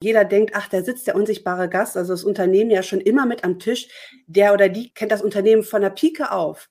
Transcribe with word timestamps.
Jeder 0.00 0.24
denkt, 0.24 0.54
ach, 0.54 0.68
da 0.68 0.82
sitzt 0.82 1.08
der 1.08 1.16
unsichtbare 1.16 1.68
Gast, 1.68 1.96
also 1.96 2.12
das 2.12 2.22
Unternehmen 2.22 2.70
ja 2.70 2.84
schon 2.84 3.00
immer 3.00 3.26
mit 3.26 3.42
am 3.42 3.58
Tisch. 3.58 3.88
Der 4.26 4.52
oder 4.52 4.68
die 4.68 4.92
kennt 4.94 5.10
das 5.10 5.22
Unternehmen 5.22 5.64
von 5.64 5.82
der 5.82 5.90
Pike 5.90 6.30
auf. 6.30 6.68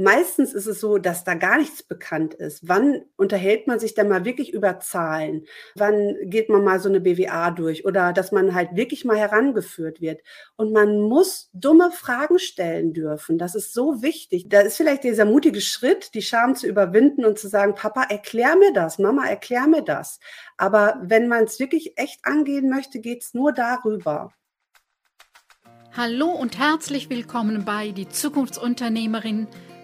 Meistens 0.00 0.54
ist 0.54 0.66
es 0.66 0.78
so, 0.78 0.98
dass 0.98 1.24
da 1.24 1.34
gar 1.34 1.58
nichts 1.58 1.82
bekannt 1.82 2.32
ist. 2.32 2.68
Wann 2.68 3.02
unterhält 3.16 3.66
man 3.66 3.80
sich 3.80 3.94
denn 3.94 4.08
mal 4.08 4.24
wirklich 4.24 4.54
über 4.54 4.78
Zahlen? 4.78 5.44
Wann 5.74 6.14
geht 6.22 6.48
man 6.48 6.62
mal 6.62 6.78
so 6.78 6.88
eine 6.88 7.00
BWA 7.00 7.50
durch? 7.50 7.84
Oder 7.84 8.12
dass 8.12 8.30
man 8.30 8.54
halt 8.54 8.76
wirklich 8.76 9.04
mal 9.04 9.16
herangeführt 9.16 10.00
wird. 10.00 10.20
Und 10.54 10.72
man 10.72 11.00
muss 11.00 11.50
dumme 11.52 11.90
Fragen 11.90 12.38
stellen 12.38 12.92
dürfen. 12.92 13.38
Das 13.38 13.56
ist 13.56 13.74
so 13.74 14.00
wichtig. 14.00 14.48
Da 14.48 14.60
ist 14.60 14.76
vielleicht 14.76 15.02
dieser 15.02 15.24
mutige 15.24 15.60
Schritt, 15.60 16.14
die 16.14 16.22
Scham 16.22 16.54
zu 16.54 16.68
überwinden 16.68 17.24
und 17.24 17.40
zu 17.40 17.48
sagen, 17.48 17.74
Papa, 17.74 18.04
erklär 18.04 18.54
mir 18.54 18.72
das, 18.72 19.00
Mama, 19.00 19.26
erklär 19.26 19.66
mir 19.66 19.82
das. 19.82 20.20
Aber 20.56 21.00
wenn 21.02 21.26
man 21.26 21.42
es 21.42 21.58
wirklich 21.58 21.98
echt 21.98 22.20
angehen 22.22 22.70
möchte, 22.70 23.00
geht 23.00 23.24
es 23.24 23.34
nur 23.34 23.52
darüber. 23.52 24.32
Hallo 25.96 26.28
und 26.28 26.56
herzlich 26.56 27.10
willkommen 27.10 27.64
bei 27.64 27.90
Die 27.90 28.08
Zukunftsunternehmerin 28.08 29.48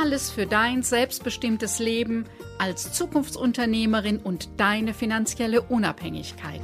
Alles 0.00 0.30
für 0.30 0.46
dein 0.46 0.82
selbstbestimmtes 0.84 1.80
Leben– 1.80 2.24
als 2.58 2.92
Zukunftsunternehmerin 2.92 4.18
und 4.18 4.48
deine 4.56 4.94
finanzielle 4.94 5.62
Unabhängigkeit. 5.62 6.60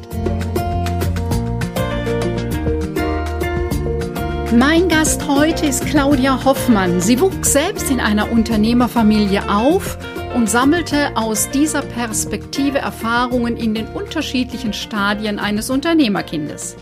Mein 4.57 4.89
Gast 4.89 5.27
heute 5.27 5.67
ist 5.67 5.85
Claudia 5.87 6.45
Hoffmann. 6.45 7.01
Sie 7.01 7.21
wuchs 7.21 7.53
selbst 7.53 7.91
in 7.91 8.01
einer 8.01 8.31
Unternehmerfamilie 8.31 9.49
auf 9.49 9.99
und 10.35 10.49
sammelte 10.49 11.17
aus 11.17 11.51
dieser 11.51 11.83
Perspektive 11.83 12.79
Erfahrungen 12.79 13.57
in 13.57 13.75
den 13.75 13.87
unterschiedlichen 13.89 14.73
Stadien 14.73 15.39
eines 15.41 15.71
Unternehmerkindes. 15.71 16.77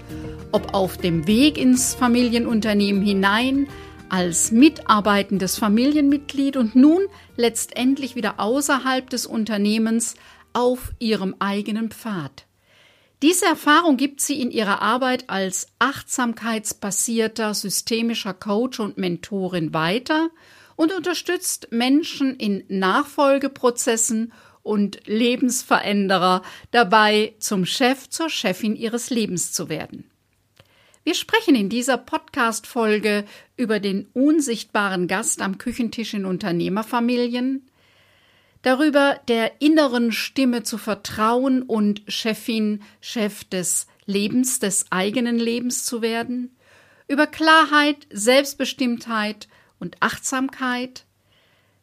Ob 0.52 0.74
auf 0.74 0.98
dem 0.98 1.26
Weg 1.26 1.56
ins 1.56 1.94
Familienunternehmen 1.94 3.02
hinein, 3.02 3.68
als 4.12 4.52
mitarbeitendes 4.52 5.56
Familienmitglied 5.56 6.58
und 6.58 6.76
nun 6.76 7.06
letztendlich 7.36 8.14
wieder 8.14 8.38
außerhalb 8.38 9.08
des 9.08 9.24
Unternehmens 9.24 10.16
auf 10.52 10.92
ihrem 10.98 11.34
eigenen 11.38 11.90
Pfad. 11.90 12.44
Diese 13.22 13.46
Erfahrung 13.46 13.96
gibt 13.96 14.20
sie 14.20 14.38
in 14.38 14.50
ihrer 14.50 14.82
Arbeit 14.82 15.30
als 15.30 15.68
achtsamkeitsbasierter 15.78 17.54
systemischer 17.54 18.34
Coach 18.34 18.80
und 18.80 18.98
Mentorin 18.98 19.72
weiter 19.72 20.28
und 20.76 20.92
unterstützt 20.92 21.68
Menschen 21.70 22.36
in 22.36 22.64
Nachfolgeprozessen 22.68 24.34
und 24.62 25.06
Lebensveränderer 25.06 26.42
dabei, 26.70 27.34
zum 27.38 27.64
Chef, 27.64 28.10
zur 28.10 28.28
Chefin 28.28 28.76
ihres 28.76 29.08
Lebens 29.08 29.52
zu 29.52 29.70
werden. 29.70 30.11
Wir 31.04 31.14
sprechen 31.14 31.56
in 31.56 31.68
dieser 31.68 31.98
Podcast-Folge 31.98 33.24
über 33.56 33.80
den 33.80 34.06
unsichtbaren 34.12 35.08
Gast 35.08 35.42
am 35.42 35.58
Küchentisch 35.58 36.14
in 36.14 36.24
Unternehmerfamilien, 36.24 37.66
darüber 38.62 39.18
der 39.26 39.60
inneren 39.60 40.12
Stimme 40.12 40.62
zu 40.62 40.78
vertrauen 40.78 41.62
und 41.62 42.02
Chefin, 42.06 42.84
Chef 43.00 43.42
des 43.42 43.88
Lebens, 44.06 44.60
des 44.60 44.92
eigenen 44.92 45.40
Lebens 45.40 45.84
zu 45.84 46.02
werden, 46.02 46.54
über 47.08 47.26
Klarheit, 47.26 48.06
Selbstbestimmtheit 48.10 49.48
und 49.80 49.96
Achtsamkeit, 49.98 51.04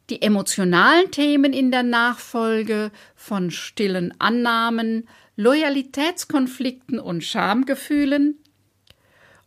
die 0.08 0.22
emotionalen 0.22 1.10
Themen 1.10 1.52
in 1.52 1.70
der 1.70 1.82
Nachfolge 1.82 2.90
von 3.16 3.50
stillen 3.50 4.14
Annahmen, 4.18 5.06
Loyalitätskonflikten 5.36 6.98
und 6.98 7.22
Schamgefühlen, 7.22 8.38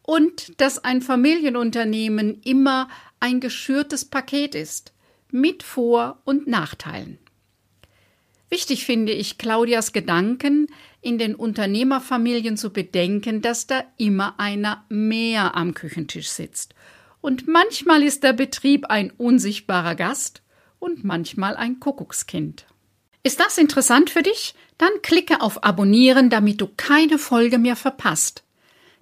und 0.04 0.60
dass 0.62 0.84
ein 0.84 1.02
Familienunternehmen 1.02 2.42
immer 2.44 2.90
ein 3.20 3.40
geschürtes 3.40 4.06
Paket 4.06 4.54
ist, 4.54 4.94
mit 5.32 5.64
Vor- 5.64 6.20
und 6.26 6.46
Nachteilen. 6.48 7.18
Wichtig 8.50 8.86
finde 8.86 9.14
ich 9.14 9.40
Claudias 9.40 9.94
Gedanken, 9.94 10.68
in 11.02 11.18
den 11.18 11.34
Unternehmerfamilien 11.34 12.56
zu 12.56 12.72
bedenken, 12.72 13.42
dass 13.42 13.66
da 13.66 13.84
immer 13.98 14.40
einer 14.40 14.86
mehr 14.90 15.56
am 15.56 15.74
Küchentisch 15.74 16.30
sitzt. 16.30 16.76
Und 17.20 17.48
manchmal 17.48 18.04
ist 18.04 18.24
der 18.24 18.34
Betrieb 18.34 18.86
ein 18.92 19.10
unsichtbarer 19.10 19.96
Gast 19.96 20.44
und 20.78 21.04
manchmal 21.04 21.56
ein 21.56 21.80
Kuckuckskind. 21.80 22.68
Ist 23.24 23.40
das 23.40 23.58
interessant 23.58 24.10
für 24.10 24.22
dich? 24.22 24.54
Dann 24.78 24.92
klicke 25.02 25.42
auf 25.42 25.64
Abonnieren, 25.64 26.30
damit 26.30 26.62
du 26.62 26.68
keine 26.68 27.18
Folge 27.18 27.58
mehr 27.58 27.76
verpasst. 27.76 28.44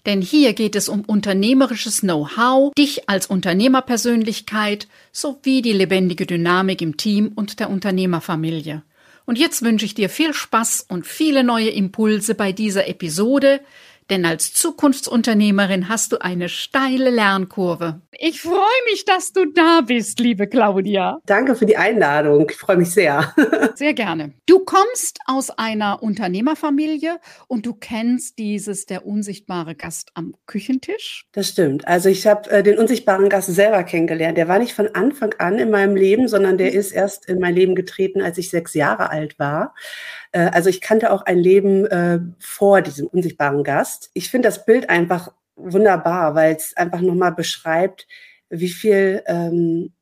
Denn 0.05 0.21
hier 0.21 0.53
geht 0.53 0.75
es 0.75 0.89
um 0.89 1.01
unternehmerisches 1.01 2.01
Know-how, 2.01 2.73
dich 2.73 3.07
als 3.07 3.27
Unternehmerpersönlichkeit 3.27 4.87
sowie 5.11 5.61
die 5.61 5.73
lebendige 5.73 6.25
Dynamik 6.25 6.81
im 6.81 6.97
Team 6.97 7.31
und 7.35 7.59
der 7.59 7.69
Unternehmerfamilie. 7.69 8.81
Und 9.25 9.37
jetzt 9.37 9.61
wünsche 9.61 9.85
ich 9.85 9.93
dir 9.93 10.09
viel 10.09 10.33
Spaß 10.33 10.87
und 10.89 11.05
viele 11.05 11.43
neue 11.43 11.69
Impulse 11.69 12.33
bei 12.33 12.51
dieser 12.51 12.87
Episode, 12.87 13.61
denn 14.11 14.25
als 14.25 14.53
Zukunftsunternehmerin 14.53 15.87
hast 15.87 16.11
du 16.11 16.21
eine 16.21 16.49
steile 16.49 17.09
Lernkurve. 17.09 18.01
Ich 18.11 18.41
freue 18.41 18.59
mich, 18.91 19.05
dass 19.05 19.31
du 19.31 19.45
da 19.45 19.79
bist, 19.81 20.19
liebe 20.19 20.47
Claudia. 20.47 21.19
Danke 21.25 21.55
für 21.55 21.65
die 21.65 21.77
Einladung. 21.77 22.47
Ich 22.49 22.57
freue 22.57 22.75
mich 22.75 22.91
sehr. 22.91 23.33
sehr 23.75 23.93
gerne. 23.93 24.33
Du 24.45 24.59
kommst 24.59 25.19
aus 25.25 25.49
einer 25.49 26.03
Unternehmerfamilie 26.03 27.19
und 27.47 27.65
du 27.65 27.73
kennst 27.73 28.37
dieses 28.37 28.85
der 28.85 29.05
unsichtbare 29.05 29.75
Gast 29.75 30.11
am 30.13 30.35
Küchentisch. 30.45 31.25
Das 31.31 31.47
stimmt. 31.47 31.87
Also 31.87 32.09
ich 32.09 32.27
habe 32.27 32.51
äh, 32.51 32.63
den 32.63 32.77
unsichtbaren 32.77 33.29
Gast 33.29 33.47
selber 33.47 33.83
kennengelernt. 33.83 34.37
Der 34.37 34.49
war 34.49 34.59
nicht 34.59 34.73
von 34.73 34.89
Anfang 34.93 35.33
an 35.37 35.57
in 35.57 35.71
meinem 35.71 35.95
Leben, 35.95 36.27
sondern 36.27 36.57
der 36.57 36.73
ist 36.73 36.91
erst 36.91 37.29
in 37.29 37.39
mein 37.39 37.55
Leben 37.55 37.75
getreten, 37.75 38.21
als 38.21 38.37
ich 38.37 38.49
sechs 38.49 38.73
Jahre 38.73 39.09
alt 39.09 39.39
war. 39.39 39.73
Äh, 40.31 40.49
also 40.51 40.69
ich 40.69 40.81
kannte 40.81 41.11
auch 41.11 41.23
ein 41.23 41.37
Leben 41.37 41.85
äh, 41.85 42.19
vor 42.39 42.81
diesem 42.81 43.07
unsichtbaren 43.07 43.63
Gast. 43.63 44.09
Ich 44.13 44.29
finde 44.29 44.47
das 44.47 44.65
Bild 44.65 44.89
einfach 44.89 45.31
wunderbar, 45.55 46.35
weil 46.35 46.55
es 46.55 46.75
einfach 46.75 47.01
nochmal 47.01 47.33
beschreibt, 47.33 48.07
wie 48.49 48.69
viel 48.69 49.23
ähm, 49.27 49.93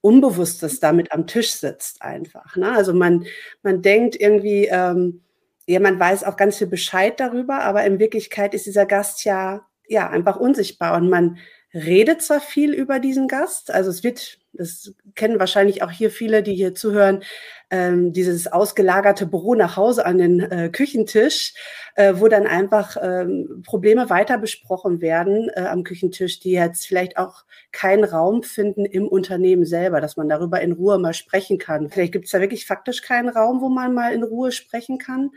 Unbewusstes 0.00 0.78
damit 0.78 1.12
am 1.12 1.26
Tisch 1.26 1.52
sitzt 1.52 2.02
einfach. 2.02 2.56
Ne? 2.56 2.72
Also 2.72 2.94
man, 2.94 3.26
man 3.62 3.82
denkt 3.82 4.14
irgendwie, 4.18 4.66
ähm, 4.70 5.22
ja, 5.66 5.80
man 5.80 5.98
weiß 5.98 6.22
auch 6.24 6.36
ganz 6.36 6.58
viel 6.58 6.68
Bescheid 6.68 7.18
darüber, 7.18 7.64
aber 7.64 7.84
in 7.84 7.98
Wirklichkeit 7.98 8.54
ist 8.54 8.66
dieser 8.66 8.86
Gast 8.86 9.24
ja, 9.24 9.66
ja 9.88 10.08
einfach 10.08 10.36
unsichtbar 10.36 10.96
und 10.96 11.10
man 11.10 11.38
redet 11.74 12.22
zwar 12.22 12.40
viel 12.40 12.72
über 12.72 13.00
diesen 13.00 13.26
Gast, 13.26 13.72
also 13.72 13.90
es 13.90 14.04
wird, 14.04 14.38
das 14.56 14.92
kennen 15.14 15.38
wahrscheinlich 15.38 15.82
auch 15.82 15.90
hier 15.90 16.10
viele, 16.10 16.42
die 16.42 16.54
hier 16.54 16.74
zuhören, 16.74 17.22
ähm, 17.70 18.12
dieses 18.12 18.46
ausgelagerte 18.46 19.26
Büro 19.26 19.54
nach 19.54 19.76
Hause 19.76 20.06
an 20.06 20.18
den 20.18 20.40
äh, 20.40 20.68
Küchentisch, 20.70 21.54
äh, 21.96 22.14
wo 22.16 22.28
dann 22.28 22.46
einfach 22.46 22.96
ähm, 23.00 23.62
Probleme 23.66 24.08
weiter 24.08 24.38
besprochen 24.38 25.00
werden 25.00 25.50
äh, 25.54 25.62
am 25.62 25.82
Küchentisch, 25.82 26.38
die 26.38 26.52
jetzt 26.52 26.86
vielleicht 26.86 27.16
auch 27.16 27.44
keinen 27.72 28.04
Raum 28.04 28.42
finden 28.42 28.84
im 28.84 29.08
Unternehmen 29.08 29.64
selber, 29.64 30.00
dass 30.00 30.16
man 30.16 30.28
darüber 30.28 30.60
in 30.60 30.72
Ruhe 30.72 30.98
mal 30.98 31.14
sprechen 31.14 31.58
kann. 31.58 31.90
Vielleicht 31.90 32.12
gibt 32.12 32.26
es 32.26 32.30
da 32.30 32.40
wirklich 32.40 32.66
faktisch 32.66 33.02
keinen 33.02 33.28
Raum, 33.28 33.60
wo 33.60 33.68
man 33.68 33.94
mal 33.94 34.12
in 34.12 34.22
Ruhe 34.22 34.52
sprechen 34.52 34.98
kann. 34.98 35.30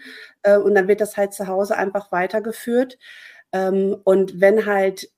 Äh, 0.43 0.57
und 0.57 0.75
dann 0.75 0.87
wird 0.87 1.01
das 1.01 1.17
halt 1.17 1.33
zu 1.33 1.47
Hause 1.47 1.77
einfach 1.77 2.11
weitergeführt. 2.11 2.99
Ähm, 3.51 3.97
und 4.03 4.39
wenn 4.39 4.65
halt 4.65 5.09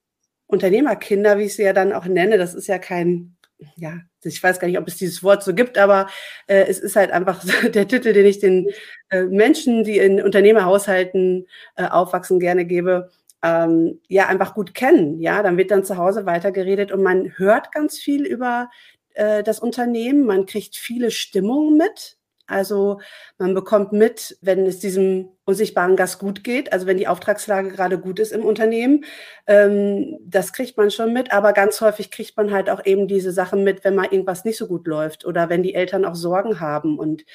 Unternehmerkinder, 0.47 1.38
wie 1.38 1.44
ich 1.44 1.56
sie 1.56 1.63
ja 1.63 1.74
dann 1.74 1.94
auch 1.94 2.06
nenne, 2.06 2.38
das 2.38 2.54
ist 2.54 2.68
ja 2.68 2.77
kein 2.77 3.36
ja, 3.75 3.99
ich 4.23 4.41
weiß 4.41 4.59
gar 4.59 4.67
nicht, 4.67 4.77
ob 4.79 4.87
es 4.87 4.97
dieses 4.97 5.23
Wort 5.23 5.43
so 5.43 5.53
gibt, 5.53 5.77
aber 5.77 6.07
äh, 6.47 6.65
es 6.67 6.79
ist 6.79 6.95
halt 6.95 7.11
einfach 7.11 7.43
der 7.73 7.87
Titel, 7.87 8.13
den 8.13 8.25
ich 8.25 8.39
den 8.39 8.69
äh, 9.09 9.23
Menschen, 9.23 9.83
die 9.83 9.97
in 9.97 10.21
Unternehmerhaushalten 10.21 11.47
äh, 11.75 11.85
aufwachsen, 11.85 12.39
gerne 12.39 12.65
gebe, 12.65 13.09
ähm, 13.43 13.99
ja, 14.07 14.27
einfach 14.27 14.53
gut 14.53 14.73
kennen. 14.73 15.19
Ja, 15.19 15.43
dann 15.43 15.57
wird 15.57 15.71
dann 15.71 15.83
zu 15.83 15.97
Hause 15.97 16.25
weitergeredet 16.25 16.91
und 16.91 17.03
man 17.03 17.37
hört 17.37 17.71
ganz 17.71 17.97
viel 17.97 18.25
über 18.25 18.69
äh, 19.13 19.43
das 19.43 19.59
Unternehmen, 19.59 20.25
man 20.25 20.45
kriegt 20.45 20.75
viele 20.75 21.11
Stimmungen 21.11 21.77
mit. 21.77 22.17
Also 22.51 23.00
man 23.38 23.53
bekommt 23.53 23.94
mit, 23.94 24.38
wenn 24.42 24.65
es 24.65 24.80
diesem 24.80 25.30
unsichtbaren 25.45 25.95
Gast 25.95 26.19
gut 26.19 26.44
geht, 26.44 26.71
also 26.74 26.86
wenn 26.86 26.98
die 26.98 27.07
Auftragslage 27.07 27.69
gerade 27.69 27.98
gut 27.98 28.19
ist 28.19 28.31
im 28.31 28.45
Unternehmen, 28.45 29.06
ähm, 29.48 30.18
das 30.24 30.53
kriegt 30.53 30.77
man 30.77 30.92
schon 30.92 31.13
mit, 31.13 31.31
aber 31.31 31.53
ganz 31.53 31.81
häufig 31.81 32.12
kriegt 32.12 32.38
man 32.38 32.51
halt 32.51 32.69
auch 32.69 32.86
eben 32.86 33.07
diese 33.07 33.31
Sachen 33.31 33.63
mit, 33.63 33.83
wenn 33.83 33.95
mal 33.95 34.07
irgendwas 34.12 34.45
nicht 34.45 34.57
so 34.57 34.68
gut 34.68 34.88
läuft 34.88 35.25
oder 35.25 35.50
wenn 35.50 35.63
die 35.63 35.74
Eltern 35.74 36.06
auch 36.06 36.15
Sorgen 36.15 36.59
haben 36.59 37.00
und 37.00 37.25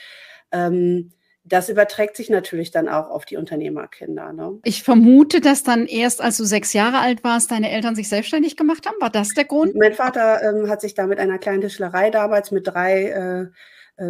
ähm, 0.53 1.13
das 1.49 1.69
überträgt 1.69 2.17
sich 2.17 2.29
natürlich 2.29 2.73
dann 2.73 2.89
auch 2.89 3.09
auf 3.09 3.25
die 3.25 3.37
Unternehmerkinder. 3.37 4.33
Ne? 4.33 4.59
Ich 4.65 4.83
vermute, 4.83 5.41
dass 5.41 5.62
dann 5.62 5.87
erst, 5.87 6.21
als 6.21 6.37
du 6.37 6.45
sechs 6.45 6.73
Jahre 6.73 6.99
alt 6.99 7.23
warst, 7.23 7.51
deine 7.53 7.71
Eltern 7.71 7.95
sich 7.95 8.09
selbstständig 8.09 8.57
gemacht 8.57 8.87
haben. 8.87 8.97
War 9.01 9.11
das 9.11 9.29
der 9.29 9.45
Grund? 9.45 9.77
Mein 9.77 9.95
Vater 9.95 10.43
ähm, 10.43 10.69
hat 10.69 10.81
sich 10.81 10.95
da 10.95 11.07
mit 11.07 11.21
einer 11.21 11.39
kleinen 11.39 11.61
Tischlerei 11.61 12.11
damals 12.11 12.51
mit 12.51 12.67
drei 12.67 13.05
äh, 13.11 13.47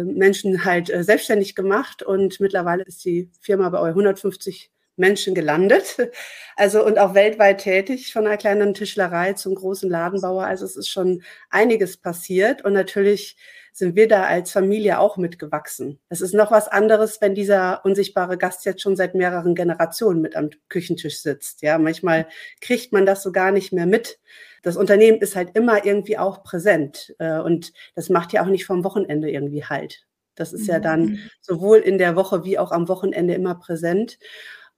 Menschen 0.03 0.65
halt 0.65 0.89
äh, 0.89 1.03
selbstständig 1.03 1.55
gemacht 1.55 2.03
und 2.03 2.39
mittlerweile 2.39 2.83
ist 2.83 3.03
die 3.05 3.29
Firma 3.41 3.69
bei 3.69 3.79
150 3.81 4.71
Menschen 4.97 5.35
gelandet. 5.35 5.97
Also 6.59 6.83
und 6.83 6.97
auch 6.97 7.13
weltweit 7.13 7.59
tätig, 7.59 8.11
von 8.11 8.25
einer 8.25 8.35
kleinen 8.35 8.73
Tischlerei 8.73 9.33
zum 9.33 9.53
großen 9.53 9.87
Ladenbauer. 9.87 10.45
Also 10.45 10.65
es 10.65 10.75
ist 10.75 10.89
schon 10.89 11.21
einiges 11.51 11.97
passiert 11.97 12.65
und 12.65 12.73
natürlich 12.73 13.37
sind 13.77 13.95
wir 13.95 14.07
da 14.07 14.23
als 14.23 14.51
Familie 14.51 14.97
auch 14.97 15.17
mitgewachsen. 15.17 15.99
Es 16.09 16.21
ist 16.21 16.33
noch 16.33 16.49
was 16.49 16.67
anderes, 16.67 17.21
wenn 17.21 17.35
dieser 17.35 17.85
unsichtbare 17.85 18.35
Gast 18.35 18.65
jetzt 18.65 18.81
schon 18.81 18.95
seit 18.95 19.13
mehreren 19.13 19.53
Generationen 19.53 20.19
mit 20.19 20.35
am 20.35 20.49
Küchentisch 20.67 21.21
sitzt. 21.21 21.61
Ja, 21.61 21.77
manchmal 21.77 22.27
kriegt 22.59 22.91
man 22.91 23.05
das 23.05 23.21
so 23.21 23.31
gar 23.31 23.51
nicht 23.51 23.71
mehr 23.71 23.85
mit. 23.85 24.19
Das 24.63 24.77
Unternehmen 24.77 25.19
ist 25.19 25.35
halt 25.35 25.55
immer 25.55 25.85
irgendwie 25.85 26.17
auch 26.17 26.41
präsent 26.41 27.13
äh, 27.19 27.37
und 27.37 27.71
das 27.93 28.09
macht 28.09 28.33
ja 28.33 28.41
auch 28.41 28.47
nicht 28.47 28.65
vom 28.65 28.83
Wochenende 28.83 29.29
irgendwie 29.29 29.63
halt. 29.63 30.07
Das 30.33 30.53
ist 30.53 30.67
ja 30.67 30.79
dann 30.79 31.01
mhm. 31.01 31.19
sowohl 31.41 31.77
in 31.77 31.99
der 31.99 32.15
Woche 32.15 32.43
wie 32.43 32.57
auch 32.57 32.71
am 32.71 32.87
Wochenende 32.87 33.35
immer 33.35 33.55
präsent. 33.55 34.17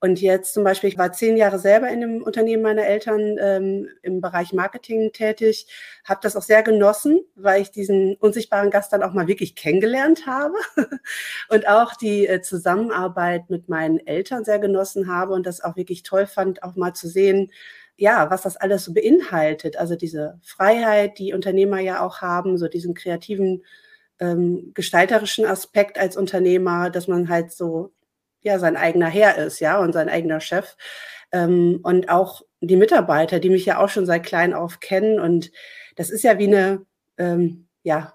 Und 0.01 0.21
jetzt 0.21 0.53
zum 0.53 0.63
Beispiel, 0.63 0.89
ich 0.89 0.97
war 0.97 1.11
zehn 1.11 1.35
Jahre 1.35 1.59
selber 1.59 1.89
in 1.89 1.99
dem 1.99 2.23
Unternehmen 2.23 2.63
meiner 2.63 2.85
Eltern 2.85 3.37
ähm, 3.39 3.89
im 4.01 4.21
Bereich 4.21 4.53
Marketing 4.53 5.11
tätig, 5.11 5.67
habe 6.05 6.21
das 6.23 6.37
auch 6.37 6.41
sehr 6.41 6.63
genossen, 6.63 7.19
weil 7.35 7.61
ich 7.61 7.71
diesen 7.71 8.15
unsichtbaren 8.15 8.69
Gast 8.69 8.93
dann 8.93 9.03
auch 9.03 9.13
mal 9.13 9.27
wirklich 9.27 9.55
kennengelernt 9.55 10.25
habe 10.25 10.55
und 11.49 11.67
auch 11.67 11.95
die 11.95 12.27
äh, 12.27 12.41
Zusammenarbeit 12.41 13.49
mit 13.49 13.67
meinen 13.67 13.99
Eltern 13.99 14.45
sehr 14.45 14.59
genossen 14.59 15.07
habe 15.07 15.33
und 15.33 15.45
das 15.45 15.61
auch 15.61 15.75
wirklich 15.75 16.03
toll 16.03 16.27
fand, 16.27 16.63
auch 16.63 16.75
mal 16.75 16.93
zu 16.93 17.09
sehen, 17.09 17.51
ja, 17.97 18.31
was 18.31 18.43
das 18.43 18.55
alles 18.55 18.85
so 18.85 18.93
beinhaltet. 18.93 19.75
Also 19.75 19.97
diese 19.97 20.39
Freiheit, 20.41 21.19
die 21.19 21.33
Unternehmer 21.33 21.79
ja 21.79 22.01
auch 22.01 22.21
haben, 22.21 22.57
so 22.57 22.69
diesen 22.69 22.93
kreativen 22.93 23.63
ähm, 24.19 24.71
gestalterischen 24.73 25.45
Aspekt 25.45 25.99
als 25.99 26.15
Unternehmer, 26.15 26.89
dass 26.89 27.09
man 27.09 27.27
halt 27.27 27.51
so 27.51 27.91
ja 28.41 28.59
sein 28.59 28.77
eigener 28.77 29.07
Herr 29.07 29.37
ist, 29.37 29.59
ja, 29.59 29.79
und 29.79 29.93
sein 29.93 30.09
eigener 30.09 30.39
Chef. 30.41 30.75
Ähm, 31.31 31.79
und 31.83 32.09
auch 32.09 32.41
die 32.61 32.75
Mitarbeiter, 32.75 33.39
die 33.39 33.49
mich 33.49 33.65
ja 33.65 33.79
auch 33.79 33.89
schon 33.89 34.05
seit 34.05 34.23
klein 34.25 34.53
auf 34.53 34.79
kennen. 34.79 35.19
Und 35.19 35.51
das 35.95 36.09
ist 36.09 36.23
ja 36.23 36.37
wie 36.39 36.47
eine, 36.47 36.85
ähm, 37.17 37.67
ja, 37.83 38.13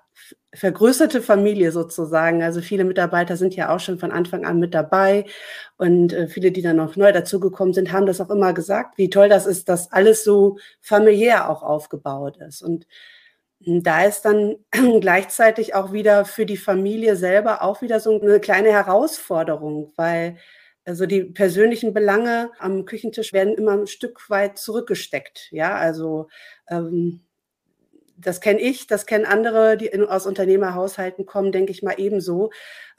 vergrößerte 0.55 1.21
Familie 1.21 1.73
sozusagen. 1.73 2.43
Also 2.43 2.61
viele 2.61 2.85
Mitarbeiter 2.85 3.37
sind 3.37 3.57
ja 3.57 3.75
auch 3.75 3.81
schon 3.81 3.99
von 3.99 4.13
Anfang 4.13 4.45
an 4.45 4.61
mit 4.61 4.73
dabei 4.73 5.27
und 5.77 6.13
äh, 6.13 6.29
viele, 6.29 6.53
die 6.53 6.63
dann 6.63 6.77
noch 6.77 6.97
neu 6.97 7.13
dazugekommen 7.13 7.75
sind, 7.75 7.93
haben 7.93 8.07
das 8.07 8.21
auch 8.21 8.31
immer 8.31 8.53
gesagt, 8.53 8.97
wie 8.97 9.11
toll 9.11 9.29
das 9.29 9.47
ist, 9.47 9.69
dass 9.69 9.91
alles 9.93 10.23
so 10.25 10.59
familiär 10.81 11.51
auch 11.51 11.63
aufgebaut 11.63 12.37
ist. 12.37 12.63
Und 12.63 12.87
da 13.61 14.05
ist 14.05 14.23
dann 14.23 14.57
gleichzeitig 15.01 15.75
auch 15.75 15.93
wieder 15.93 16.25
für 16.25 16.47
die 16.47 16.57
Familie 16.57 17.17
selber 17.17 17.63
auch 17.63 17.83
wieder 17.83 18.01
so 18.01 18.21
eine 18.21 18.41
kleine 18.41 18.71
Herausforderung, 18.71 19.93
weil 19.97 20.37
also 20.85 21.07
die 21.07 21.25
persönlichen 21.25 21.95
Belange 21.95 22.51
am 22.59 22.85
Küchentisch 22.85 23.33
werden 23.33 23.55
immer 23.55 23.73
ein 23.73 23.87
Stück 23.87 24.29
weit 24.29 24.59
zurückgesteckt. 24.59 25.49
Ja, 25.51 25.75
also 25.77 26.29
ähm, 26.69 27.25
das 28.17 28.41
kenne 28.41 28.61
ich, 28.61 28.87
das 28.87 29.07
kennen 29.07 29.25
andere, 29.25 29.77
die 29.77 29.87
in, 29.87 30.05
aus 30.05 30.27
Unternehmerhaushalten 30.27 31.27
kommen, 31.27 31.53
denke 31.53 31.73
ich 31.73 31.83
mal 31.83 31.95
ebenso. 31.97 32.51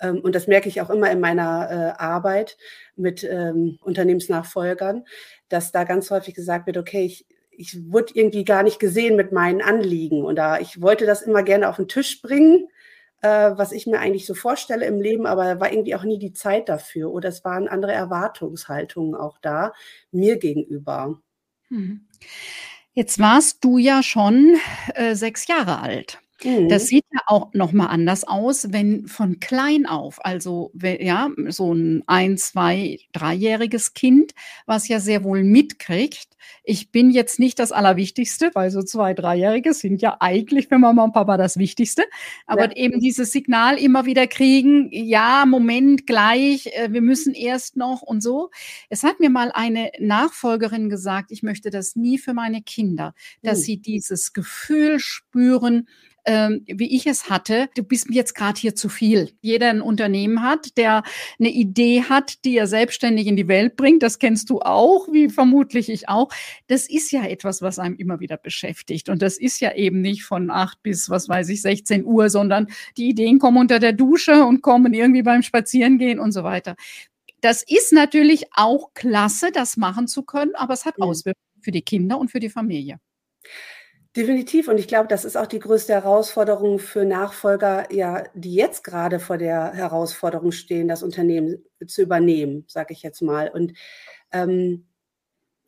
Ähm, 0.01 0.19
und 0.19 0.36
das 0.36 0.48
merke 0.48 0.68
ich 0.68 0.81
auch 0.81 0.90
immer 0.90 1.12
in 1.12 1.19
meiner 1.19 1.69
äh, 1.69 2.01
Arbeit 2.01 2.58
mit 2.96 3.24
ähm, 3.24 3.78
Unternehmensnachfolgern, 3.81 5.06
dass 5.50 5.72
da 5.72 5.84
ganz 5.84 6.10
häufig 6.12 6.34
gesagt 6.34 6.66
wird, 6.68 6.78
okay, 6.78 7.06
ich 7.06 7.25
ich 7.57 7.92
wurde 7.92 8.13
irgendwie 8.13 8.44
gar 8.44 8.63
nicht 8.63 8.80
gesehen 8.80 9.16
mit 9.16 9.31
meinen 9.31 9.62
Anliegen. 9.62 10.24
Und 10.24 10.36
da 10.36 10.60
ich 10.60 10.81
wollte 10.81 11.06
das 11.06 11.22
immer 11.22 11.44
gerne 11.44 11.69
auf 11.69 11.78
den 11.78 11.88
Tisch 11.88 12.22
bringen, 12.22 12.68
äh, 13.22 13.52
was 13.56 13.72
ich 13.72 13.88
mir 13.88 14.00
eigentlich 14.00 14.25
so 14.25 14.34
vorstelle 14.34 14.86
im 14.86 15.02
Leben, 15.02 15.25
aber 15.25 15.60
war 15.60 15.72
irgendwie 15.72 15.96
auch 15.96 16.04
nie 16.04 16.19
die 16.19 16.34
Zeit 16.34 16.69
dafür. 16.69 17.12
Oder 17.12 17.30
es 17.30 17.44
waren 17.44 17.68
andere 17.68 17.94
Erwartungshaltungen 17.94 19.16
auch 19.16 19.38
da, 19.40 19.74
mir 20.12 20.38
gegenüber. 20.38 21.19
Hm. 21.69 22.07
Jetzt 22.94 23.19
warst 23.19 23.63
du 23.63 23.78
ja 23.78 24.04
schon 24.04 24.58
äh, 24.94 25.16
sechs 25.16 25.48
Jahre 25.48 25.80
alt. 25.80 26.19
Mhm. 26.44 26.70
Das 26.70 26.88
sieht 26.88 27.06
ja 27.14 27.22
auch 27.28 27.54
noch 27.54 27.72
mal 27.72 27.88
anders 27.88 28.24
aus, 28.26 28.72
wenn 28.72 29.08
von 29.08 29.40
klein 29.40 29.86
auf, 29.86 30.24
also 30.24 30.72
ja, 30.74 31.30
so 31.48 31.74
ein 31.74 32.04
ein, 32.08 32.38
zwei, 32.38 33.00
dreijähriges 33.14 33.94
Kind, 33.94 34.34
was 34.66 34.88
ja 34.88 35.00
sehr 35.00 35.24
wohl 35.24 35.44
mitkriegt, 35.44 36.36
ich 36.64 36.92
bin 36.92 37.12
jetzt 37.12 37.40
nicht 37.40 37.60
das 37.60 37.72
Allerwichtigste, 37.72 38.52
weil 38.54 38.72
so 38.72 38.82
zwei, 38.82 39.14
dreijährige 39.14 39.74
sind 39.74 40.02
ja 40.02 40.18
eigentlich 40.20 40.68
für 40.68 40.78
Mama 40.78 41.04
und 41.04 41.14
Papa 41.14 41.38
das 41.38 41.58
Wichtigste, 41.58 42.04
aber 42.46 42.70
ja. 42.70 42.76
eben 42.76 43.00
dieses 43.00 43.32
Signal 43.32 43.78
immer 43.78 44.06
wieder 44.06 44.28
kriegen, 44.28 44.90
ja, 44.92 45.46
Moment, 45.46 46.08
gleich, 46.08 46.68
äh, 46.68 46.92
wir 46.92 47.02
müssen 47.02 47.34
erst 47.34 47.78
noch 47.78 48.02
und 48.02 48.22
so. 48.22 48.50
Es 48.90 49.04
hat 49.04 49.20
mir 49.20 49.30
mal 49.30 49.52
eine 49.54 49.92
Nachfolgerin 50.00 50.90
gesagt, 50.90 51.32
ich 51.32 51.44
möchte 51.44 51.70
das 51.70 51.96
nie 51.96 52.18
für 52.18 52.34
meine 52.34 52.62
Kinder, 52.62 53.14
dass 53.42 53.60
mhm. 53.60 53.64
sie 53.64 53.78
dieses 53.78 54.34
Gefühl 54.34 55.00
spüren, 55.00 55.88
ähm, 56.25 56.63
wie 56.68 56.95
ich 56.95 57.06
es 57.07 57.30
hatte, 57.30 57.69
du 57.75 57.83
bist 57.83 58.10
mir 58.10 58.16
jetzt 58.16 58.33
gerade 58.33 58.60
hier 58.60 58.75
zu 58.75 58.89
viel. 58.89 59.31
Jeder 59.42 59.69
ein 59.69 59.81
Unternehmen 59.81 60.42
hat, 60.42 60.77
der 60.77 61.04
eine 61.39 61.50
Idee 61.50 62.04
hat, 62.04 62.44
die 62.45 62.57
er 62.57 62.68
selbstständig 62.68 63.27
in 63.27 63.36
die 63.36 63.48
Welt 63.48 63.75
bringt. 63.75 64.04
Das 64.04 64.19
kennst 64.19 64.50
du 64.50 64.62
auch, 64.62 65.07
wie 65.12 65.30
vermutlich 65.30 65.89
ich 65.89 66.10
auch. 66.10 66.30
Das 66.68 66.89
ist 66.89 67.12
ja 67.12 67.24
etwas, 67.25 67.62
was 67.62 67.80
einem 67.80 67.95
immer 67.95 68.19
wieder 68.19 68.38
beschäftigt. 68.38 69.10
Und 69.10 69.22
das 69.22 69.38
ist 69.38 69.60
ja 69.60 69.74
eben 69.74 70.01
nicht 70.01 70.24
von 70.24 70.50
acht 70.50 70.81
bis, 70.83 71.10
was 71.10 71.30
weiß 71.30 71.50
ich, 71.50 71.62
16 71.62 72.06
Uhr, 72.06 72.30
sondern 72.30 72.68
die 72.98 73.10
Ideen 73.10 73.39
kommen 73.39 73.57
unter 73.57 73.80
der 73.80 73.94
Dusche 73.94 74.45
und 74.45 74.62
kommen 74.62 74.94
irgendwie 74.94 75.24
beim 75.24 75.44
Spazierengehen 75.44 76.19
und 76.19 76.31
so 76.31 76.44
weiter. 76.44 76.75
Das 77.42 77.62
ist 77.62 77.94
natürlich 77.94 78.48
auch 78.56 78.94
klasse, 78.95 79.51
das 79.51 79.77
machen 79.77 80.07
zu 80.07 80.24
können, 80.24 80.56
aber 80.56 80.74
es 80.74 80.86
hat 80.86 81.00
Auswirkungen 81.00 81.62
für 81.62 81.72
die 81.72 81.83
Kinder 81.83 82.18
und 82.18 82.31
für 82.31 82.39
die 82.39 82.50
Familie. 82.50 83.00
Definitiv. 84.16 84.70
Und 84.70 84.78
ich 84.78 84.88
glaube, 84.88 85.08
das 85.10 85.26
ist 85.26 85.36
auch 85.36 85.46
die 85.48 85.60
größte 85.60 85.94
Herausforderung 85.94 86.80
für 86.80 87.04
Nachfolger, 87.06 87.92
ja, 87.94 88.24
die 88.34 88.56
jetzt 88.56 88.84
gerade 88.84 89.20
vor 89.20 89.38
der 89.38 89.74
Herausforderung 89.74 90.51
stehen, 90.54 90.88
das 90.88 91.04
Unternehmen 91.04 91.66
zu 91.86 92.01
übernehmen, 92.01 92.63
sage 92.68 92.94
ich 92.94 93.04
jetzt 93.04 93.22
mal. 93.22 93.50
Und 93.50 93.74
ähm, 94.32 94.88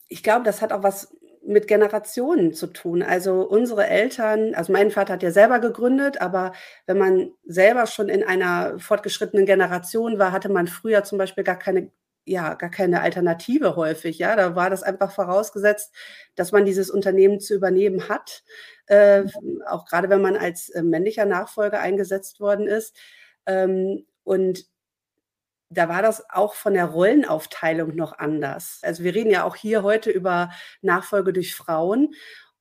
ich 0.10 0.24
glaube, 0.24 0.46
das 0.46 0.62
hat 0.62 0.72
auch 0.74 0.84
was 0.84 1.16
mit 1.46 1.68
Generationen 1.68 2.54
zu 2.54 2.68
tun. 2.68 3.04
Also 3.04 3.42
unsere 3.48 3.88
Eltern, 3.88 4.56
also 4.56 4.72
mein 4.74 4.92
Vater 4.92 5.14
hat 5.14 5.24
ja 5.24 5.32
selber 5.32 5.60
gegründet, 5.60 6.22
aber 6.22 6.54
wenn 6.88 6.98
man 6.98 7.32
selber 7.46 7.86
schon 7.88 8.10
in 8.10 8.24
einer 8.24 8.80
fortgeschrittenen 8.80 9.46
Generation 9.46 10.20
war, 10.20 10.32
hatte 10.32 10.50
man 10.50 10.68
früher 10.68 11.04
zum 11.04 11.18
Beispiel 11.18 11.44
gar 11.44 11.58
keine 11.60 11.92
ja 12.28 12.54
gar 12.56 12.70
keine 12.70 13.02
Alternative 13.02 13.76
häufig. 13.76 14.18
Ja, 14.20 14.36
da 14.36 14.56
war 14.56 14.70
das 14.70 14.84
einfach 14.84 15.12
vorausgesetzt, 15.12 15.94
dass 16.36 16.52
man 16.52 16.66
dieses 16.66 16.90
Unternehmen 16.90 17.40
zu 17.40 17.56
übernehmen 17.56 18.10
hat, 18.10 18.44
äh, 18.88 19.24
auch 19.68 19.86
gerade 19.86 20.10
wenn 20.10 20.22
man 20.22 20.36
als 20.36 20.70
äh, 20.70 20.84
männlicher 20.84 21.26
Nachfolger 21.26 21.80
eingesetzt 21.80 22.40
worden 22.40 22.68
ist. 22.68 22.96
Ähm, 23.46 24.06
und 24.24 24.66
da 25.70 25.90
war 25.90 26.02
das 26.02 26.30
auch 26.30 26.54
von 26.54 26.74
der 26.74 26.86
Rollenaufteilung 26.86 27.96
noch 27.96 28.18
anders. 28.18 28.80
Also 28.84 29.04
wir 29.04 29.14
reden 29.14 29.32
ja 29.32 29.44
auch 29.44 29.56
hier 29.56 29.84
heute 29.84 30.12
über 30.12 30.52
Nachfolge 30.82 31.34
durch 31.34 31.56
Frauen. 31.56 32.14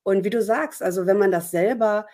Und 0.02 0.25
wie 0.25 0.30
du 0.30 0.42
sagst, 0.42 0.82
also 0.82 1.06
wenn 1.06 1.18
man 1.18 1.30
das 1.30 1.50
selber 1.50 2.06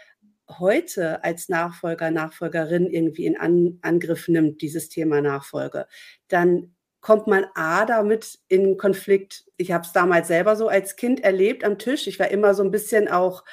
heute 0.59 1.25
als 1.25 1.49
Nachfolger, 1.49 2.11
Nachfolgerin 2.11 2.87
irgendwie 2.87 3.27
in 3.27 3.39
An 3.39 3.79
Angriff 3.83 4.29
nimmt, 4.29 4.61
dieses 4.61 4.89
Thema 4.89 5.21
Nachfolge, 5.21 5.87
dann 6.29 6.75
kommt 7.03 7.27
man 7.27 7.45
A 7.55 7.85
damit 7.85 8.39
in 8.49 8.79
Konflikt. 8.79 9.45
Ich 9.59 9.73
habe 9.73 9.85
es 9.85 9.93
damals 9.93 10.29
selber 10.29 10.57
so 10.57 10.69
als 10.69 10.97
Kind 10.97 11.23
erlebt 11.23 11.65
am 11.65 11.79
Tisch. 11.79 12.07
Ich 12.07 12.19
war 12.19 12.31
immer 12.31 12.55
so 12.55 12.63
ein 12.63 12.71
bisschen 12.71 13.09
auch, 13.09 13.45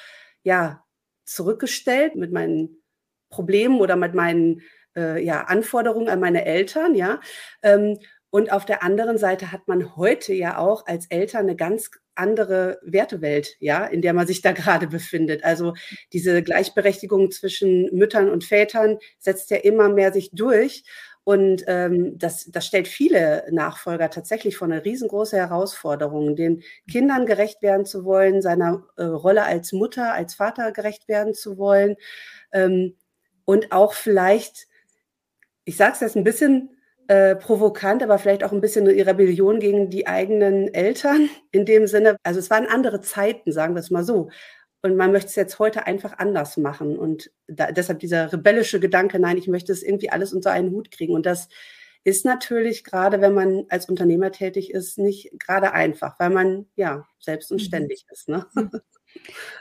ja, 0.42 0.84
zurückgestellt 1.24 2.16
mit 2.16 2.32
meinen 2.32 2.82
Problemen 3.28 3.80
oder 3.80 3.96
mit 3.96 4.14
meinen 4.14 4.62
äh, 4.96 5.22
ja, 5.22 5.42
Anforderungen 5.42 6.08
an 6.08 6.20
meine 6.20 6.44
Eltern, 6.46 6.94
ja. 6.94 7.20
Ähm, 7.62 7.98
und 8.30 8.52
auf 8.52 8.64
der 8.64 8.84
anderen 8.84 9.18
Seite 9.18 9.50
hat 9.50 9.66
man 9.66 9.96
heute 9.96 10.32
ja 10.32 10.58
auch 10.58 10.86
als 10.86 11.06
Eltern 11.06 11.42
eine 11.42 11.56
ganz 11.56 11.90
andere 12.14 12.78
Wertewelt, 12.82 13.56
ja, 13.58 13.84
in 13.84 14.02
der 14.02 14.12
man 14.12 14.26
sich 14.26 14.40
da 14.42 14.52
gerade 14.52 14.86
befindet. 14.86 15.42
Also 15.42 15.74
diese 16.12 16.42
Gleichberechtigung 16.42 17.32
zwischen 17.32 17.88
Müttern 17.92 18.30
und 18.30 18.44
Vätern 18.44 18.98
setzt 19.18 19.50
ja 19.50 19.56
immer 19.56 19.88
mehr 19.88 20.12
sich 20.12 20.30
durch. 20.32 20.84
Und 21.30 21.62
ähm, 21.68 22.18
das, 22.18 22.46
das 22.46 22.66
stellt 22.66 22.88
viele 22.88 23.44
Nachfolger 23.52 24.10
tatsächlich 24.10 24.56
vor 24.56 24.66
eine 24.66 24.84
riesengroße 24.84 25.36
Herausforderung, 25.36 26.34
den 26.34 26.64
Kindern 26.90 27.24
gerecht 27.24 27.62
werden 27.62 27.86
zu 27.86 28.04
wollen, 28.04 28.42
seiner 28.42 28.82
äh, 28.96 29.04
Rolle 29.04 29.44
als 29.44 29.72
Mutter, 29.72 30.12
als 30.12 30.34
Vater 30.34 30.72
gerecht 30.72 31.06
werden 31.06 31.32
zu 31.32 31.56
wollen 31.56 31.94
ähm, 32.50 32.96
und 33.44 33.70
auch 33.70 33.92
vielleicht, 33.92 34.66
ich 35.64 35.76
sage 35.76 35.92
es 35.92 36.00
jetzt 36.00 36.16
ein 36.16 36.24
bisschen 36.24 36.70
äh, 37.06 37.36
provokant, 37.36 38.02
aber 38.02 38.18
vielleicht 38.18 38.42
auch 38.42 38.50
ein 38.50 38.60
bisschen 38.60 38.88
eine 38.88 39.06
Rebellion 39.06 39.60
gegen 39.60 39.88
die 39.88 40.08
eigenen 40.08 40.74
Eltern 40.74 41.28
in 41.52 41.64
dem 41.64 41.86
Sinne. 41.86 42.16
Also 42.24 42.40
es 42.40 42.50
waren 42.50 42.66
andere 42.66 43.02
Zeiten, 43.02 43.52
sagen 43.52 43.76
wir 43.76 43.80
es 43.80 43.92
mal 43.92 44.02
so. 44.02 44.30
Und 44.82 44.96
man 44.96 45.12
möchte 45.12 45.28
es 45.28 45.36
jetzt 45.36 45.58
heute 45.58 45.86
einfach 45.86 46.18
anders 46.18 46.56
machen. 46.56 46.98
Und 46.98 47.30
da, 47.46 47.70
deshalb 47.70 47.98
dieser 48.00 48.32
rebellische 48.32 48.80
Gedanke, 48.80 49.18
nein, 49.18 49.36
ich 49.36 49.48
möchte 49.48 49.72
es 49.72 49.82
irgendwie 49.82 50.10
alles 50.10 50.32
unter 50.32 50.52
einen 50.52 50.70
Hut 50.70 50.90
kriegen. 50.90 51.14
Und 51.14 51.26
das 51.26 51.48
ist 52.02 52.24
natürlich 52.24 52.82
gerade, 52.82 53.20
wenn 53.20 53.34
man 53.34 53.64
als 53.68 53.88
Unternehmer 53.88 54.32
tätig 54.32 54.70
ist, 54.70 54.98
nicht 54.98 55.32
gerade 55.38 55.72
einfach, 55.72 56.18
weil 56.18 56.30
man 56.30 56.66
ja 56.76 57.06
selbst 57.18 57.52
und 57.52 57.60
mhm. 57.60 57.66
ständig 57.66 58.06
ist. 58.10 58.28
Ne? 58.28 58.46
Mhm. 58.54 58.70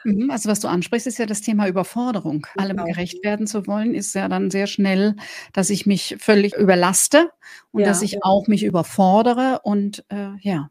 Mhm, 0.03 0.31
also 0.31 0.49
was 0.49 0.59
du 0.59 0.67
ansprichst, 0.67 1.07
ist 1.07 1.17
ja 1.17 1.25
das 1.25 1.41
Thema 1.41 1.67
Überforderung. 1.67 2.45
Allem 2.57 2.77
genau. 2.77 2.85
gerecht 2.85 3.23
werden 3.23 3.47
zu 3.47 3.67
wollen, 3.67 3.93
ist 3.95 4.13
ja 4.15 4.29
dann 4.29 4.51
sehr 4.51 4.67
schnell, 4.67 5.15
dass 5.53 5.69
ich 5.69 5.85
mich 5.85 6.17
völlig 6.19 6.55
überlaste 6.55 7.29
und 7.71 7.81
ja, 7.81 7.88
dass 7.88 8.01
ich 8.01 8.13
ja. 8.13 8.19
auch 8.21 8.47
mich 8.47 8.63
überfordere 8.63 9.61
und 9.63 10.05
äh, 10.09 10.31
ja. 10.41 10.69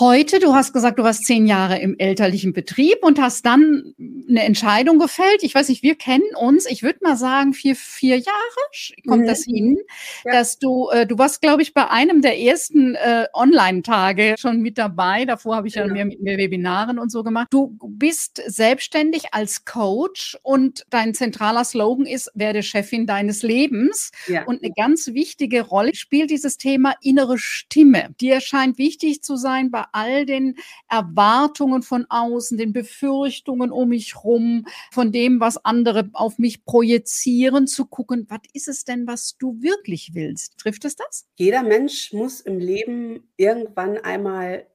Heute, 0.00 0.40
du 0.40 0.54
hast 0.54 0.72
gesagt, 0.72 0.98
du 0.98 1.04
warst 1.04 1.24
zehn 1.24 1.46
Jahre 1.46 1.78
im 1.78 1.96
elterlichen 1.96 2.52
Betrieb 2.52 2.98
und 3.02 3.20
hast 3.20 3.46
dann 3.46 3.94
eine 4.28 4.42
Entscheidung 4.42 4.98
gefällt. 4.98 5.44
Ich 5.44 5.54
weiß 5.54 5.68
nicht, 5.68 5.84
wir 5.84 5.94
kennen 5.94 6.34
uns. 6.36 6.66
Ich 6.66 6.82
würde 6.82 6.98
mal 7.02 7.16
sagen, 7.16 7.52
vier, 7.52 7.76
vier 7.76 8.18
Jahre 8.18 9.04
kommt 9.06 9.22
mhm. 9.22 9.26
das 9.28 9.44
hin, 9.44 9.78
ja. 10.24 10.32
dass 10.32 10.58
du, 10.58 10.88
äh, 10.88 11.06
du 11.06 11.16
warst, 11.16 11.40
glaube 11.42 11.62
ich, 11.62 11.74
bei 11.74 11.88
einem 11.88 12.22
der 12.22 12.40
ersten 12.40 12.96
äh, 12.96 13.26
Online-Tage 13.34 14.34
schon 14.36 14.62
mit 14.62 14.78
dabei. 14.78 15.26
Davor 15.26 15.54
habe 15.54 15.68
ich 15.68 15.74
genau. 15.74 15.94
ja 15.94 16.04
mehr 16.04 16.16
mehr 16.18 16.38
Webinaren 16.38 16.98
und 16.98 17.12
so 17.12 17.22
gemacht. 17.22 17.46
Du 17.50 17.78
bist 17.80 18.42
selbstständig 18.46 19.32
als 19.32 19.64
Coach 19.64 20.36
und 20.42 20.86
dein 20.90 21.14
zentraler 21.14 21.62
Slogan 21.62 22.06
ist, 22.06 22.32
werde 22.34 22.64
Chefin 22.64 23.06
deines 23.06 23.44
Lebens. 23.44 24.10
Ja. 24.26 24.42
Und 24.44 24.64
eine 24.64 24.72
ganz 24.76 25.06
wichtige 25.14 25.62
Rolle 25.62 25.94
spielt 25.94 26.30
dieses 26.30 26.58
Thema 26.58 26.94
innere 27.00 27.38
Stimme. 27.38 28.08
Dir 28.20 28.40
scheint 28.40 28.76
wichtig 28.76 29.22
zu 29.22 29.36
sein 29.36 29.70
bei 29.70 29.83
all 29.92 30.26
den 30.26 30.56
Erwartungen 30.88 31.82
von 31.82 32.06
außen, 32.08 32.58
den 32.58 32.72
Befürchtungen 32.72 33.70
um 33.70 33.88
mich 33.90 34.24
rum, 34.24 34.66
von 34.92 35.12
dem, 35.12 35.40
was 35.40 35.64
andere 35.64 36.10
auf 36.12 36.38
mich 36.38 36.64
projizieren, 36.64 37.66
zu 37.66 37.86
gucken, 37.86 38.26
was 38.28 38.40
ist 38.52 38.68
es 38.68 38.84
denn, 38.84 39.06
was 39.06 39.36
du 39.38 39.60
wirklich 39.60 40.14
willst? 40.14 40.58
Trifft 40.58 40.84
es 40.84 40.96
das? 40.96 41.26
Jeder 41.36 41.62
Mensch 41.62 42.12
muss 42.12 42.40
im 42.40 42.58
Leben 42.58 43.32
irgendwann 43.36 43.98
einmal 43.98 44.66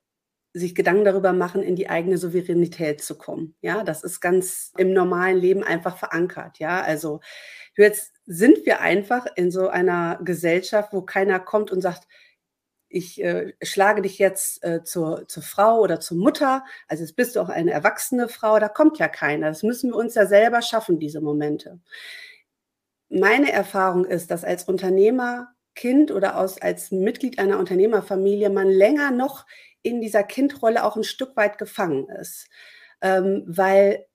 sich 0.54 0.74
Gedanken 0.74 1.06
darüber 1.06 1.34
machen, 1.34 1.62
in 1.62 1.76
die 1.76 1.90
eigene 1.90 2.18
Souveränität 2.18 3.02
zu 3.02 3.18
kommen. 3.18 3.56
Ja, 3.62 3.84
das 3.84 4.04
ist 4.04 4.20
ganz 4.20 4.74
im 4.78 4.94
normalen 4.94 5.38
Leben 5.38 5.64
einfach 5.64 5.98
verankert. 5.98 6.60
Ja, 6.60 6.82
also 6.82 7.20
jetzt 7.78 8.14
sind 8.26 8.66
wir 8.66 8.82
einfach 8.82 9.28
in 9.36 9.52
so 9.52 9.68
einer 9.70 10.20
Gesellschaft, 10.24 10.92
wo 10.92 11.02
keiner 11.02 11.40
kommt 11.40 11.72
und 11.72 11.82
sagt, 11.82 12.08
ich 12.90 13.24
äh, 13.24 13.54
schlage 13.62 14.02
dich 14.02 14.18
jetzt 14.18 14.64
äh, 14.64 14.84
zur, 14.84 15.28
zur 15.28 15.44
Frau 15.44 15.80
oder 15.80 16.00
zur 16.00 16.18
Mutter, 16.18 16.66
also 16.88 17.04
jetzt 17.04 17.16
bist 17.16 17.36
du 17.36 17.40
auch 17.40 17.50
eine 17.50 17.72
erwachsene 17.72 18.28
Frau, 18.28 18.60
da 18.60 18.68
kommt 18.68 18.98
ja 18.98 19.08
keiner. 19.08 19.48
Das 19.48 19.64
müssen 19.64 19.92
wir 19.92 19.96
uns 19.96 20.16
ja 20.16 20.26
selber 20.26 20.62
schaffen, 20.62 21.00
diese 21.00 21.22
Momente. 21.22 21.80
Meine 23.10 23.52
Erfahrung 23.52 24.06
ist, 24.06 24.32
dass 24.32 24.44
als 24.44 24.64
Unternehmerkind 24.64 26.12
oder 26.12 26.38
aus, 26.38 26.62
als 26.62 26.92
Mitglied 26.92 27.40
einer 27.40 27.60
Unternehmerfamilie 27.60 28.50
man 28.50 28.68
länger 28.70 29.12
noch 29.12 29.46
in 29.82 30.02
dieser 30.02 30.24
Kindrolle 30.24 30.84
auch 30.84 30.96
ein 30.96 31.04
Stück 31.04 31.38
weit 31.38 31.58
gefangen 31.58 32.10
ist, 32.10 32.48
ähm, 33.02 33.44
weil 33.48 34.06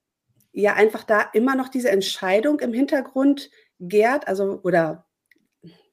ja 0.53 0.75
einfach 0.75 1.05
da 1.05 1.23
immer 1.33 1.57
noch 1.57 1.69
diese 1.69 1.91
Entscheidung 1.91 2.61
im 2.61 2.73
Hintergrund 2.73 3.51
gärt, 3.81 4.29
also 4.29 4.61
oder 4.63 5.07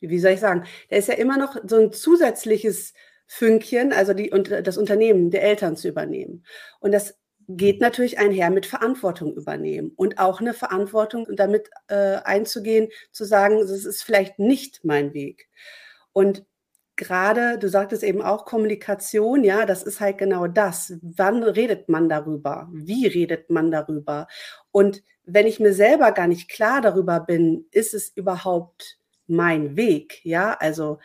wie 0.02 0.20
soll 0.20 0.32
ich 0.32 0.40
sagen, 0.40 0.66
da 0.90 0.98
ist 0.98 1.08
ja 1.08 1.16
immer 1.16 1.38
noch 1.38 1.56
so 1.66 1.78
ein 1.78 1.94
zusätzliches 1.94 2.94
Fünkchen, 3.28 3.94
also 3.94 4.14
die, 4.14 4.32
und 4.32 4.52
das 4.52 4.78
Unternehmen 4.78 5.32
der 5.32 5.44
Eltern 5.44 5.78
zu 5.78 5.88
übernehmen. 5.88 6.46
Und 6.80 6.92
das 6.92 7.18
geht 7.48 7.82
natürlich 7.82 8.20
einher 8.20 8.50
mit 8.50 8.66
Verantwortung 8.66 9.36
übernehmen 9.36 9.92
und 9.96 10.20
auch 10.20 10.42
eine 10.42 10.54
Verantwortung 10.54 11.28
damit 11.36 11.70
äh, 11.88 12.18
einzugehen, 12.24 12.90
zu 13.12 13.26
sagen, 13.26 13.60
das 13.60 13.86
ist 13.86 14.04
vielleicht 14.04 14.40
nicht 14.40 14.84
mein 14.84 15.14
Weg. 15.14 15.50
Und 16.14 16.46
gerade, 16.96 17.58
du 17.58 17.68
sagtest 17.70 18.04
eben 18.04 18.22
auch 18.22 18.46
Kommunikation, 18.46 19.44
ja, 19.44 19.66
das 19.66 19.84
ist 19.84 20.02
halt 20.02 20.18
genau 20.18 20.48
das. 20.48 20.94
Wann 21.02 21.44
redet 21.44 21.90
man 21.90 22.10
darüber? 22.10 22.70
Wie 22.72 23.08
redet 23.08 23.50
man 23.50 23.72
darüber? 23.72 24.28
Und 24.72 25.04
wenn 25.24 25.48
ich 25.48 25.60
mir 25.60 25.74
selber 25.74 26.12
gar 26.12 26.28
nicht 26.28 26.50
klar 26.50 26.82
darüber 26.82 27.20
bin, 27.20 27.66
ist 27.72 27.94
es 27.94 28.10
überhaupt 28.10 29.00
mein 29.32 29.76
Weg? 29.76 30.24
Ja, 30.24 30.54
also 30.54 31.00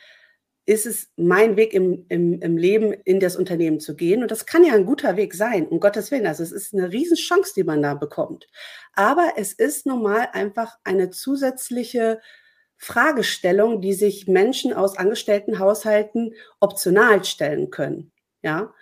ist 0.67 0.85
es 0.85 1.13
mein 1.17 1.57
Weg 1.57 1.73
im, 1.73 2.07
im, 2.09 2.41
im 2.41 2.57
Leben 2.57 2.93
in 2.93 3.21
das 3.21 3.37
Unternehmen 3.37 3.79
zu 3.79 3.95
gehen? 3.95 4.23
Und 4.23 4.33
das 4.33 4.47
kann 4.47 4.65
ja 4.65 4.75
ein 4.75 4.85
guter 4.85 5.17
Weg 5.17 5.33
sein, 5.33 5.69
um 5.69 5.79
Gottes 5.79 6.11
Willen. 6.11 6.27
Also 6.27 6.43
es 6.43 6.51
ist 6.51 6.75
eine 6.75 6.91
Riesenchance, 6.93 7.53
die 7.55 7.63
man 7.63 7.83
da 7.83 7.95
bekommt. 7.95 8.49
Aber 8.93 9.35
es 9.37 9.53
ist 9.53 9.87
normal 9.87 10.29
einfach 10.33 10.77
eine 10.83 11.11
zusätzliche 11.11 12.21
Fragestellung, 12.77 13.81
die 13.81 13.95
sich 13.95 14.27
Menschen 14.27 14.73
aus 14.73 14.99
Angestelltenhaushalten 14.99 16.35
optional 16.61 17.25
stellen 17.25 17.71
können. 17.71 18.13
Ja. 18.43 18.75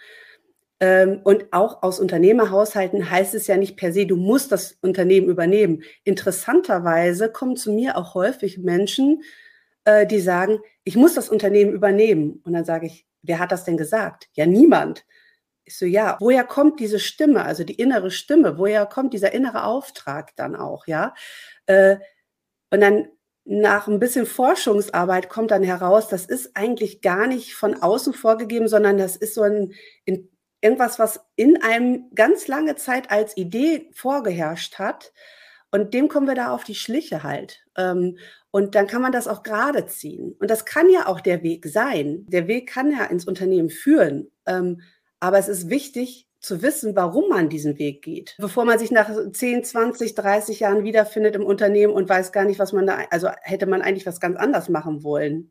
Ähm, 0.80 1.20
und 1.24 1.52
auch 1.52 1.82
aus 1.82 2.00
Unternehmerhaushalten 2.00 3.10
heißt 3.10 3.34
es 3.34 3.46
ja 3.46 3.56
nicht 3.56 3.76
per 3.76 3.92
se, 3.92 4.06
du 4.06 4.16
musst 4.16 4.52
das 4.52 4.76
Unternehmen 4.80 5.28
übernehmen. 5.28 5.82
Interessanterweise 6.04 7.30
kommen 7.30 7.56
zu 7.56 7.72
mir 7.72 7.96
auch 7.96 8.14
häufig 8.14 8.58
Menschen, 8.58 9.22
äh, 9.84 10.06
die 10.06 10.20
sagen, 10.20 10.58
ich 10.82 10.96
muss 10.96 11.14
das 11.14 11.28
Unternehmen 11.28 11.72
übernehmen. 11.72 12.40
Und 12.44 12.52
dann 12.54 12.64
sage 12.64 12.86
ich, 12.86 13.06
wer 13.22 13.38
hat 13.38 13.52
das 13.52 13.64
denn 13.64 13.76
gesagt? 13.76 14.28
Ja, 14.34 14.46
niemand. 14.46 15.04
Ich 15.64 15.78
so, 15.78 15.86
ja, 15.86 16.16
woher 16.20 16.44
kommt 16.44 16.80
diese 16.80 16.98
Stimme, 16.98 17.44
also 17.44 17.64
die 17.64 17.74
innere 17.74 18.10
Stimme, 18.10 18.58
woher 18.58 18.84
kommt 18.86 19.14
dieser 19.14 19.32
innere 19.32 19.64
Auftrag 19.64 20.36
dann 20.36 20.56
auch, 20.56 20.86
ja? 20.86 21.14
Äh, 21.66 21.96
und 22.70 22.80
dann 22.80 23.08
nach 23.44 23.88
ein 23.88 24.00
bisschen 24.00 24.26
Forschungsarbeit 24.26 25.28
kommt 25.28 25.50
dann 25.50 25.62
heraus, 25.62 26.08
das 26.08 26.26
ist 26.26 26.56
eigentlich 26.56 27.02
gar 27.02 27.26
nicht 27.26 27.54
von 27.54 27.74
außen 27.82 28.14
vorgegeben, 28.14 28.68
sondern 28.68 28.98
das 28.98 29.16
ist 29.16 29.34
so 29.34 29.42
ein, 29.42 29.72
in, 30.04 30.28
irgendwas, 30.64 30.98
was 30.98 31.20
in 31.36 31.62
einem 31.62 32.10
ganz 32.14 32.48
lange 32.48 32.74
Zeit 32.74 33.10
als 33.10 33.36
Idee 33.36 33.90
vorgeherrscht 33.92 34.78
hat. 34.78 35.12
Und 35.70 35.92
dem 35.92 36.08
kommen 36.08 36.26
wir 36.26 36.34
da 36.34 36.52
auf 36.52 36.64
die 36.64 36.74
Schliche 36.74 37.22
halt. 37.22 37.64
Ähm, 37.76 38.16
und 38.50 38.74
dann 38.74 38.86
kann 38.86 39.02
man 39.02 39.12
das 39.12 39.28
auch 39.28 39.42
gerade 39.42 39.86
ziehen. 39.86 40.34
Und 40.38 40.48
das 40.50 40.64
kann 40.64 40.88
ja 40.88 41.06
auch 41.06 41.20
der 41.20 41.42
Weg 41.42 41.66
sein. 41.66 42.24
Der 42.28 42.46
Weg 42.48 42.68
kann 42.68 42.90
ja 42.90 43.04
ins 43.04 43.26
Unternehmen 43.26 43.68
führen. 43.68 44.30
Ähm, 44.46 44.80
aber 45.20 45.38
es 45.38 45.48
ist 45.48 45.68
wichtig 45.68 46.28
zu 46.40 46.62
wissen, 46.62 46.94
warum 46.94 47.28
man 47.28 47.48
diesen 47.48 47.78
Weg 47.78 48.02
geht. 48.02 48.36
Bevor 48.38 48.64
man 48.64 48.78
sich 48.78 48.90
nach 48.90 49.10
10, 49.32 49.64
20, 49.64 50.14
30 50.14 50.60
Jahren 50.60 50.84
wiederfindet 50.84 51.34
im 51.34 51.44
Unternehmen 51.44 51.92
und 51.92 52.08
weiß 52.08 52.32
gar 52.32 52.44
nicht, 52.44 52.58
was 52.58 52.72
man 52.72 52.86
da, 52.86 52.98
also 53.10 53.28
hätte 53.42 53.66
man 53.66 53.82
eigentlich 53.82 54.06
was 54.06 54.20
ganz 54.20 54.36
anders 54.36 54.68
machen 54.68 55.02
wollen. 55.02 55.50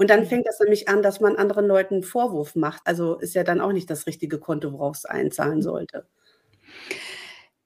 Und 0.00 0.08
dann 0.08 0.24
fängt 0.24 0.46
das 0.46 0.58
nämlich 0.58 0.88
an, 0.88 1.02
dass 1.02 1.20
man 1.20 1.36
anderen 1.36 1.66
Leuten 1.66 1.96
einen 1.96 2.02
Vorwurf 2.02 2.56
macht. 2.56 2.80
Also 2.86 3.16
ist 3.16 3.34
ja 3.34 3.44
dann 3.44 3.60
auch 3.60 3.70
nicht 3.70 3.90
das 3.90 4.06
richtige 4.06 4.38
Konto, 4.38 4.72
worauf 4.72 4.96
es 4.96 5.04
einzahlen 5.04 5.60
sollte. 5.60 6.06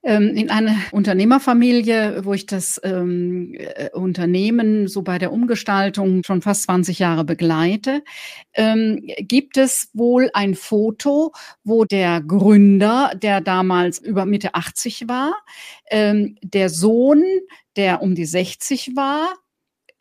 Ähm, 0.02 0.34
in 0.34 0.50
einer 0.50 0.74
Unternehmerfamilie, 0.90 2.24
wo 2.24 2.34
ich 2.34 2.46
das 2.46 2.80
ähm, 2.82 3.54
äh, 3.54 3.88
Unternehmen 3.90 4.88
so 4.88 5.02
bei 5.02 5.18
der 5.18 5.30
Umgestaltung 5.30 6.24
schon 6.24 6.42
fast 6.42 6.64
20 6.64 6.98
Jahre 6.98 7.22
begleite, 7.22 8.02
ähm, 8.54 8.98
gibt 9.18 9.56
es 9.56 9.90
wohl 9.92 10.28
ein 10.34 10.56
Foto, 10.56 11.30
wo 11.62 11.84
der 11.84 12.20
Gründer, 12.20 13.12
der 13.14 13.42
damals 13.42 14.00
über 14.00 14.26
Mitte 14.26 14.56
80 14.56 15.06
war, 15.06 15.36
ähm, 15.88 16.36
der 16.42 16.68
Sohn, 16.68 17.22
der 17.76 18.02
um 18.02 18.16
die 18.16 18.26
60 18.26 18.96
war, 18.96 19.28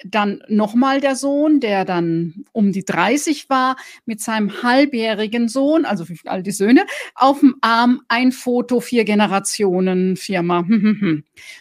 dann 0.06 0.44
nochmal 0.48 1.02
der 1.02 1.16
Sohn, 1.16 1.60
der 1.60 1.86
dann 1.86 2.46
um 2.52 2.72
die 2.72 2.86
30 2.86 3.50
war, 3.50 3.76
mit 4.06 4.22
seinem 4.22 4.64
halbjährigen 4.64 5.48
Sohn, 5.48 5.86
also 5.86 6.06
all 6.26 6.44
die 6.44 6.52
Söhne, 6.52 6.86
auf 7.16 7.40
dem 7.40 7.56
Arm 7.62 8.02
ein 8.08 8.32
Foto, 8.32 8.80
vier 8.80 9.06
Generationen 9.06 10.16
Firma. 10.16 10.66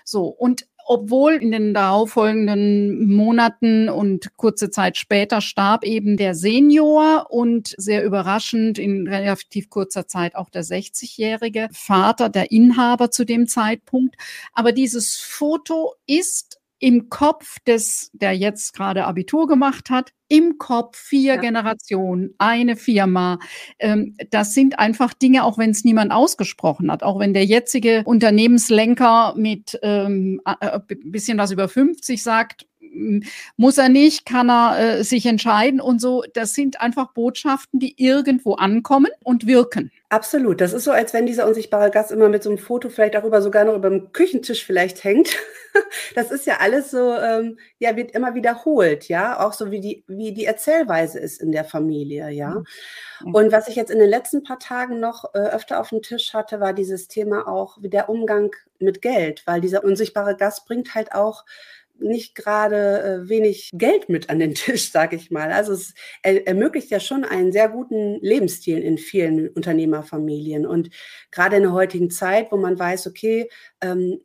so, 0.04 0.26
und 0.26 0.66
obwohl 0.84 1.34
in 1.34 1.52
den 1.52 1.74
darauffolgenden 1.74 3.06
Monaten 3.12 3.88
und 3.88 4.36
kurze 4.36 4.70
Zeit 4.70 4.96
später 4.96 5.40
starb 5.40 5.84
eben 5.84 6.16
der 6.16 6.34
Senior 6.34 7.26
und 7.30 7.74
sehr 7.76 8.04
überraschend 8.04 8.78
in 8.78 9.06
relativ 9.06 9.70
kurzer 9.70 10.06
Zeit 10.06 10.34
auch 10.34 10.50
der 10.50 10.64
60-jährige 10.64 11.68
Vater, 11.72 12.28
der 12.28 12.50
Inhaber 12.50 13.10
zu 13.10 13.24
dem 13.24 13.46
Zeitpunkt. 13.46 14.16
Aber 14.52 14.72
dieses 14.72 15.16
Foto 15.16 15.94
ist 16.06 16.60
im 16.82 17.08
Kopf 17.08 17.60
des, 17.64 18.10
der 18.12 18.32
jetzt 18.32 18.74
gerade 18.74 19.04
Abitur 19.04 19.46
gemacht 19.46 19.88
hat, 19.88 20.10
im 20.26 20.58
Kopf 20.58 20.98
vier 20.98 21.34
ja. 21.34 21.40
Generationen, 21.40 22.34
eine 22.38 22.74
Firma. 22.74 23.38
Ähm, 23.78 24.16
das 24.30 24.52
sind 24.52 24.80
einfach 24.80 25.14
Dinge, 25.14 25.44
auch 25.44 25.58
wenn 25.58 25.70
es 25.70 25.84
niemand 25.84 26.10
ausgesprochen 26.10 26.90
hat, 26.90 27.04
auch 27.04 27.20
wenn 27.20 27.34
der 27.34 27.44
jetzige 27.44 28.02
Unternehmenslenker 28.04 29.34
mit 29.36 29.78
ähm, 29.82 30.40
äh, 30.44 30.80
bisschen 31.04 31.38
was 31.38 31.52
über 31.52 31.68
50 31.68 32.20
sagt, 32.20 32.66
muss 33.56 33.78
er 33.78 33.88
nicht, 33.88 34.26
kann 34.26 34.50
er 34.50 34.98
äh, 34.98 35.04
sich 35.04 35.26
entscheiden 35.26 35.80
und 35.80 36.00
so. 36.00 36.24
Das 36.34 36.54
sind 36.54 36.80
einfach 36.80 37.12
Botschaften, 37.12 37.80
die 37.80 37.94
irgendwo 37.96 38.54
ankommen 38.54 39.10
und 39.24 39.46
wirken. 39.46 39.90
Absolut. 40.12 40.60
Das 40.60 40.74
ist 40.74 40.84
so, 40.84 40.90
als 40.90 41.14
wenn 41.14 41.24
dieser 41.24 41.46
unsichtbare 41.48 41.90
Gast 41.90 42.10
immer 42.10 42.28
mit 42.28 42.42
so 42.42 42.50
einem 42.50 42.58
Foto 42.58 42.90
vielleicht 42.90 43.14
darüber 43.14 43.40
sogar 43.40 43.64
noch 43.64 43.74
über 43.74 43.88
dem 43.88 44.12
Küchentisch 44.12 44.64
vielleicht 44.64 45.04
hängt. 45.04 45.30
Das 46.14 46.30
ist 46.30 46.46
ja 46.46 46.58
alles 46.60 46.90
so, 46.90 47.14
ähm, 47.14 47.58
ja, 47.78 47.96
wird 47.96 48.10
immer 48.10 48.34
wiederholt, 48.34 49.08
ja, 49.08 49.40
auch 49.40 49.54
so 49.54 49.70
wie 49.70 49.80
die, 49.80 50.04
wie 50.06 50.34
die 50.34 50.44
Erzählweise 50.44 51.18
ist 51.18 51.40
in 51.40 51.50
der 51.50 51.64
Familie, 51.64 52.28
ja. 52.28 52.62
Mhm. 53.24 53.34
Und 53.34 53.52
was 53.52 53.68
ich 53.68 53.76
jetzt 53.76 53.90
in 53.90 53.98
den 53.98 54.10
letzten 54.10 54.42
paar 54.42 54.58
Tagen 54.58 55.00
noch 55.00 55.34
äh, 55.34 55.38
öfter 55.38 55.80
auf 55.80 55.88
dem 55.88 56.02
Tisch 56.02 56.34
hatte, 56.34 56.60
war 56.60 56.74
dieses 56.74 57.08
Thema 57.08 57.48
auch 57.48 57.78
wie 57.80 57.88
der 57.88 58.10
Umgang 58.10 58.54
mit 58.80 59.00
Geld, 59.00 59.44
weil 59.46 59.62
dieser 59.62 59.82
unsichtbare 59.82 60.36
Gast 60.36 60.66
bringt 60.66 60.94
halt 60.94 61.14
auch 61.14 61.46
nicht 62.02 62.34
gerade 62.34 63.02
äh, 63.02 63.28
wenig 63.28 63.70
Geld 63.72 64.08
mit 64.08 64.30
an 64.30 64.38
den 64.38 64.54
Tisch, 64.54 64.90
sage 64.92 65.16
ich 65.16 65.30
mal. 65.30 65.52
Also 65.52 65.72
es 65.72 65.94
er, 66.22 66.46
ermöglicht 66.46 66.90
ja 66.90 67.00
schon 67.00 67.24
einen 67.24 67.52
sehr 67.52 67.68
guten 67.68 68.18
Lebensstil 68.20 68.78
in 68.78 68.98
vielen 68.98 69.48
Unternehmerfamilien. 69.48 70.66
Und 70.66 70.90
gerade 71.30 71.56
in 71.56 71.62
der 71.62 71.72
heutigen 71.72 72.10
Zeit, 72.10 72.52
wo 72.52 72.56
man 72.56 72.78
weiß, 72.78 73.06
okay, 73.06 73.48
ähm, 73.80 74.20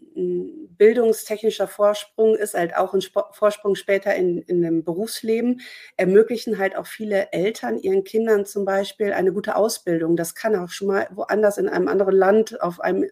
bildungstechnischer 0.78 1.68
Vorsprung 1.68 2.36
ist 2.36 2.54
halt 2.54 2.76
auch 2.76 2.94
ein 2.94 3.00
Sp 3.02 3.30
Vorsprung 3.32 3.76
später 3.76 4.14
in, 4.16 4.38
in 4.40 4.62
dem 4.62 4.84
Berufsleben, 4.84 5.62
ermöglichen 5.96 6.58
halt 6.58 6.76
auch 6.76 6.88
viele 6.88 7.32
Eltern 7.32 7.80
ihren 7.80 8.04
Kindern 8.04 8.46
zum 8.46 8.66
Beispiel 8.66 9.14
eine 9.14 9.34
gute 9.34 9.56
Ausbildung. 9.56 10.16
Das 10.16 10.36
kann 10.36 10.56
auch 10.56 10.70
schon 10.70 10.88
mal 10.88 11.08
woanders 11.12 11.58
in 11.58 11.70
einem 11.70 11.88
anderen 11.88 12.16
Land 12.16 12.62
auf 12.62 12.80
einem 12.80 13.06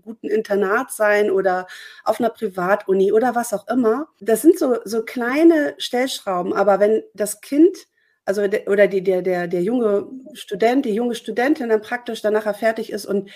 guten 0.00 0.28
Internat 0.28 0.90
sein 0.92 1.30
oder 1.30 1.66
auf 2.04 2.20
einer 2.20 2.30
Privatuni 2.30 3.12
oder 3.12 3.34
was 3.34 3.52
auch 3.52 3.68
immer. 3.68 4.08
Das 4.20 4.42
sind 4.42 4.58
so, 4.58 4.78
so 4.84 5.04
kleine 5.04 5.74
Stellschrauben, 5.78 6.52
aber 6.52 6.80
wenn 6.80 7.02
das 7.14 7.40
Kind 7.40 7.76
also 8.24 8.46
der, 8.46 8.68
oder 8.68 8.86
die, 8.86 9.02
der, 9.02 9.22
der, 9.22 9.48
der 9.48 9.62
junge 9.62 10.08
Student, 10.34 10.84
die 10.84 10.94
junge 10.94 11.14
Studentin 11.14 11.68
dann 11.68 11.80
praktisch 11.80 12.22
danach 12.22 12.54
fertig 12.56 12.92
ist 12.92 13.06
und 13.06 13.30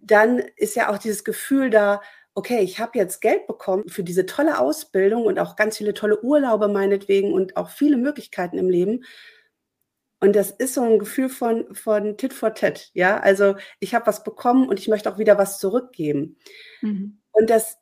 dann 0.00 0.38
ist 0.56 0.76
ja 0.76 0.90
auch 0.90 0.98
dieses 0.98 1.24
Gefühl 1.24 1.70
da, 1.70 2.00
okay, 2.34 2.60
ich 2.60 2.78
habe 2.80 2.98
jetzt 2.98 3.20
Geld 3.20 3.46
bekommen 3.46 3.88
für 3.88 4.02
diese 4.02 4.26
tolle 4.26 4.58
Ausbildung 4.58 5.24
und 5.24 5.38
auch 5.38 5.56
ganz 5.56 5.76
viele 5.78 5.94
tolle 5.94 6.22
Urlaube 6.22 6.68
meinetwegen 6.68 7.32
und 7.32 7.56
auch 7.56 7.70
viele 7.70 7.96
Möglichkeiten 7.96 8.58
im 8.58 8.68
Leben. 8.68 9.04
Und 10.22 10.36
das 10.36 10.52
ist 10.52 10.74
so 10.74 10.82
ein 10.82 11.00
Gefühl 11.00 11.28
von, 11.28 11.74
von 11.74 12.16
Tit 12.16 12.32
for 12.32 12.54
Tat. 12.54 12.90
Ja, 12.94 13.18
also 13.18 13.56
ich 13.80 13.92
habe 13.92 14.06
was 14.06 14.22
bekommen 14.22 14.68
und 14.68 14.78
ich 14.78 14.86
möchte 14.86 15.12
auch 15.12 15.18
wieder 15.18 15.36
was 15.36 15.58
zurückgeben. 15.58 16.36
Mhm. 16.80 17.18
Und 17.32 17.50
das 17.50 17.78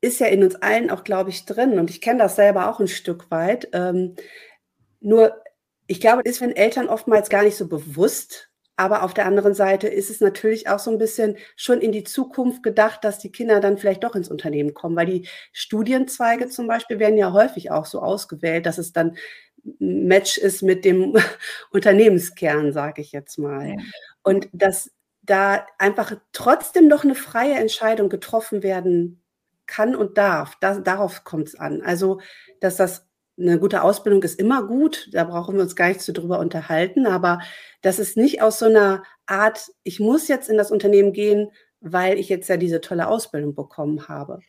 ist 0.00 0.20
ja 0.20 0.28
in 0.28 0.44
uns 0.44 0.54
allen 0.54 0.88
auch, 0.88 1.02
glaube 1.02 1.30
ich, 1.30 1.44
drin. 1.44 1.80
Und 1.80 1.90
ich 1.90 2.00
kenne 2.00 2.20
das 2.20 2.36
selber 2.36 2.70
auch 2.70 2.78
ein 2.78 2.86
Stück 2.86 3.28
weit. 3.32 3.68
Ähm, 3.72 4.14
nur, 5.00 5.34
ich 5.88 6.00
glaube, 6.00 6.22
ist 6.22 6.40
wenn 6.40 6.54
Eltern 6.54 6.88
oftmals 6.88 7.28
gar 7.28 7.42
nicht 7.42 7.56
so 7.56 7.66
bewusst. 7.66 8.50
Aber 8.76 9.02
auf 9.02 9.12
der 9.12 9.26
anderen 9.26 9.54
Seite 9.54 9.88
ist 9.88 10.10
es 10.10 10.20
natürlich 10.20 10.68
auch 10.68 10.78
so 10.78 10.92
ein 10.92 10.98
bisschen 10.98 11.36
schon 11.56 11.80
in 11.80 11.90
die 11.90 12.04
Zukunft 12.04 12.62
gedacht, 12.62 13.02
dass 13.02 13.18
die 13.18 13.32
Kinder 13.32 13.58
dann 13.58 13.78
vielleicht 13.78 14.04
doch 14.04 14.14
ins 14.14 14.30
Unternehmen 14.30 14.74
kommen, 14.74 14.94
weil 14.94 15.06
die 15.06 15.28
Studienzweige 15.52 16.48
zum 16.48 16.68
Beispiel 16.68 17.00
werden 17.00 17.18
ja 17.18 17.32
häufig 17.32 17.72
auch 17.72 17.86
so 17.86 18.00
ausgewählt, 18.00 18.64
dass 18.64 18.78
es 18.78 18.92
dann 18.92 19.16
Match 19.78 20.38
ist 20.38 20.62
mit 20.62 20.84
dem 20.84 21.16
Unternehmenskern, 21.70 22.72
sage 22.72 23.02
ich 23.02 23.12
jetzt 23.12 23.38
mal. 23.38 23.68
Ja. 23.68 23.76
Und 24.22 24.48
dass 24.52 24.90
da 25.22 25.66
einfach 25.78 26.14
trotzdem 26.32 26.88
noch 26.88 27.04
eine 27.04 27.14
freie 27.14 27.54
Entscheidung 27.54 28.08
getroffen 28.08 28.62
werden 28.62 29.22
kann 29.66 29.94
und 29.94 30.18
darf. 30.18 30.56
Das, 30.60 30.82
darauf 30.82 31.24
kommt 31.24 31.48
es 31.48 31.54
an. 31.54 31.80
Also, 31.82 32.20
dass 32.60 32.76
das 32.76 33.06
eine 33.38 33.58
gute 33.58 33.82
Ausbildung 33.82 34.22
ist 34.22 34.38
immer 34.38 34.66
gut, 34.66 35.08
da 35.12 35.24
brauchen 35.24 35.56
wir 35.56 35.62
uns 35.62 35.76
gar 35.76 35.88
nicht 35.88 36.02
so 36.02 36.12
drüber 36.12 36.38
unterhalten, 36.38 37.06
aber 37.06 37.40
dass 37.80 37.98
es 37.98 38.14
nicht 38.14 38.42
aus 38.42 38.58
so 38.58 38.66
einer 38.66 39.04
Art, 39.26 39.70
ich 39.84 40.00
muss 40.00 40.28
jetzt 40.28 40.50
in 40.50 40.58
das 40.58 40.70
Unternehmen 40.70 41.12
gehen, 41.12 41.50
weil 41.80 42.18
ich 42.18 42.28
jetzt 42.28 42.48
ja 42.48 42.56
diese 42.56 42.80
tolle 42.80 43.08
Ausbildung 43.08 43.54
bekommen 43.54 44.08
habe. 44.08 44.40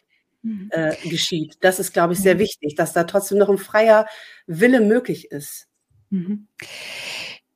Äh, 0.44 0.96
geschieht. 1.08 1.58
Das 1.62 1.80
ist, 1.80 1.94
glaube 1.94 2.14
ich, 2.14 2.20
sehr 2.20 2.36
mhm. 2.36 2.40
wichtig, 2.40 2.76
dass 2.76 2.94
da 2.94 3.04
trotzdem 3.06 3.38
noch 3.38 3.50
ein 3.50 3.58
freier 3.58 4.08
Wille 4.46 4.82
möglich 4.82 5.32
ist. 5.32 5.68
Mhm. 6.10 6.48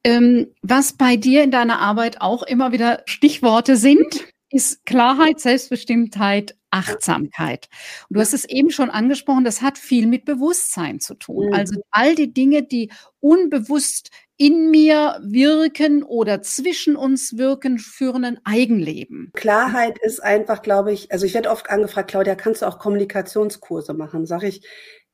Ähm, 0.03 0.47
was 0.61 0.93
bei 0.93 1.17
dir 1.17 1.43
in 1.43 1.51
deiner 1.51 1.79
Arbeit 1.79 2.21
auch 2.21 2.43
immer 2.43 2.71
wieder 2.71 3.03
Stichworte 3.05 3.75
sind, 3.75 4.25
ist 4.49 4.85
Klarheit, 4.85 5.41
Selbstbestimmtheit, 5.41 6.55
Achtsamkeit. 6.71 7.67
Und 8.09 8.15
du 8.15 8.21
hast 8.21 8.33
es 8.33 8.45
eben 8.45 8.71
schon 8.71 8.89
angesprochen, 8.89 9.43
das 9.43 9.61
hat 9.61 9.77
viel 9.77 10.07
mit 10.07 10.23
Bewusstsein 10.23 10.99
zu 10.99 11.15
tun. 11.15 11.47
Mhm. 11.47 11.53
Also 11.53 11.81
all 11.91 12.15
die 12.15 12.33
Dinge, 12.33 12.63
die 12.63 12.91
unbewusst 13.19 14.09
in 14.37 14.69
mir 14.69 15.19
wirken 15.23 16.03
oder 16.03 16.43
zwischen 16.43 16.95
uns 16.95 17.37
wirken, 17.37 17.79
führen 17.79 18.23
ein 18.23 18.39
Eigenleben. 18.43 19.31
Klarheit 19.33 19.97
ist 19.99 20.21
einfach, 20.21 20.61
glaube 20.61 20.93
ich, 20.93 21.11
also 21.11 21.25
ich 21.25 21.33
werde 21.33 21.49
oft 21.49 21.69
angefragt, 21.69 22.11
Claudia, 22.11 22.35
kannst 22.35 22.61
du 22.61 22.67
auch 22.67 22.77
Kommunikationskurse 22.77 23.95
machen? 23.95 24.27
Sag 24.27 24.43
ich, 24.43 24.65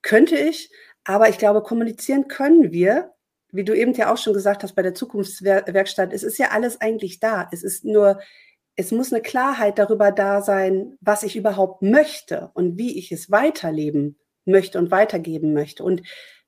könnte 0.02 0.38
ich, 0.38 0.70
aber 1.06 1.30
ich 1.30 1.38
glaube, 1.38 1.64
kommunizieren 1.64 2.28
können 2.28 2.72
wir. 2.72 3.12
Wie 3.52 3.64
du 3.64 3.74
eben 3.74 3.94
ja 3.94 4.12
auch 4.12 4.18
schon 4.18 4.34
gesagt 4.34 4.64
hast 4.64 4.74
bei 4.74 4.82
der 4.82 4.96
Zukunftswerkstatt, 4.96 6.12
es 6.12 6.24
ist 6.24 6.38
ja 6.38 6.50
alles 6.50 6.82
eigentlich 6.82 7.20
da. 7.20 7.48
Es 7.52 7.64
ist 7.64 7.86
nur, 7.86 8.20
es 8.76 8.92
muss 8.92 9.14
eine 9.14 9.22
Klarheit 9.22 9.78
darüber 9.78 10.12
da 10.12 10.42
sein, 10.42 10.98
was 11.02 11.24
ich 11.24 11.36
überhaupt 11.36 11.82
möchte 11.82 12.50
und 12.56 12.78
wie 12.78 12.98
ich 12.98 13.12
es 13.12 13.32
weiterleben 13.32 14.18
möchte 14.46 14.80
und 14.80 14.92
weitergeben 14.92 15.54
möchte. 15.54 15.84
Und 15.84 16.02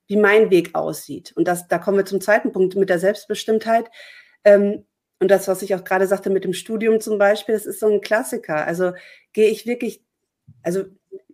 wie 0.06 0.16
mein 0.16 0.50
Weg 0.50 0.74
aussieht. 0.74 1.32
Und 1.36 1.48
das, 1.48 1.68
da 1.68 1.78
kommen 1.78 1.98
wir 1.98 2.04
zum 2.04 2.20
zweiten 2.20 2.52
Punkt 2.52 2.76
mit 2.76 2.88
der 2.88 2.98
Selbstbestimmtheit. 2.98 3.90
Ähm, 4.44 4.84
und 5.18 5.30
das, 5.30 5.48
was 5.48 5.62
ich 5.62 5.74
auch 5.74 5.84
gerade 5.84 6.06
sagte 6.06 6.30
mit 6.30 6.44
dem 6.44 6.52
Studium 6.52 7.00
zum 7.00 7.18
Beispiel, 7.18 7.54
das 7.54 7.66
ist 7.66 7.80
so 7.80 7.86
ein 7.86 8.00
Klassiker. 8.00 8.66
Also 8.66 8.92
gehe 9.32 9.48
ich 9.48 9.66
wirklich, 9.66 10.02
also 10.62 10.84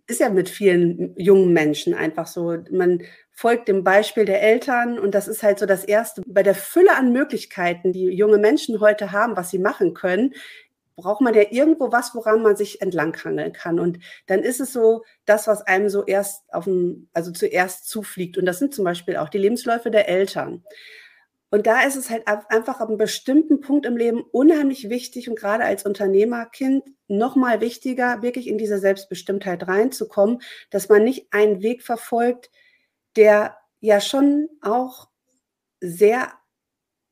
ist 0.07 0.19
ja 0.19 0.29
mit 0.29 0.49
vielen 0.49 1.15
jungen 1.17 1.53
Menschen 1.53 1.93
einfach 1.93 2.27
so, 2.27 2.57
man 2.71 3.03
folgt 3.31 3.67
dem 3.67 3.83
Beispiel 3.83 4.25
der 4.25 4.41
Eltern 4.41 4.99
und 4.99 5.15
das 5.15 5.27
ist 5.27 5.43
halt 5.43 5.59
so 5.59 5.65
das 5.65 5.83
Erste. 5.83 6.21
Bei 6.27 6.43
der 6.43 6.55
Fülle 6.55 6.95
an 6.95 7.13
Möglichkeiten, 7.13 7.93
die 7.93 8.05
junge 8.05 8.37
Menschen 8.37 8.79
heute 8.79 9.11
haben, 9.11 9.35
was 9.35 9.49
sie 9.49 9.59
machen 9.59 9.93
können, 9.93 10.33
braucht 10.95 11.21
man 11.21 11.33
ja 11.33 11.43
irgendwo 11.49 11.91
was, 11.91 12.13
woran 12.15 12.41
man 12.41 12.55
sich 12.55 12.81
entlanghangeln 12.81 13.53
kann. 13.53 13.79
Und 13.79 13.99
dann 14.27 14.39
ist 14.39 14.59
es 14.59 14.73
so, 14.73 15.03
das, 15.25 15.47
was 15.47 15.61
einem 15.61 15.89
so 15.89 16.05
erst 16.05 16.43
auf 16.53 16.65
dem, 16.65 17.09
also 17.13 17.31
zuerst 17.31 17.89
zufliegt. 17.89 18.37
Und 18.37 18.45
das 18.45 18.59
sind 18.59 18.73
zum 18.73 18.85
Beispiel 18.85 19.17
auch 19.17 19.29
die 19.29 19.37
Lebensläufe 19.39 19.91
der 19.91 20.07
Eltern. 20.07 20.63
Und 21.53 21.67
da 21.67 21.83
ist 21.83 21.95
es 21.95 22.09
halt 22.09 22.27
einfach 22.27 22.79
ab 22.79 22.89
einem 22.89 22.97
bestimmten 22.97 23.61
Punkt 23.61 23.85
im 23.85 23.95
Leben 23.95 24.23
unheimlich 24.31 24.89
wichtig 24.89 25.29
und 25.29 25.35
gerade 25.37 25.63
als 25.63 25.85
Unternehmerkind 25.85 26.83
nochmal 27.07 27.61
wichtiger, 27.61 28.23
wirklich 28.23 28.47
in 28.47 28.57
diese 28.57 28.79
Selbstbestimmtheit 28.79 29.67
reinzukommen, 29.67 30.41
dass 30.71 30.89
man 30.89 31.03
nicht 31.03 31.27
einen 31.29 31.61
Weg 31.61 31.83
verfolgt, 31.83 32.49
der 33.15 33.55
ja 33.81 34.01
schon 34.01 34.49
auch 34.61 35.09
sehr 35.79 36.33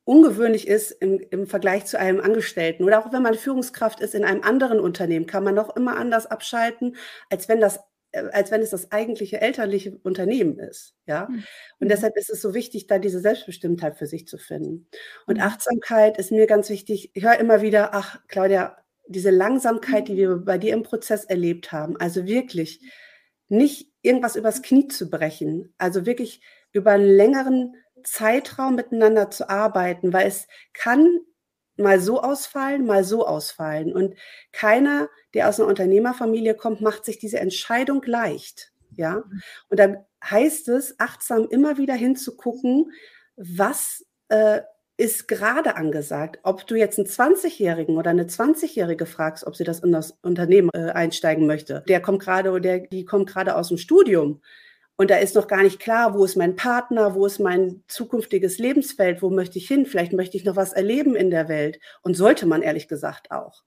ungewöhnlich 0.04 0.66
ist 0.66 0.90
im, 0.90 1.20
im 1.30 1.46
Vergleich 1.46 1.84
zu 1.86 1.98
einem 1.98 2.20
Angestellten 2.20 2.84
oder 2.84 2.98
auch 2.98 3.12
wenn 3.12 3.22
man 3.22 3.34
Führungskraft 3.34 4.00
ist 4.00 4.14
in 4.14 4.24
einem 4.24 4.42
anderen 4.42 4.80
Unternehmen, 4.80 5.26
kann 5.26 5.44
man 5.44 5.54
noch 5.54 5.76
immer 5.76 5.96
anders 5.96 6.26
abschalten, 6.26 6.96
als 7.30 7.48
wenn 7.48 7.60
das 7.60 7.80
äh, 8.12 8.24
als 8.32 8.50
wenn 8.50 8.60
es 8.60 8.70
das 8.70 8.92
eigentliche 8.92 9.40
elterliche 9.40 9.98
Unternehmen 10.02 10.58
ist, 10.58 10.94
ja. 11.06 11.28
Mhm. 11.30 11.44
Und 11.80 11.90
deshalb 11.90 12.16
ist 12.16 12.30
es 12.30 12.42
so 12.42 12.54
wichtig, 12.54 12.86
da 12.86 12.98
diese 12.98 13.20
Selbstbestimmtheit 13.20 13.96
für 13.96 14.06
sich 14.06 14.26
zu 14.26 14.38
finden. 14.38 14.88
Und 15.26 15.36
mhm. 15.36 15.42
Achtsamkeit 15.44 16.18
ist 16.18 16.30
mir 16.30 16.46
ganz 16.46 16.68
wichtig. 16.68 17.10
Ich 17.14 17.24
höre 17.24 17.38
immer 17.38 17.62
wieder, 17.62 17.94
ach, 17.94 18.20
Claudia, 18.28 18.76
diese 19.06 19.30
Langsamkeit, 19.30 20.08
die 20.08 20.16
wir 20.16 20.36
bei 20.36 20.58
dir 20.58 20.74
im 20.74 20.82
Prozess 20.82 21.24
erlebt 21.24 21.72
haben, 21.72 21.96
also 21.96 22.26
wirklich 22.26 22.80
nicht 23.48 23.90
irgendwas 24.02 24.36
übers 24.36 24.62
Knie 24.62 24.88
zu 24.88 25.10
brechen, 25.10 25.74
also 25.78 26.06
wirklich 26.06 26.42
über 26.72 26.92
einen 26.92 27.04
längeren 27.04 27.74
Zeitraum 28.02 28.74
miteinander 28.74 29.30
zu 29.30 29.48
arbeiten, 29.48 30.12
weil 30.12 30.26
es 30.26 30.46
kann 30.72 31.20
mal 31.76 32.00
so 32.00 32.22
ausfallen, 32.22 32.86
mal 32.86 33.04
so 33.04 33.26
ausfallen. 33.26 33.92
Und 33.92 34.14
keiner, 34.52 35.08
der 35.34 35.48
aus 35.48 35.58
einer 35.58 35.68
Unternehmerfamilie 35.68 36.54
kommt, 36.54 36.80
macht 36.80 37.04
sich 37.04 37.18
diese 37.18 37.40
Entscheidung 37.40 38.02
leicht. 38.04 38.72
Ja. 38.96 39.24
Und 39.68 39.80
dann 39.80 40.04
heißt 40.22 40.68
es, 40.68 40.98
achtsam 40.98 41.48
immer 41.50 41.78
wieder 41.78 41.94
hinzugucken, 41.94 42.92
was 43.36 44.04
äh, 44.28 44.60
ist 44.96 45.26
gerade 45.26 45.76
angesagt. 45.76 46.38
Ob 46.42 46.66
du 46.66 46.76
jetzt 46.76 46.98
einen 46.98 47.08
20-Jährigen 47.08 47.96
oder 47.96 48.10
eine 48.10 48.24
20-Jährige 48.24 49.06
fragst, 49.06 49.46
ob 49.46 49.56
sie 49.56 49.64
das 49.64 49.80
in 49.80 49.92
das 49.92 50.12
Unternehmen 50.22 50.70
äh, 50.74 50.90
einsteigen 50.90 51.46
möchte, 51.46 51.82
der 51.88 52.00
kommt 52.00 52.22
gerade 52.22 52.52
oder 52.52 52.78
die 52.78 53.04
kommt 53.04 53.28
gerade 53.28 53.56
aus 53.56 53.68
dem 53.68 53.78
Studium. 53.78 54.42
Und 55.02 55.10
da 55.10 55.16
ist 55.16 55.34
noch 55.34 55.48
gar 55.48 55.64
nicht 55.64 55.80
klar, 55.80 56.14
wo 56.14 56.24
ist 56.24 56.36
mein 56.36 56.54
Partner, 56.54 57.16
wo 57.16 57.26
ist 57.26 57.40
mein 57.40 57.82
zukünftiges 57.88 58.58
Lebensfeld, 58.58 59.20
wo 59.20 59.30
möchte 59.30 59.58
ich 59.58 59.66
hin, 59.66 59.84
vielleicht 59.84 60.12
möchte 60.12 60.36
ich 60.36 60.44
noch 60.44 60.54
was 60.54 60.72
erleben 60.72 61.16
in 61.16 61.28
der 61.28 61.48
Welt. 61.48 61.80
Und 62.02 62.14
sollte 62.14 62.46
man 62.46 62.62
ehrlich 62.62 62.86
gesagt 62.86 63.32
auch. 63.32 63.64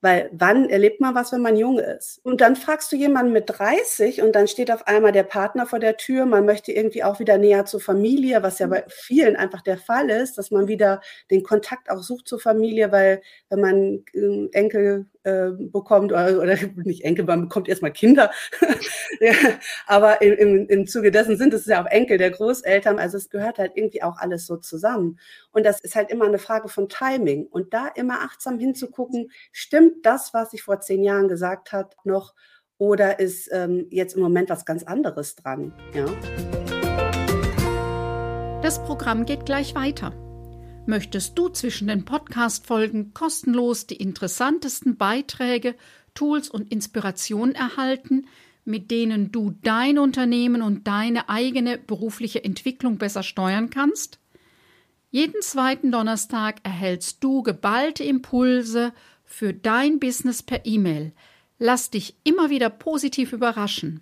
Weil 0.00 0.30
wann 0.32 0.70
erlebt 0.70 1.00
man 1.00 1.16
was, 1.16 1.32
wenn 1.32 1.40
man 1.40 1.56
jung 1.56 1.80
ist? 1.80 2.20
Und 2.22 2.40
dann 2.40 2.54
fragst 2.54 2.92
du 2.92 2.96
jemanden 2.96 3.32
mit 3.32 3.44
30 3.48 4.22
und 4.22 4.32
dann 4.32 4.46
steht 4.46 4.70
auf 4.70 4.86
einmal 4.86 5.10
der 5.10 5.24
Partner 5.24 5.66
vor 5.66 5.80
der 5.80 5.96
Tür. 5.96 6.24
Man 6.24 6.46
möchte 6.46 6.70
irgendwie 6.70 7.02
auch 7.02 7.18
wieder 7.18 7.36
näher 7.36 7.64
zur 7.64 7.80
Familie, 7.80 8.42
was 8.44 8.60
ja 8.60 8.68
bei 8.68 8.84
vielen 8.88 9.34
einfach 9.34 9.60
der 9.60 9.76
Fall 9.76 10.08
ist, 10.08 10.38
dass 10.38 10.52
man 10.52 10.68
wieder 10.68 11.00
den 11.32 11.42
Kontakt 11.42 11.90
auch 11.90 12.02
sucht 12.02 12.28
zur 12.28 12.38
Familie, 12.38 12.92
weil 12.92 13.22
wenn 13.48 13.60
man 13.60 14.04
ähm, 14.14 14.50
Enkel 14.52 15.06
äh, 15.24 15.50
bekommt, 15.50 16.12
oder, 16.12 16.38
oder, 16.40 16.56
nicht 16.84 17.04
Enkel, 17.04 17.24
man 17.24 17.42
bekommt 17.42 17.68
erstmal 17.68 17.92
Kinder. 17.92 18.30
ja, 19.20 19.32
aber 19.86 20.22
im, 20.22 20.34
im, 20.34 20.68
im 20.68 20.86
Zuge 20.86 21.10
dessen 21.10 21.36
sind 21.36 21.52
es 21.54 21.66
ja 21.66 21.82
auch 21.82 21.86
Enkel 21.86 22.18
der 22.18 22.30
Großeltern. 22.30 23.00
Also 23.00 23.16
es 23.16 23.30
gehört 23.30 23.58
halt 23.58 23.72
irgendwie 23.74 24.02
auch 24.02 24.16
alles 24.18 24.46
so 24.46 24.56
zusammen. 24.56 25.18
Und 25.50 25.66
das 25.66 25.80
ist 25.80 25.96
halt 25.96 26.10
immer 26.10 26.26
eine 26.26 26.38
Frage 26.38 26.68
von 26.68 26.88
Timing. 26.88 27.46
Und 27.46 27.74
da 27.74 27.88
immer 27.88 28.20
achtsam 28.20 28.60
hinzugucken, 28.60 29.32
stimmt 29.50 29.87
das, 30.02 30.34
was 30.34 30.52
ich 30.52 30.62
vor 30.62 30.80
zehn 30.80 31.02
Jahren 31.02 31.28
gesagt 31.28 31.72
habe, 31.72 31.90
noch? 32.04 32.34
Oder 32.78 33.18
ist 33.18 33.48
ähm, 33.52 33.86
jetzt 33.90 34.14
im 34.14 34.22
Moment 34.22 34.50
was 34.50 34.64
ganz 34.64 34.84
anderes 34.84 35.34
dran? 35.34 35.72
Ja. 35.94 36.06
Das 38.62 38.82
Programm 38.84 39.26
geht 39.26 39.46
gleich 39.46 39.74
weiter. 39.74 40.12
Möchtest 40.86 41.38
du 41.38 41.48
zwischen 41.48 41.88
den 41.88 42.04
Podcast-Folgen 42.04 43.12
kostenlos 43.12 43.86
die 43.86 43.96
interessantesten 43.96 44.96
Beiträge, 44.96 45.74
Tools 46.14 46.48
und 46.48 46.72
Inspirationen 46.72 47.54
erhalten, 47.54 48.26
mit 48.64 48.90
denen 48.90 49.32
du 49.32 49.54
dein 49.62 49.98
Unternehmen 49.98 50.62
und 50.62 50.86
deine 50.86 51.28
eigene 51.28 51.78
berufliche 51.78 52.42
Entwicklung 52.42 52.98
besser 52.98 53.22
steuern 53.22 53.70
kannst? 53.70 54.18
Jeden 55.10 55.40
zweiten 55.40 55.90
Donnerstag 55.90 56.56
erhältst 56.64 57.24
du 57.24 57.42
geballte 57.42 58.04
Impulse 58.04 58.92
für 59.28 59.52
dein 59.52 60.00
Business 60.00 60.42
per 60.42 60.64
E-Mail. 60.64 61.12
Lass 61.58 61.90
dich 61.90 62.16
immer 62.24 62.48
wieder 62.50 62.70
positiv 62.70 63.32
überraschen. 63.32 64.00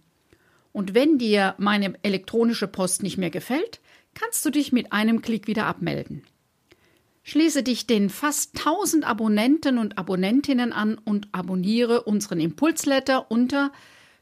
Und 0.72 0.94
wenn 0.94 1.18
dir 1.18 1.54
meine 1.58 1.94
elektronische 2.02 2.68
Post 2.68 3.02
nicht 3.02 3.18
mehr 3.18 3.30
gefällt, 3.30 3.80
kannst 4.14 4.46
du 4.46 4.50
dich 4.50 4.70
mit 4.72 4.92
einem 4.92 5.22
Klick 5.22 5.48
wieder 5.48 5.66
abmelden. 5.66 6.22
Schließe 7.24 7.64
dich 7.64 7.88
den 7.88 8.08
fast 8.08 8.56
1000 8.58 9.04
Abonnenten 9.04 9.78
und 9.78 9.98
Abonnentinnen 9.98 10.72
an 10.72 10.96
und 10.96 11.26
abonniere 11.32 12.04
unseren 12.04 12.38
Impulsletter 12.38 13.28
unter 13.30 13.72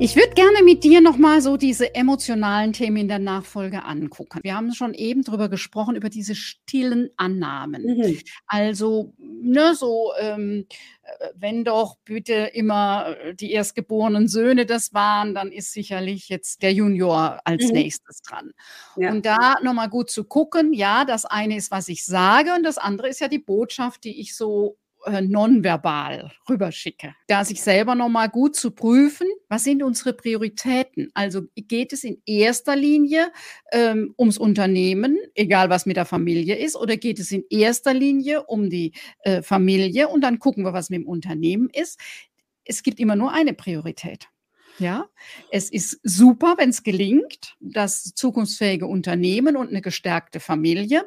Ich 0.02 0.16
würde 0.16 0.34
gerne 0.34 0.64
mit 0.64 0.86
dir 0.86 1.02
nochmal 1.02 1.42
so 1.42 1.58
diese 1.58 1.94
emotionalen 1.94 2.72
Themen 2.72 2.96
in 2.96 3.08
der 3.10 3.20
Nachfolge 3.20 3.84
angucken. 3.84 4.40
Wir 4.44 4.56
haben 4.56 4.74
schon 4.74 4.94
eben 4.94 5.24
drüber 5.24 5.50
gesprochen, 5.50 5.98
über 5.98 6.08
diese 6.08 6.36
stillen 6.36 7.10
Annahmen. 7.18 7.84
Mhm. 7.84 8.18
Also, 8.48 9.14
ne, 9.18 9.76
so, 9.76 10.14
ähm, 10.18 10.68
äh, 11.04 11.28
wenn 11.36 11.66
doch 11.66 11.98
bitte 12.06 12.34
immer 12.54 13.14
die 13.34 13.52
erstgeborenen 13.52 14.30
Söhne 14.30 14.66
das 14.66 14.94
waren, 14.94 15.36
dann 15.36 15.52
ist 15.52 15.74
sicherlich 15.74 16.30
jetzt 16.30 16.62
der 16.62 16.72
Junior 16.72 17.42
als 17.44 17.68
mhm. 17.68 17.74
nächstes 17.74 18.22
dran. 18.22 18.52
Ja. 18.96 19.12
Und 19.12 19.26
da 19.26 19.56
nochmal 19.64 19.90
gut 19.90 20.10
zu 20.10 20.24
gucken, 20.24 20.72
ja, 20.72 21.04
das 21.04 21.26
eine 21.26 21.58
ist, 21.58 21.72
was 21.72 21.90
ich 21.90 22.06
sage 22.06 22.54
und 22.56 22.64
das 22.64 22.78
andere 22.78 23.10
ist 23.10 23.20
ja 23.20 23.28
die 23.28 23.40
Botschaft, 23.40 24.06
die 24.06 24.22
ich 24.22 24.34
so 24.34 24.78
äh, 25.06 25.22
nonverbal 25.22 26.32
rüberschicke. 26.50 27.16
Da 27.28 27.46
sich 27.46 27.62
selber 27.62 27.96
nochmal 27.96 28.30
gut 28.30 28.56
zu 28.56 28.72
prüfen, 28.72 29.28
was 29.48 29.64
sind 29.64 29.84
unsere 29.84 30.14
Prioritäten? 30.14 31.10
Also 31.14 31.44
geht 31.56 31.94
es 31.94 32.04
in 32.04 32.22
erster 32.26 32.76
Linie 32.76 33.32
ähm, 33.72 34.14
ums 34.18 34.38
Unternehmen, 34.38 35.18
egal 35.36 35.70
was 35.70 35.86
mit 35.86 35.98
der 35.98 36.06
Familie 36.06 36.56
ist, 36.56 36.76
oder 36.76 36.98
geht 36.98 37.20
es 37.20 37.32
in 37.32 37.44
erster 37.50 37.94
Linie 37.94 38.44
um 38.44 38.70
die 38.70 38.94
äh, 39.22 39.42
Familie 39.42 40.10
und 40.10 40.22
dann 40.22 40.40
gucken 40.40 40.64
wir, 40.66 40.74
was 40.74 40.90
mit 40.90 41.02
dem 41.02 41.08
Unternehmen 41.08 41.70
ist. 41.72 42.00
Es 42.66 42.84
gibt 42.84 43.00
immer 43.00 43.16
nur 43.16 43.34
eine 43.34 43.54
Priorität. 43.54 44.28
Ja, 44.80 45.10
es 45.52 45.70
ist 45.70 46.00
super, 46.04 46.56
wenn 46.58 46.70
es 46.70 46.84
gelingt, 46.84 47.56
das 47.60 48.14
zukunftsfähige 48.16 48.88
Unternehmen 48.88 49.58
und 49.58 49.70
eine 49.70 49.82
gestärkte 49.82 50.40
Familie. 50.40 51.06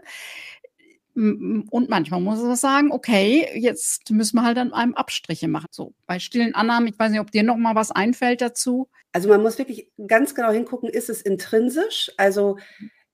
Und 1.15 1.89
manchmal 1.89 2.21
muss 2.21 2.41
man 2.41 2.57
sagen, 2.57 2.91
okay, 2.91 3.47
jetzt 3.55 4.11
müssen 4.11 4.37
wir 4.37 4.45
halt 4.45 4.57
an 4.57 4.73
einem 4.73 4.95
Abstriche 4.95 5.49
machen. 5.49 5.67
So 5.71 5.95
bei 6.07 6.19
stillen 6.19 6.55
Annahmen, 6.55 6.89
ich 6.89 6.99
weiß 6.99 7.11
nicht, 7.11 7.21
ob 7.21 7.31
dir 7.31 7.43
noch 7.43 7.57
mal 7.57 7.75
was 7.75 7.91
einfällt 7.91 8.41
dazu. 8.41 8.89
Also 9.13 9.29
man 9.29 9.43
muss 9.43 9.59
wirklich 9.59 9.91
ganz 10.07 10.35
genau 10.35 10.51
hingucken, 10.51 10.89
ist 10.89 11.11
es 11.11 11.21
intrinsisch? 11.21 12.11
Also 12.17 12.57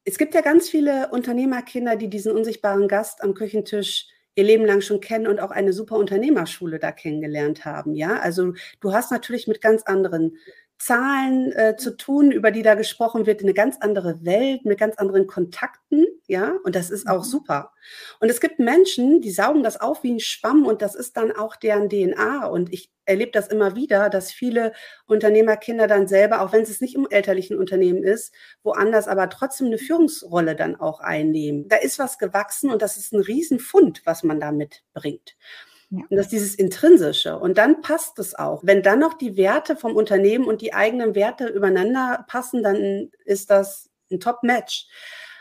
es 0.05 0.17
gibt 0.17 0.35
ja 0.35 0.43
ganz 0.43 0.69
viele 0.69 1.09
Unternehmerkinder, 1.11 1.97
die 1.97 2.09
diesen 2.09 2.33
unsichtbaren 2.33 2.87
Gast 2.87 3.23
am 3.23 3.35
Küchentisch 3.35 4.07
ihr 4.37 4.45
Leben 4.45 4.65
lang 4.65 4.81
schon 4.81 5.01
kennen 5.01 5.27
und 5.27 5.41
auch 5.41 5.51
eine 5.51 5.73
super 5.73 5.97
Unternehmerschule 5.97 6.79
da 6.79 6.93
kennengelernt 6.93 7.65
haben. 7.65 7.97
Ja, 7.97 8.21
also 8.21 8.55
du 8.81 8.93
hast 8.93 9.11
natürlich 9.11 9.49
mit 9.49 9.61
ganz 9.61 9.83
anderen 9.83 10.37
Zahlen 10.79 11.53
äh, 11.53 11.77
zu 11.77 11.97
tun, 11.97 12.31
über 12.31 12.51
die 12.51 12.63
da 12.63 12.75
gesprochen 12.75 13.27
wird, 13.27 13.43
eine 13.43 13.55
ganz 13.55 13.79
andere 13.81 14.25
Welt 14.25 14.65
mit 14.65 14.79
ganz 14.79 14.97
anderen 14.97 15.27
Kontakten, 15.27 16.07
ja, 16.29 16.55
und 16.63 16.77
das 16.77 16.91
ist 16.91 17.09
auch 17.09 17.25
mhm. 17.25 17.29
super. 17.29 17.73
Und 18.21 18.29
es 18.29 18.41
gibt 18.41 18.59
Menschen, 18.59 19.21
die 19.21 19.31
saugen 19.31 19.63
das 19.63 19.81
auf 19.81 20.03
wie 20.03 20.13
ein 20.13 20.21
Schwamm 20.21 20.67
und 20.67 20.83
das 20.83 20.95
ist 20.95 21.17
dann 21.17 21.33
auch 21.33 21.57
deren 21.57 21.89
DNA. 21.89 22.47
Und 22.47 22.73
ich 22.73 22.93
erlebe 23.07 23.33
das 23.33 23.49
immer 23.49 23.75
wieder, 23.75 24.11
dass 24.11 24.31
viele 24.31 24.73
Unternehmerkinder 25.07 25.87
dann 25.89 26.07
selber, 26.07 26.43
auch 26.43 26.53
wenn 26.53 26.63
es 26.63 26.81
nicht 26.81 26.95
im 26.95 27.09
elterlichen 27.11 27.59
Unternehmen 27.59 28.05
ist, 28.05 28.33
woanders 28.63 29.09
aber 29.09 29.29
trotzdem 29.31 29.69
eine 29.69 29.79
Führungsrolle 29.79 30.55
dann 30.55 30.77
auch 30.77 31.01
einnehmen. 31.01 31.67
Da 31.69 31.77
ist 31.77 31.99
was 31.99 32.19
gewachsen 32.19 32.71
und 32.71 32.83
das 32.83 32.99
ist 32.99 33.13
ein 33.13 33.21
Riesenfund, 33.21 34.03
was 34.05 34.23
man 34.23 34.39
da 34.39 34.53
mitbringt. 34.53 35.37
Ja. 35.91 36.01
Und 36.09 36.17
das 36.17 36.27
ist 36.27 36.33
dieses 36.33 36.55
Intrinsische. 36.55 37.39
Und 37.39 37.57
dann 37.57 37.81
passt 37.81 38.19
es 38.19 38.35
auch. 38.35 38.63
Wenn 38.63 38.83
dann 38.83 38.99
noch 38.99 39.15
die 39.15 39.37
Werte 39.37 39.75
vom 39.77 39.97
Unternehmen 39.97 40.45
und 40.45 40.61
die 40.61 40.75
eigenen 40.75 41.15
Werte 41.15 41.47
übereinander 41.47 42.25
passen, 42.29 42.63
dann 42.63 43.11
ist 43.25 43.51
das 43.51 43.89
ein 44.11 44.21
Top-Match. 44.21 44.87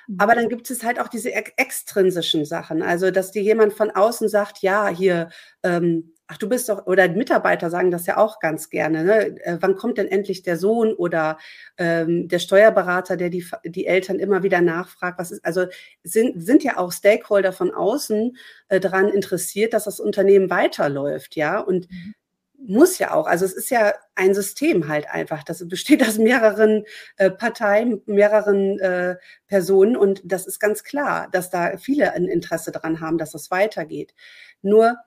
Mhm. 0.08 0.16
Aber 0.20 0.36
dann 0.36 0.48
gibt 0.48 0.70
es 0.70 0.84
halt 0.84 1.00
auch 1.00 1.10
diese 1.10 1.34
extrinsischen 1.34 2.46
Sachen. 2.46 2.82
Also, 2.82 3.12
dass 3.12 3.32
dir 3.32 3.42
jemand 3.42 3.74
von 3.74 3.92
außen 3.92 4.30
sagt, 4.30 4.60
ja, 4.62 4.88
hier, 4.88 5.30
ähm, 5.64 6.14
ach, 6.28 6.38
du 6.38 6.50
bist 6.50 6.68
doch, 6.70 6.86
oder 6.86 7.08
Mitarbeiter 7.08 7.70
sagen 7.70 7.90
das 7.90 8.06
ja 8.06 8.18
auch 8.18 8.40
ganz 8.40 8.70
gerne, 8.70 9.04
ne? 9.04 9.46
Äh, 9.46 9.58
wann 9.62 9.76
kommt 9.76 9.98
denn 9.98 10.08
endlich 10.08 10.44
der 10.44 10.58
Sohn 10.58 10.94
oder 10.94 11.38
ähm, 11.78 12.28
der 12.28 12.40
Steuerberater, 12.40 13.16
der 13.16 13.30
die, 13.30 13.46
die 13.64 13.88
Eltern 13.88 14.20
immer 14.20 14.44
wieder 14.44 14.62
nachfragt, 14.62 15.20
was 15.20 15.32
ist, 15.32 15.46
also 15.46 15.66
sind, 16.04 16.44
sind 16.44 16.64
ja 16.64 16.78
auch 16.78 16.92
Stakeholder 16.92 17.54
von 17.54 17.74
außen 17.74 18.38
äh, 18.68 18.80
daran 18.80 19.10
interessiert, 19.10 19.74
dass 19.74 19.86
das 19.86 20.00
Unternehmen 20.02 20.50
weiterläuft, 20.50 21.38
ja, 21.38 21.60
und 21.60 21.90
mhm. 21.90 22.14
muss 22.58 22.98
ja 23.00 23.14
auch, 23.14 23.26
also 23.26 23.46
es 23.46 23.54
ist 23.54 23.70
ja 23.70 23.94
ein 24.16 24.34
System 24.34 24.90
halt 24.90 25.10
einfach, 25.10 25.44
das 25.44 25.66
besteht 25.68 26.06
aus 26.06 26.18
mehreren 26.18 26.84
äh, 27.16 27.32
Parteien, 27.32 28.02
mehreren 28.06 28.80
äh, 28.80 29.16
Personen 29.48 29.96
und 29.96 30.22
das 30.26 30.46
ist 30.46 30.60
ganz 30.60 30.84
klar, 30.84 31.30
dass 31.32 31.50
da 31.50 31.78
viele 31.78 32.12
ein 32.14 32.26
Interesse 32.26 32.72
daran 32.72 33.00
haben, 33.00 33.18
dass 33.18 33.32
das 33.32 33.50
weitergeht. 33.50 34.14
Nur 34.62 34.98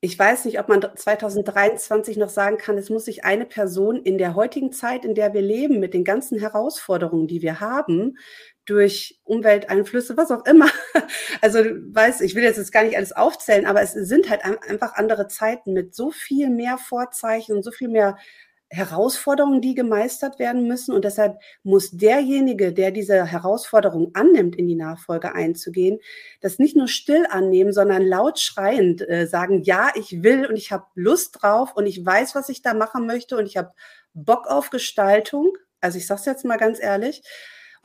ich 0.00 0.16
weiß 0.16 0.44
nicht, 0.44 0.60
ob 0.60 0.68
man 0.68 0.80
2023 0.80 2.18
noch 2.18 2.28
sagen 2.28 2.56
kann, 2.56 2.78
es 2.78 2.88
muss 2.88 3.06
sich 3.06 3.24
eine 3.24 3.46
Person 3.46 4.00
in 4.00 4.16
der 4.16 4.36
heutigen 4.36 4.70
Zeit, 4.70 5.04
in 5.04 5.14
der 5.16 5.34
wir 5.34 5.42
leben, 5.42 5.80
mit 5.80 5.92
den 5.92 6.04
ganzen 6.04 6.38
Herausforderungen, 6.38 7.26
die 7.26 7.42
wir 7.42 7.58
haben, 7.58 8.16
durch 8.64 9.18
Umwelteinflüsse, 9.24 10.16
was 10.16 10.30
auch 10.30 10.44
immer. 10.44 10.68
Also, 11.40 11.60
weiß, 11.60 12.20
ich 12.22 12.34
will 12.34 12.42
jetzt 12.42 12.72
gar 12.72 12.82
nicht 12.82 12.96
alles 12.96 13.12
aufzählen, 13.12 13.66
aber 13.66 13.80
es 13.80 13.92
sind 13.92 14.28
halt 14.28 14.44
einfach 14.44 14.94
andere 14.94 15.28
Zeiten 15.28 15.72
mit 15.72 15.94
so 15.94 16.10
viel 16.10 16.50
mehr 16.50 16.78
Vorzeichen 16.78 17.54
und 17.56 17.62
so 17.62 17.70
viel 17.70 17.88
mehr 17.88 18.16
Herausforderungen, 18.70 19.60
die 19.60 19.74
gemeistert 19.74 20.38
werden 20.38 20.68
müssen. 20.68 20.94
Und 20.94 21.04
deshalb 21.04 21.38
muss 21.62 21.90
derjenige, 21.90 22.72
der 22.72 22.90
diese 22.90 23.24
Herausforderung 23.24 24.10
annimmt, 24.14 24.56
in 24.56 24.66
die 24.66 24.74
Nachfolge 24.74 25.34
einzugehen, 25.34 25.98
das 26.40 26.58
nicht 26.58 26.76
nur 26.76 26.88
still 26.88 27.26
annehmen, 27.30 27.72
sondern 27.72 28.02
laut 28.02 28.38
schreiend 28.38 29.08
äh, 29.08 29.26
sagen, 29.26 29.62
ja, 29.62 29.90
ich 29.94 30.22
will 30.22 30.46
und 30.46 30.56
ich 30.56 30.70
habe 30.70 30.86
Lust 30.94 31.38
drauf 31.40 31.74
und 31.74 31.86
ich 31.86 32.04
weiß, 32.04 32.34
was 32.34 32.48
ich 32.48 32.62
da 32.62 32.74
machen 32.74 33.06
möchte 33.06 33.36
und 33.36 33.46
ich 33.46 33.56
habe 33.56 33.72
Bock 34.12 34.46
auf 34.46 34.70
Gestaltung. 34.70 35.56
Also 35.80 35.98
ich 35.98 36.06
sage 36.06 36.20
es 36.20 36.26
jetzt 36.26 36.44
mal 36.44 36.58
ganz 36.58 36.80
ehrlich. 36.80 37.22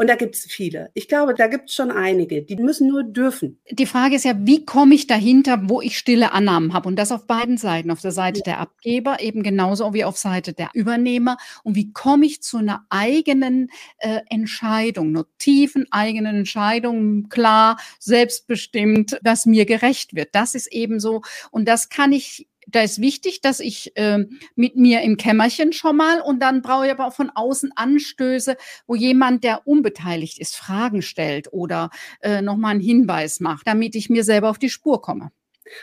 Und 0.04 0.08
da 0.08 0.16
gibt 0.16 0.36
es 0.36 0.44
viele. 0.44 0.92
Ich 0.96 1.08
glaube, 1.08 1.34
da 1.34 1.48
gibt 1.48 1.70
es 1.70 1.76
schon 1.76 1.90
einige. 1.90 2.42
Die 2.42 2.58
müssen 2.58 2.90
nur 2.90 3.06
dürfen. 3.06 3.62
Die 3.72 3.86
Frage 3.86 4.18
ist 4.18 4.26
ja, 4.26 4.34
wie 4.38 4.66
komme 4.66 4.96
ich 4.96 5.08
dahinter, 5.08 5.70
wo 5.70 5.80
ich 5.80 5.98
stille 5.98 6.34
Annahmen 6.34 6.74
habe? 6.74 6.90
Und 6.90 6.98
das 6.98 7.14
auf 7.14 7.26
beiden 7.26 7.56
Seiten. 7.56 7.90
Auf 7.90 8.02
der 8.02 8.12
Seite 8.12 8.40
ja. 8.40 8.44
der 8.44 8.60
Abgeber 8.60 9.22
eben 9.22 9.44
genauso 9.44 9.94
wie 9.94 10.04
auf 10.04 10.18
Seite 10.18 10.52
der 10.52 10.72
Übernehmer. 10.74 11.38
Und 11.64 11.78
wie 11.78 11.94
komme 11.94 12.26
ich 12.26 12.44
zu 12.44 12.58
einer 12.58 12.86
eigenen 12.90 13.70
äh, 14.00 14.20
Entscheidung, 14.30 15.08
einer 15.08 15.24
tiefen 15.38 15.88
eigenen 15.90 16.36
Entscheidung, 16.36 17.30
klar, 17.30 17.78
selbstbestimmt, 17.98 19.22
dass 19.24 19.46
mir 19.46 19.66
gerecht 19.66 20.16
wird. 20.16 20.36
Das 20.36 20.54
ist 20.54 20.68
eben 20.68 21.00
so. 21.00 21.22
Und 21.50 21.66
das 21.70 21.88
kann 21.88 22.12
ich 22.12 22.50
da 22.68 22.82
ist 22.82 23.02
wichtig, 23.02 23.42
dass 23.42 23.60
ich 23.60 23.96
äh, 23.96 24.20
mit 24.56 24.76
mir 24.76 25.02
im 25.02 25.18
Kämmerchen 25.18 25.74
schon 25.74 25.98
mal 25.98 26.22
und 26.22 26.40
dann 26.42 26.62
brauche 26.62 26.86
ich 26.86 26.92
aber 26.92 27.08
auch 27.08 27.14
von 27.14 27.32
außen 27.34 27.72
Anstöße, 27.76 28.58
wo 28.88 28.96
jemand, 28.96 29.44
der 29.44 29.68
unbeteiligt 29.68 30.40
ist, 30.40 30.56
Fragen 30.56 31.02
stellt 31.02 31.52
oder 31.52 31.90
äh, 32.22 32.42
nochmal 32.42 32.72
einen 32.72 32.82
Hinweis 32.82 33.40
macht, 33.40 33.68
damit 33.68 33.96
ich 33.96 34.10
mir 34.10 34.24
selber 34.24 34.50
auf 34.50 34.60
die 34.60 34.70
Spur 34.70 35.02
komme. 35.02 35.32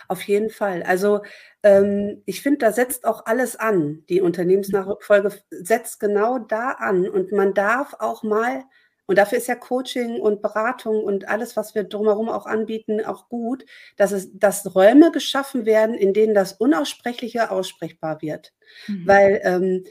Auf 0.09 0.23
jeden 0.23 0.51
Fall. 0.51 0.83
Also 0.83 1.23
ähm, 1.63 2.23
ich 2.27 2.43
finde, 2.43 2.59
da 2.59 2.73
setzt 2.73 3.05
auch 3.05 3.27
alles 3.27 3.57
an. 3.57 4.05
Die 4.09 4.21
Unternehmensnachfolge 4.21 5.33
setzt 5.51 6.01
genau 6.01 6.39
da 6.39 6.73
an 6.73 7.09
und 7.09 7.33
man 7.33 7.55
darf 7.55 7.95
auch 7.99 8.23
mal 8.23 8.65
und 9.11 9.17
dafür 9.17 9.39
ist 9.39 9.49
ja 9.49 9.57
Coaching 9.57 10.21
und 10.21 10.41
Beratung 10.41 11.03
und 11.03 11.29
alles, 11.29 11.57
was 11.57 11.75
wir 11.75 11.83
drumherum 11.83 12.29
auch 12.29 12.47
anbieten, 12.47 13.05
auch 13.05 13.29
gut, 13.29 13.67
dass 13.97 14.13
es, 14.13 14.31
dass 14.39 14.77
Räume 14.77 15.11
geschaffen 15.11 15.67
werden, 15.67 15.97
in 15.97 16.15
denen 16.15 16.33
das 16.33 16.53
Unaussprechliche 16.53 17.51
aussprechbar 17.51 18.23
wird. 18.23 18.53
Mhm. 18.87 19.09
Weil 19.09 19.41
ähm, 19.43 19.85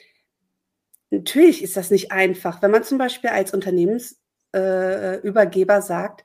natürlich 1.09 1.61
ist 1.61 1.75
das 1.75 1.91
nicht 1.91 2.13
einfach. 2.13 2.61
Wenn 2.61 2.71
man 2.71 2.85
zum 2.85 2.97
Beispiel 2.97 3.31
als 3.31 3.53
Unternehmensübergeber 3.53 5.77
äh, 5.77 5.81
sagt, 5.81 6.23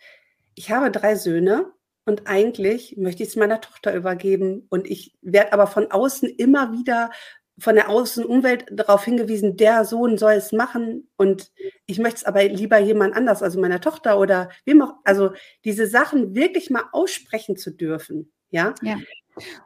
ich 0.55 0.71
habe 0.71 0.93
drei 0.93 1.17
Söhne 1.17 1.73
und 2.05 2.29
eigentlich 2.29 2.97
möchte 2.97 3.25
ich 3.25 3.31
es 3.31 3.37
meiner 3.37 3.61
Tochter 3.61 3.93
übergeben 3.93 4.69
und 4.71 4.89
ich 4.89 5.17
werde 5.21 5.53
aber 5.53 5.67
von 5.67 5.91
außen 5.91 6.29
immer 6.29 6.71
wieder 6.71 7.11
von 7.59 7.77
der 7.77 7.89
Außenumwelt 7.89 8.67
darauf 8.71 9.05
hingewiesen, 9.05 9.57
der 9.57 9.85
Sohn 9.85 10.19
soll 10.19 10.33
es 10.33 10.53
machen 10.53 11.09
und 11.17 11.53
ich 11.87 11.99
möchte 11.99 12.19
es 12.19 12.25
aber 12.25 12.45
lieber 12.45 12.79
jemand 12.79 13.15
anders, 13.17 13.43
also 13.43 13.61
meiner 13.61 13.81
Tochter 13.81 14.19
oder 14.19 14.51
wem 14.65 14.83
auch, 14.83 14.95
also 15.05 15.33
diese 15.65 15.87
Sachen 15.87 16.35
wirklich 16.35 16.71
mal 16.71 16.85
aussprechen 16.93 17.57
zu 17.57 17.71
dürfen, 17.71 18.33
ja. 18.51 18.75
ja. 18.83 18.97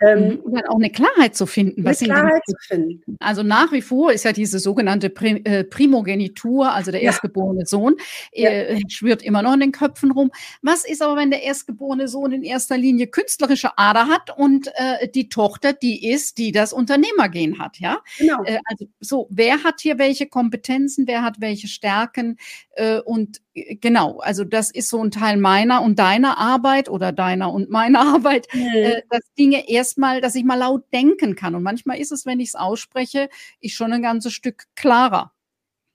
Ähm, 0.00 0.40
und 0.44 0.54
dann 0.54 0.66
auch 0.66 0.76
eine 0.76 0.90
Klarheit 0.90 1.36
zu 1.36 1.46
finden. 1.46 1.84
Was 1.84 2.02
eine 2.02 2.12
Klarheit 2.12 2.42
zu 2.46 2.56
finden. 2.60 3.16
Also 3.20 3.42
nach 3.42 3.72
wie 3.72 3.82
vor 3.82 4.12
ist 4.12 4.24
ja 4.24 4.32
diese 4.32 4.58
sogenannte 4.58 5.08
äh, 5.08 5.64
Primogenitur, 5.64 6.72
also 6.72 6.90
der 6.90 7.00
ja. 7.00 7.06
erstgeborene 7.06 7.66
Sohn, 7.66 7.96
ja. 8.32 8.50
äh, 8.50 8.80
schwirrt 8.88 9.22
immer 9.22 9.42
noch 9.42 9.54
in 9.54 9.60
den 9.60 9.72
Köpfen 9.72 10.10
rum. 10.10 10.30
Was 10.62 10.84
ist 10.84 11.02
aber, 11.02 11.16
wenn 11.16 11.30
der 11.30 11.42
erstgeborene 11.42 12.08
Sohn 12.08 12.32
in 12.32 12.42
erster 12.42 12.78
Linie 12.78 13.06
künstlerische 13.08 13.76
Ader 13.76 14.08
hat 14.08 14.36
und 14.36 14.68
äh, 14.74 15.08
die 15.08 15.28
Tochter 15.28 15.72
die 15.72 16.10
ist, 16.10 16.38
die 16.38 16.52
das 16.52 16.72
Unternehmergehen 16.72 17.58
hat, 17.58 17.78
ja? 17.78 17.98
Genau. 18.18 18.42
Äh, 18.44 18.58
also 18.64 18.86
so, 19.00 19.26
wer 19.30 19.64
hat 19.64 19.80
hier 19.80 19.98
welche 19.98 20.26
Kompetenzen, 20.26 21.06
wer 21.06 21.22
hat 21.22 21.40
welche 21.40 21.68
Stärken 21.68 22.38
äh, 22.72 23.00
und 23.00 23.40
genau, 23.80 24.18
also 24.20 24.44
das 24.44 24.70
ist 24.70 24.88
so 24.88 25.02
ein 25.02 25.10
Teil 25.10 25.36
meiner 25.36 25.82
und 25.82 25.98
deiner 25.98 26.38
Arbeit 26.38 26.88
oder 26.88 27.12
deiner 27.12 27.52
und 27.52 27.70
meiner 27.70 28.00
Arbeit, 28.14 28.46
mhm. 28.52 28.66
äh, 28.74 29.02
dass 29.10 29.22
Dinge 29.38 29.68
erstmal, 29.68 30.20
dass 30.20 30.34
ich 30.34 30.44
mal 30.44 30.58
laut 30.58 30.84
denken 30.92 31.36
kann. 31.36 31.54
Und 31.54 31.62
manchmal 31.62 31.98
ist 31.98 32.12
es, 32.12 32.26
wenn 32.26 32.40
ich 32.40 32.48
es 32.48 32.54
ausspreche, 32.54 33.28
ich 33.60 33.74
schon 33.74 33.92
ein 33.92 34.02
ganzes 34.02 34.32
Stück 34.32 34.64
klarer. 34.76 35.32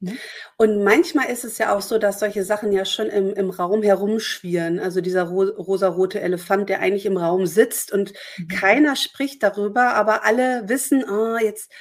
Ne? 0.03 0.17
Und 0.57 0.83
manchmal 0.83 1.29
ist 1.29 1.45
es 1.45 1.57
ja 1.57 1.73
auch 1.73 1.81
so, 1.81 1.97
dass 1.97 2.19
solche 2.19 2.43
Sachen 2.43 2.73
ja 2.73 2.83
schon 2.83 3.07
im, 3.07 3.33
im 3.33 3.49
Raum 3.49 3.83
herumschwirren. 3.83 4.79
Also 4.79 4.99
dieser 4.99 5.23
ro 5.23 5.43
rosarote 5.43 6.19
Elefant, 6.19 6.67
der 6.67 6.81
eigentlich 6.81 7.05
im 7.05 7.15
Raum 7.15 7.45
sitzt 7.45 7.93
und 7.93 8.11
mhm. 8.37 8.47
keiner 8.49 8.97
spricht 8.97 9.41
darüber, 9.43 9.93
aber 9.95 10.25
alle 10.25 10.67
wissen, 10.67 11.05
oh, 11.09 11.37
jetzt. 11.37 11.71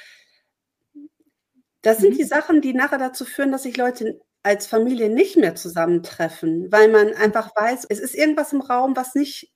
Das 1.81 1.97
sind 1.97 2.13
mhm. 2.13 2.17
die 2.17 2.23
Sachen, 2.23 2.61
die 2.61 2.73
nachher 2.73 2.97
dazu 2.97 3.25
führen, 3.25 3.51
dass 3.51 3.63
sich 3.63 3.75
Leute 3.75 4.21
als 4.43 4.67
Familie 4.67 5.09
nicht 5.09 5.37
mehr 5.37 5.55
zusammentreffen, 5.55 6.71
weil 6.71 6.89
man 6.89 7.13
einfach 7.13 7.55
weiß, 7.55 7.85
es 7.89 7.99
ist 7.99 8.13
irgendwas 8.13 8.53
im 8.53 8.61
Raum, 8.61 8.95
was 8.95 9.15
nicht 9.15 9.53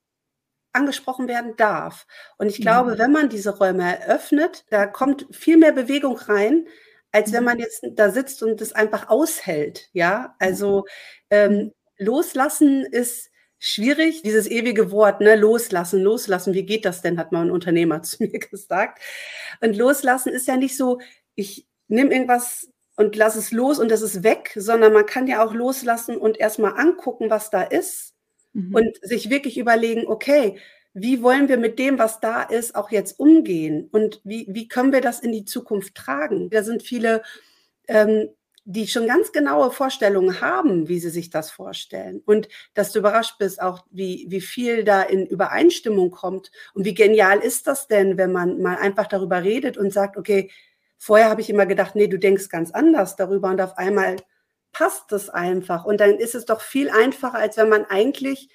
angesprochen 0.71 1.27
werden 1.27 1.55
darf. 1.57 2.07
Und 2.37 2.47
ich 2.47 2.61
glaube, 2.61 2.93
mhm. 2.93 2.97
wenn 2.99 3.11
man 3.11 3.29
diese 3.29 3.57
Räume 3.57 3.99
eröffnet, 3.99 4.65
da 4.69 4.85
kommt 4.85 5.27
viel 5.31 5.57
mehr 5.57 5.73
Bewegung 5.73 6.17
rein, 6.17 6.67
als 7.11 7.33
wenn 7.33 7.41
mhm. 7.41 7.45
man 7.45 7.59
jetzt 7.59 7.85
da 7.93 8.11
sitzt 8.11 8.43
und 8.43 8.61
das 8.61 8.73
einfach 8.73 9.09
aushält. 9.09 9.89
Ja, 9.91 10.35
also 10.39 10.85
ähm, 11.29 11.73
loslassen 11.97 12.85
ist 12.85 13.29
schwierig, 13.59 14.21
dieses 14.21 14.47
ewige 14.47 14.91
Wort, 14.91 15.19
ne, 15.19 15.35
loslassen, 15.35 16.01
loslassen, 16.01 16.53
wie 16.53 16.65
geht 16.65 16.85
das 16.85 17.01
denn, 17.01 17.17
hat 17.17 17.31
mal 17.31 17.41
ein 17.41 17.51
Unternehmer 17.51 18.01
zu 18.03 18.23
mir 18.23 18.39
gesagt. 18.39 19.01
Und 19.61 19.75
loslassen 19.75 20.31
ist 20.31 20.47
ja 20.47 20.57
nicht 20.57 20.77
so, 20.77 20.99
ich 21.35 21.67
nehme 21.87 22.13
irgendwas 22.13 22.69
und 22.97 23.15
lass 23.15 23.35
es 23.35 23.51
los 23.51 23.79
und 23.79 23.89
das 23.89 24.01
ist 24.01 24.23
weg, 24.23 24.51
sondern 24.55 24.91
man 24.91 25.05
kann 25.05 25.27
ja 25.27 25.45
auch 25.45 25.53
loslassen 25.53 26.17
und 26.17 26.37
erstmal 26.37 26.77
angucken, 26.77 27.29
was 27.29 27.49
da 27.49 27.61
ist 27.61 28.13
mhm. 28.53 28.75
und 28.75 28.97
sich 29.01 29.29
wirklich 29.29 29.57
überlegen, 29.57 30.07
okay, 30.07 30.57
wie 30.93 31.21
wollen 31.21 31.47
wir 31.47 31.57
mit 31.57 31.77
dem, 31.77 31.99
was 31.99 32.19
da 32.19 32.41
ist, 32.41 32.75
auch 32.75 32.89
jetzt 32.89 33.19
umgehen 33.19 33.87
und 33.91 34.19
wie, 34.23 34.47
wie 34.49 34.67
können 34.67 34.91
wir 34.91 35.01
das 35.01 35.19
in 35.19 35.31
die 35.31 35.45
Zukunft 35.45 35.93
tragen? 35.93 36.49
Da 36.49 36.63
sind 36.63 36.81
viele, 36.81 37.21
ähm, 37.87 38.29
die 38.65 38.87
schon 38.87 39.05
ganz 39.05 39.31
genaue 39.31 39.69
Vorstellungen 39.69 40.41
haben, 40.41 40.89
wie 40.89 40.99
sie 40.99 41.11
sich 41.11 41.29
das 41.29 41.51
vorstellen. 41.51 42.23
Und 42.25 42.49
dass 42.73 42.91
du 42.91 42.99
überrascht 42.99 43.37
bist, 43.37 43.61
auch 43.61 43.85
wie, 43.91 44.25
wie 44.29 44.41
viel 44.41 44.83
da 44.83 45.03
in 45.03 45.27
Übereinstimmung 45.27 46.09
kommt 46.09 46.51
und 46.73 46.83
wie 46.83 46.95
genial 46.95 47.39
ist 47.39 47.67
das 47.67 47.87
denn, 47.87 48.17
wenn 48.17 48.31
man 48.31 48.59
mal 48.59 48.77
einfach 48.77 49.05
darüber 49.05 49.43
redet 49.43 49.77
und 49.77 49.93
sagt, 49.93 50.17
okay, 50.17 50.49
Vorher 50.97 51.29
habe 51.29 51.41
ich 51.41 51.49
immer 51.49 51.65
gedacht, 51.65 51.95
nee, 51.95 52.07
du 52.07 52.17
denkst 52.17 52.49
ganz 52.49 52.71
anders 52.71 53.15
darüber 53.15 53.49
und 53.49 53.61
auf 53.61 53.77
einmal 53.77 54.17
passt 54.71 55.11
es 55.11 55.29
einfach. 55.29 55.85
Und 55.85 55.99
dann 55.99 56.15
ist 56.15 56.35
es 56.35 56.45
doch 56.45 56.61
viel 56.61 56.89
einfacher, 56.89 57.37
als 57.37 57.57
wenn 57.57 57.69
man 57.69 57.85
eigentlich 57.85 58.49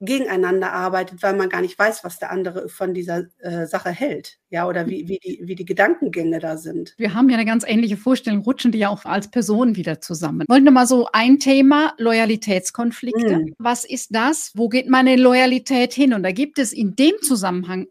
gegeneinander 0.00 0.72
arbeitet, 0.72 1.22
weil 1.22 1.34
man 1.34 1.48
gar 1.48 1.60
nicht 1.60 1.76
weiß, 1.78 2.04
was 2.04 2.18
der 2.18 2.30
andere 2.30 2.68
von 2.68 2.94
dieser 2.94 3.24
äh, 3.38 3.66
Sache 3.66 3.90
hält, 3.90 4.38
ja, 4.48 4.68
oder 4.68 4.86
wie, 4.86 5.08
wie, 5.08 5.18
die, 5.18 5.40
wie 5.42 5.56
die 5.56 5.64
Gedankengänge 5.64 6.38
da 6.38 6.56
sind. 6.56 6.94
Wir 6.98 7.14
haben 7.14 7.28
ja 7.28 7.36
eine 7.36 7.44
ganz 7.44 7.64
ähnliche 7.66 7.96
Vorstellung, 7.96 8.42
rutschen 8.42 8.70
die 8.70 8.78
ja 8.78 8.90
auch 8.90 9.04
als 9.04 9.28
Personen 9.28 9.74
wieder 9.74 10.00
zusammen. 10.00 10.46
Wollen 10.48 10.64
wir 10.64 10.70
mal 10.70 10.86
so 10.86 11.08
ein 11.12 11.40
Thema, 11.40 11.94
Loyalitätskonflikte. 11.98 13.36
Hm. 13.36 13.54
Was 13.58 13.84
ist 13.84 14.14
das? 14.14 14.52
Wo 14.54 14.68
geht 14.68 14.88
meine 14.88 15.16
Loyalität 15.16 15.92
hin? 15.92 16.14
Und 16.14 16.22
da 16.22 16.30
gibt 16.30 16.60
es 16.60 16.72
in 16.72 16.94
dem 16.94 17.14
Zusammenhang 17.20 17.88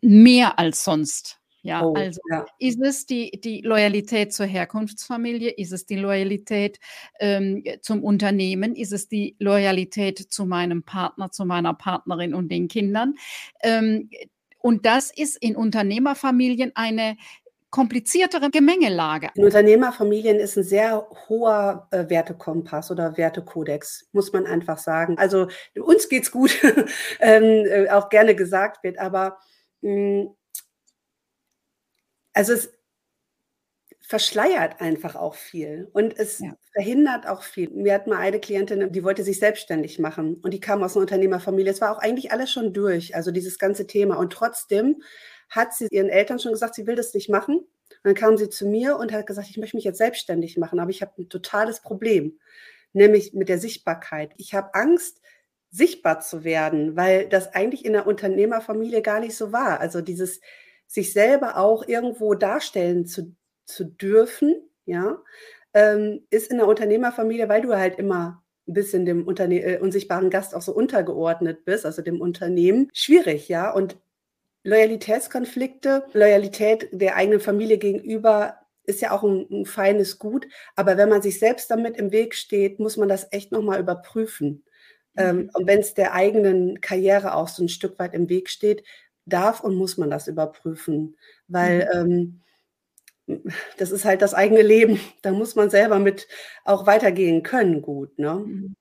mehr 0.00 0.58
als 0.58 0.84
sonst. 0.84 1.41
Ja, 1.62 1.84
oh, 1.84 1.94
also 1.94 2.20
ja. 2.30 2.44
ist 2.58 2.80
es 2.82 3.06
die, 3.06 3.40
die 3.40 3.60
Loyalität 3.60 4.32
zur 4.32 4.46
Herkunftsfamilie, 4.46 5.50
ist 5.50 5.72
es 5.72 5.86
die 5.86 5.96
Loyalität 5.96 6.80
ähm, 7.20 7.62
zum 7.82 8.02
Unternehmen, 8.02 8.74
ist 8.74 8.92
es 8.92 9.08
die 9.08 9.36
Loyalität 9.38 10.18
zu 10.18 10.44
meinem 10.44 10.82
Partner, 10.82 11.30
zu 11.30 11.44
meiner 11.44 11.72
Partnerin 11.72 12.34
und 12.34 12.50
den 12.50 12.66
Kindern. 12.66 13.14
Ähm, 13.62 14.10
und 14.58 14.86
das 14.86 15.12
ist 15.16 15.36
in 15.36 15.54
Unternehmerfamilien 15.54 16.72
eine 16.74 17.16
kompliziertere 17.70 18.50
Gemengelage. 18.50 19.30
In 19.34 19.44
Unternehmerfamilien 19.44 20.38
ist 20.38 20.56
ein 20.56 20.64
sehr 20.64 21.06
hoher 21.28 21.88
äh, 21.90 22.08
Wertekompass 22.08 22.90
oder 22.90 23.16
Wertekodex, 23.16 24.08
muss 24.12 24.32
man 24.32 24.46
einfach 24.46 24.78
sagen. 24.78 25.16
Also 25.16 25.48
uns 25.80 26.08
geht's 26.08 26.30
gut, 26.30 26.52
ähm, 27.20 27.66
äh, 27.66 27.88
auch 27.88 28.08
gerne 28.08 28.34
gesagt 28.34 28.84
wird, 28.84 28.98
aber 28.98 29.38
mh, 29.80 29.90
hm, 29.90 30.36
also 32.32 32.52
es 32.52 32.70
verschleiert 34.00 34.80
einfach 34.80 35.16
auch 35.16 35.34
viel 35.34 35.88
und 35.92 36.18
es 36.18 36.40
ja. 36.40 36.54
verhindert 36.72 37.26
auch 37.26 37.42
viel. 37.42 37.70
Mir 37.70 37.94
hat 37.94 38.06
mal 38.06 38.18
eine 38.18 38.40
Klientin, 38.40 38.92
die 38.92 39.04
wollte 39.04 39.22
sich 39.22 39.38
selbstständig 39.38 39.98
machen 39.98 40.36
und 40.42 40.52
die 40.52 40.60
kam 40.60 40.82
aus 40.82 40.96
einer 40.96 41.02
Unternehmerfamilie. 41.02 41.72
Es 41.72 41.80
war 41.80 41.96
auch 41.96 42.00
eigentlich 42.00 42.32
alles 42.32 42.50
schon 42.50 42.72
durch, 42.72 43.14
also 43.14 43.30
dieses 43.30 43.58
ganze 43.58 43.86
Thema. 43.86 44.16
Und 44.18 44.32
trotzdem 44.32 45.02
hat 45.48 45.74
sie 45.74 45.86
ihren 45.90 46.08
Eltern 46.08 46.38
schon 46.38 46.52
gesagt, 46.52 46.74
sie 46.74 46.86
will 46.86 46.96
das 46.96 47.14
nicht 47.14 47.28
machen. 47.28 47.58
Und 47.58 47.68
dann 48.04 48.14
kam 48.14 48.36
sie 48.36 48.48
zu 48.48 48.66
mir 48.66 48.96
und 48.96 49.12
hat 49.12 49.26
gesagt, 49.26 49.48
ich 49.48 49.56
möchte 49.56 49.76
mich 49.76 49.84
jetzt 49.84 49.98
selbstständig 49.98 50.56
machen, 50.58 50.80
aber 50.80 50.90
ich 50.90 51.02
habe 51.02 51.12
ein 51.18 51.28
totales 51.28 51.80
Problem, 51.80 52.38
nämlich 52.92 53.32
mit 53.34 53.48
der 53.48 53.58
Sichtbarkeit. 53.58 54.32
Ich 54.36 54.54
habe 54.54 54.74
Angst, 54.74 55.20
sichtbar 55.70 56.20
zu 56.20 56.44
werden, 56.44 56.96
weil 56.96 57.28
das 57.28 57.54
eigentlich 57.54 57.86
in 57.86 57.94
der 57.94 58.06
Unternehmerfamilie 58.06 59.00
gar 59.00 59.20
nicht 59.20 59.34
so 59.34 59.52
war. 59.52 59.80
Also 59.80 60.02
dieses 60.02 60.40
sich 60.92 61.14
selber 61.14 61.56
auch 61.56 61.88
irgendwo 61.88 62.34
darstellen 62.34 63.06
zu, 63.06 63.34
zu 63.64 63.84
dürfen, 63.84 64.54
ja, 64.84 65.22
ähm, 65.72 66.26
ist 66.28 66.50
in 66.50 66.58
der 66.58 66.68
Unternehmerfamilie, 66.68 67.48
weil 67.48 67.62
du 67.62 67.74
halt 67.74 67.98
immer 67.98 68.42
ein 68.68 68.74
bisschen 68.74 69.06
dem 69.06 69.26
Unterne 69.26 69.62
äh, 69.62 69.78
unsichtbaren 69.78 70.28
Gast 70.28 70.54
auch 70.54 70.60
so 70.60 70.74
untergeordnet 70.74 71.64
bist, 71.64 71.86
also 71.86 72.02
dem 72.02 72.20
Unternehmen, 72.20 72.90
schwierig, 72.92 73.48
ja. 73.48 73.72
Und 73.72 73.96
Loyalitätskonflikte, 74.64 76.04
Loyalität 76.12 76.90
der 76.92 77.16
eigenen 77.16 77.40
Familie 77.40 77.78
gegenüber 77.78 78.58
ist 78.84 79.00
ja 79.00 79.12
auch 79.12 79.22
ein, 79.22 79.46
ein, 79.50 79.64
feines 79.64 80.18
Gut. 80.18 80.46
Aber 80.76 80.98
wenn 80.98 81.08
man 81.08 81.22
sich 81.22 81.38
selbst 81.38 81.70
damit 81.70 81.96
im 81.96 82.12
Weg 82.12 82.34
steht, 82.34 82.78
muss 82.80 82.98
man 82.98 83.08
das 83.08 83.32
echt 83.32 83.50
nochmal 83.50 83.80
überprüfen. 83.80 84.64
Ähm, 85.14 85.36
mhm. 85.36 85.50
und 85.54 85.66
wenn 85.66 85.80
es 85.80 85.92
der 85.92 86.14
eigenen 86.14 86.80
Karriere 86.80 87.34
auch 87.34 87.48
so 87.48 87.62
ein 87.62 87.68
Stück 87.68 87.98
weit 87.98 88.14
im 88.14 88.30
Weg 88.30 88.48
steht, 88.48 88.82
darf 89.26 89.60
und 89.60 89.76
muss 89.76 89.98
man 89.98 90.10
das 90.10 90.28
überprüfen. 90.28 91.16
Weil 91.48 91.88
mhm. 91.94 92.42
ähm, 93.26 93.42
das 93.78 93.90
ist 93.90 94.04
halt 94.04 94.22
das 94.22 94.34
eigene 94.34 94.62
Leben. 94.62 95.00
Da 95.22 95.32
muss 95.32 95.54
man 95.54 95.70
selber 95.70 95.98
mit 95.98 96.28
auch 96.64 96.86
weitergehen 96.86 97.42
können, 97.42 97.82
gut. 97.82 98.18
Ne? 98.18 98.34
Mhm. 98.34 98.76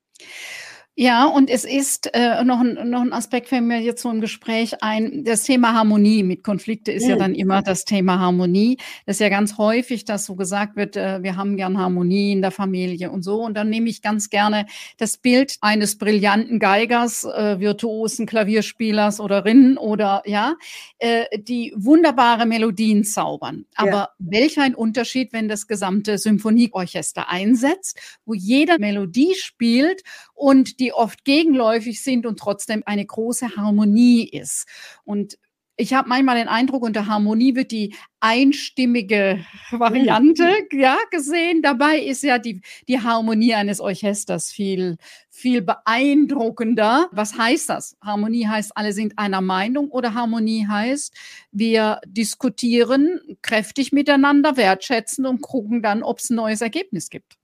Ja, 1.02 1.26
und 1.26 1.50
es 1.50 1.64
ist 1.64 2.14
äh, 2.14 2.44
noch, 2.44 2.60
ein, 2.60 2.92
noch 2.92 3.02
ein 3.02 3.12
Aspekt, 3.12 3.48
fällt 3.48 3.64
mir 3.64 3.82
jetzt 3.82 4.04
so 4.04 4.12
im 4.12 4.22
Gespräch 4.22 4.84
ein, 4.84 5.24
das 5.24 5.42
Thema 5.42 5.74
Harmonie. 5.74 6.22
Mit 6.22 6.44
Konflikte 6.44 6.92
ist 6.92 7.06
mhm. 7.06 7.10
ja 7.10 7.16
dann 7.16 7.34
immer 7.34 7.64
das 7.64 7.86
Thema 7.86 8.20
Harmonie. 8.20 8.78
Das 9.08 9.16
ist 9.16 9.20
ja 9.22 9.30
ganz 9.30 9.58
häufig, 9.58 10.06
dass 10.06 10.26
so 10.26 10.36
gesagt 10.36 10.76
wird, 10.76 10.96
äh, 10.98 11.24
wir 11.24 11.38
haben 11.38 11.58
gern 11.58 11.80
Harmonie 11.80 12.34
in 12.34 12.44
der 12.44 12.52
Familie 12.52 13.10
und 13.10 13.24
so. 13.24 13.42
Und 13.42 13.58
dann 13.58 13.72
nehme 13.72 13.90
ich 13.90 14.04
ganz 14.04 14.30
gerne 14.30 14.68
das 15.00 15.18
Bild 15.18 15.58
eines 15.62 15.98
brillanten 15.98 16.60
Geigers, 16.60 17.24
äh, 17.24 17.60
virtuosen 17.60 18.28
Klavierspielers 18.28 19.20
oder 19.20 19.44
Rinnen 19.44 19.80
oder 19.80 20.22
ja, 20.28 20.54
äh, 21.00 21.26
die 21.36 21.74
wunderbare 21.76 22.46
Melodien 22.46 23.06
zaubern. 23.06 23.66
Aber 23.74 23.92
ja. 23.92 24.10
welch 24.20 24.60
ein 24.60 24.76
Unterschied, 24.76 25.34
wenn 25.34 25.50
das 25.50 25.66
gesamte 25.66 26.20
Symphonieorchester 26.20 27.28
einsetzt, 27.28 28.00
wo 28.24 28.36
jeder 28.36 28.78
Melodie 28.78 29.34
spielt 29.34 30.04
und 30.42 30.80
die 30.80 30.92
oft 30.92 31.24
gegenläufig 31.24 32.02
sind 32.02 32.26
und 32.26 32.40
trotzdem 32.40 32.82
eine 32.88 33.06
große 33.06 33.58
Harmonie 33.58 34.28
ist. 34.28 34.68
Und 35.04 35.38
ich 35.78 35.94
habe 35.94 36.10
manchmal 36.10 36.36
den 36.36 36.48
Eindruck, 36.48 36.82
unter 36.82 37.06
Harmonie 37.06 37.54
wird 37.54 37.70
die 37.70 37.94
einstimmige 38.22 39.46
Variante 39.70 40.46
mhm. 40.72 40.80
ja, 40.80 40.98
gesehen. 41.12 41.62
Dabei 41.62 42.00
ist 42.00 42.24
ja 42.24 42.40
die, 42.40 42.62
die 42.88 43.00
Harmonie 43.00 43.54
eines 43.54 43.80
Orchesters 43.80 44.52
viel, 44.52 44.98
viel 45.30 45.62
beeindruckender. 45.62 47.08
Was 47.12 47.38
heißt 47.38 47.70
das? 47.70 47.96
Harmonie 48.04 48.48
heißt, 48.48 48.72
alle 48.76 48.94
sind 48.94 49.20
einer 49.20 49.42
Meinung 49.42 49.92
oder 49.92 50.16
Harmonie 50.16 50.66
heißt, 50.68 51.14
wir 51.52 52.02
diskutieren 52.08 53.20
kräftig 53.44 53.92
miteinander, 53.92 54.58
wertschätzen 54.58 55.28
und 55.28 55.42
gucken 55.42 55.84
dann, 55.84 56.02
ob 56.02 56.18
es 56.18 56.32
ein 56.32 56.36
neues 56.36 56.62
Ergebnis 56.62 57.12
gibt. 57.12 57.38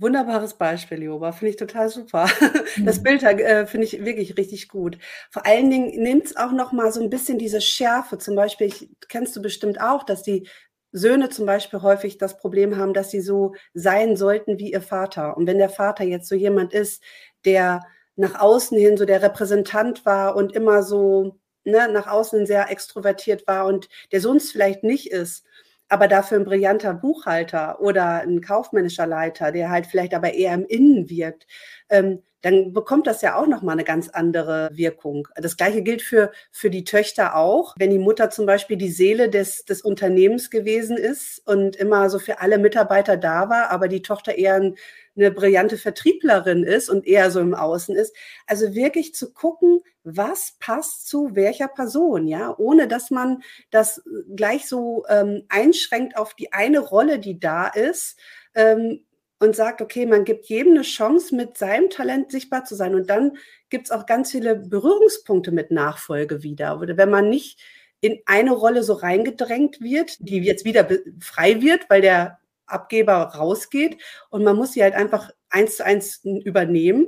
Wunderbares 0.00 0.54
Beispiel, 0.54 1.02
Joba. 1.02 1.32
Finde 1.32 1.50
ich 1.50 1.56
total 1.56 1.88
super. 1.88 2.28
Das 2.84 2.98
mhm. 2.98 3.02
Bild 3.02 3.22
äh, 3.24 3.66
finde 3.66 3.86
ich 3.86 4.04
wirklich 4.04 4.36
richtig 4.36 4.68
gut. 4.68 4.98
Vor 5.30 5.44
allen 5.44 5.70
Dingen 5.70 6.00
nimmt 6.00 6.26
es 6.26 6.36
auch 6.36 6.52
noch 6.52 6.70
mal 6.72 6.92
so 6.92 7.02
ein 7.02 7.10
bisschen 7.10 7.38
diese 7.38 7.60
Schärfe. 7.60 8.18
Zum 8.18 8.36
Beispiel, 8.36 8.68
ich, 8.68 8.88
kennst 9.08 9.34
du 9.34 9.42
bestimmt 9.42 9.80
auch, 9.80 10.04
dass 10.04 10.22
die 10.22 10.48
Söhne 10.92 11.28
zum 11.28 11.46
Beispiel 11.46 11.82
häufig 11.82 12.18
das 12.18 12.38
Problem 12.38 12.76
haben, 12.76 12.94
dass 12.94 13.10
sie 13.10 13.20
so 13.20 13.54
sein 13.74 14.16
sollten 14.16 14.58
wie 14.58 14.72
ihr 14.72 14.80
Vater. 14.80 15.36
Und 15.36 15.46
wenn 15.46 15.58
der 15.58 15.70
Vater 15.70 16.04
jetzt 16.04 16.28
so 16.28 16.34
jemand 16.34 16.72
ist, 16.72 17.02
der 17.44 17.84
nach 18.16 18.40
außen 18.40 18.78
hin 18.78 18.96
so 18.96 19.04
der 19.04 19.22
Repräsentant 19.22 20.06
war 20.06 20.36
und 20.36 20.54
immer 20.54 20.82
so 20.82 21.38
ne, 21.64 21.88
nach 21.90 22.06
außen 22.06 22.46
sehr 22.46 22.70
extrovertiert 22.70 23.46
war 23.46 23.66
und 23.66 23.88
der 24.12 24.20
Sohn 24.20 24.38
es 24.38 24.52
vielleicht 24.52 24.84
nicht 24.84 25.10
ist, 25.10 25.44
aber 25.88 26.08
dafür 26.08 26.38
ein 26.38 26.44
brillanter 26.44 26.94
Buchhalter 26.94 27.80
oder 27.80 28.20
ein 28.22 28.40
kaufmännischer 28.40 29.06
Leiter, 29.06 29.52
der 29.52 29.70
halt 29.70 29.86
vielleicht 29.86 30.14
aber 30.14 30.34
eher 30.34 30.54
im 30.54 30.64
Innen 30.66 31.08
wirkt, 31.10 31.46
ähm, 31.90 32.22
dann 32.42 32.72
bekommt 32.72 33.06
das 33.06 33.22
ja 33.22 33.36
auch 33.36 33.46
nochmal 33.46 33.74
eine 33.74 33.84
ganz 33.84 34.08
andere 34.08 34.70
Wirkung. 34.72 35.28
Das 35.34 35.56
gleiche 35.56 35.82
gilt 35.82 36.02
für, 36.02 36.30
für 36.50 36.70
die 36.70 36.84
Töchter 36.84 37.36
auch. 37.36 37.74
Wenn 37.78 37.90
die 37.90 37.98
Mutter 37.98 38.30
zum 38.30 38.46
Beispiel 38.46 38.76
die 38.76 38.90
Seele 38.90 39.28
des, 39.28 39.64
des 39.64 39.82
Unternehmens 39.82 40.50
gewesen 40.50 40.96
ist 40.96 41.42
und 41.46 41.76
immer 41.76 42.10
so 42.10 42.18
für 42.18 42.40
alle 42.40 42.58
Mitarbeiter 42.58 43.16
da 43.16 43.48
war, 43.48 43.70
aber 43.70 43.88
die 43.88 44.02
Tochter 44.02 44.36
eher 44.36 44.54
ein 44.54 44.76
eine 45.18 45.30
brillante 45.30 45.76
Vertrieblerin 45.76 46.62
ist 46.62 46.88
und 46.88 47.06
eher 47.06 47.30
so 47.30 47.40
im 47.40 47.54
Außen 47.54 47.94
ist. 47.96 48.14
Also 48.46 48.74
wirklich 48.74 49.14
zu 49.14 49.32
gucken, 49.32 49.80
was 50.04 50.54
passt 50.60 51.08
zu 51.08 51.34
welcher 51.34 51.68
Person, 51.68 52.26
ja, 52.26 52.54
ohne 52.56 52.88
dass 52.88 53.10
man 53.10 53.42
das 53.70 54.02
gleich 54.34 54.66
so 54.66 55.04
ähm, 55.08 55.44
einschränkt 55.48 56.16
auf 56.16 56.34
die 56.34 56.52
eine 56.52 56.78
Rolle, 56.78 57.18
die 57.18 57.38
da 57.38 57.66
ist. 57.66 58.16
Ähm, 58.54 59.04
und 59.40 59.54
sagt, 59.54 59.80
okay, 59.80 60.06
man 60.06 60.24
gibt 60.24 60.46
jedem 60.46 60.72
eine 60.72 60.82
Chance, 60.82 61.34
mit 61.34 61.56
seinem 61.56 61.90
Talent 61.90 62.32
sichtbar 62.32 62.64
zu 62.64 62.74
sein. 62.74 62.94
Und 62.94 63.08
dann 63.08 63.36
gibt 63.70 63.86
es 63.86 63.90
auch 63.90 64.06
ganz 64.06 64.32
viele 64.32 64.56
Berührungspunkte 64.56 65.52
mit 65.52 65.70
Nachfolge 65.70 66.42
wieder. 66.42 66.80
Oder 66.80 66.96
wenn 66.96 67.10
man 67.10 67.28
nicht 67.28 67.60
in 68.00 68.18
eine 68.26 68.52
Rolle 68.52 68.82
so 68.82 68.94
reingedrängt 68.94 69.80
wird, 69.80 70.16
die 70.20 70.38
jetzt 70.38 70.64
wieder 70.64 70.88
frei 71.20 71.60
wird, 71.60 71.88
weil 71.88 72.00
der 72.00 72.38
Abgeber 72.66 73.14
rausgeht 73.14 73.96
und 74.30 74.44
man 74.44 74.56
muss 74.56 74.72
sie 74.72 74.82
halt 74.82 74.94
einfach 74.94 75.30
eins 75.48 75.78
zu 75.78 75.84
eins 75.84 76.20
übernehmen. 76.22 77.06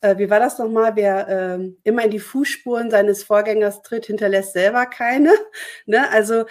Äh, 0.00 0.18
wie 0.18 0.30
war 0.30 0.40
das 0.40 0.58
nochmal? 0.58 0.96
Wer 0.96 1.28
äh, 1.28 1.70
immer 1.84 2.04
in 2.04 2.10
die 2.10 2.18
Fußspuren 2.18 2.90
seines 2.90 3.22
Vorgängers 3.22 3.82
tritt, 3.82 4.06
hinterlässt 4.06 4.52
selber 4.54 4.86
keine. 4.86 5.32
ne? 5.86 6.10
Also 6.10 6.46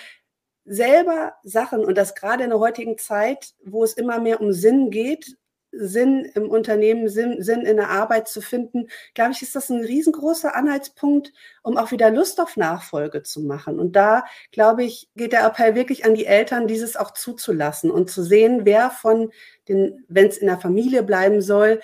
selber 0.65 1.33
Sachen 1.43 1.85
und 1.85 1.97
das 1.97 2.15
gerade 2.15 2.43
in 2.43 2.49
der 2.49 2.59
heutigen 2.59 2.97
Zeit, 2.97 3.53
wo 3.63 3.83
es 3.83 3.93
immer 3.93 4.19
mehr 4.19 4.41
um 4.41 4.51
Sinn 4.51 4.89
geht, 4.89 5.37
Sinn 5.77 6.25
im 6.35 6.49
Unternehmen, 6.49 7.09
Sinn, 7.09 7.41
Sinn 7.43 7.61
in 7.61 7.77
der 7.77 7.89
Arbeit 7.89 8.27
zu 8.27 8.41
finden, 8.41 8.87
glaube 9.13 9.33
ich, 9.33 9.41
ist 9.41 9.55
das 9.55 9.69
ein 9.69 9.83
riesengroßer 9.83 10.55
Anhaltspunkt, 10.55 11.33
um 11.63 11.77
auch 11.77 11.91
wieder 11.91 12.09
Lust 12.11 12.39
auf 12.39 12.57
Nachfolge 12.57 13.23
zu 13.23 13.41
machen. 13.41 13.79
Und 13.79 13.95
da, 13.95 14.23
glaube 14.51 14.83
ich, 14.83 15.09
geht 15.15 15.33
der 15.33 15.45
Appell 15.45 15.75
wirklich 15.75 16.05
an 16.05 16.15
die 16.15 16.25
Eltern, 16.25 16.67
dieses 16.67 16.95
auch 16.95 17.11
zuzulassen 17.11 17.91
und 17.91 18.09
zu 18.09 18.23
sehen, 18.23 18.61
wer 18.63 18.89
von 18.89 19.31
den, 19.67 20.05
wenn 20.07 20.27
es 20.27 20.37
in 20.37 20.47
der 20.47 20.59
Familie 20.59 21.03
bleiben 21.03 21.41
soll, 21.41 21.81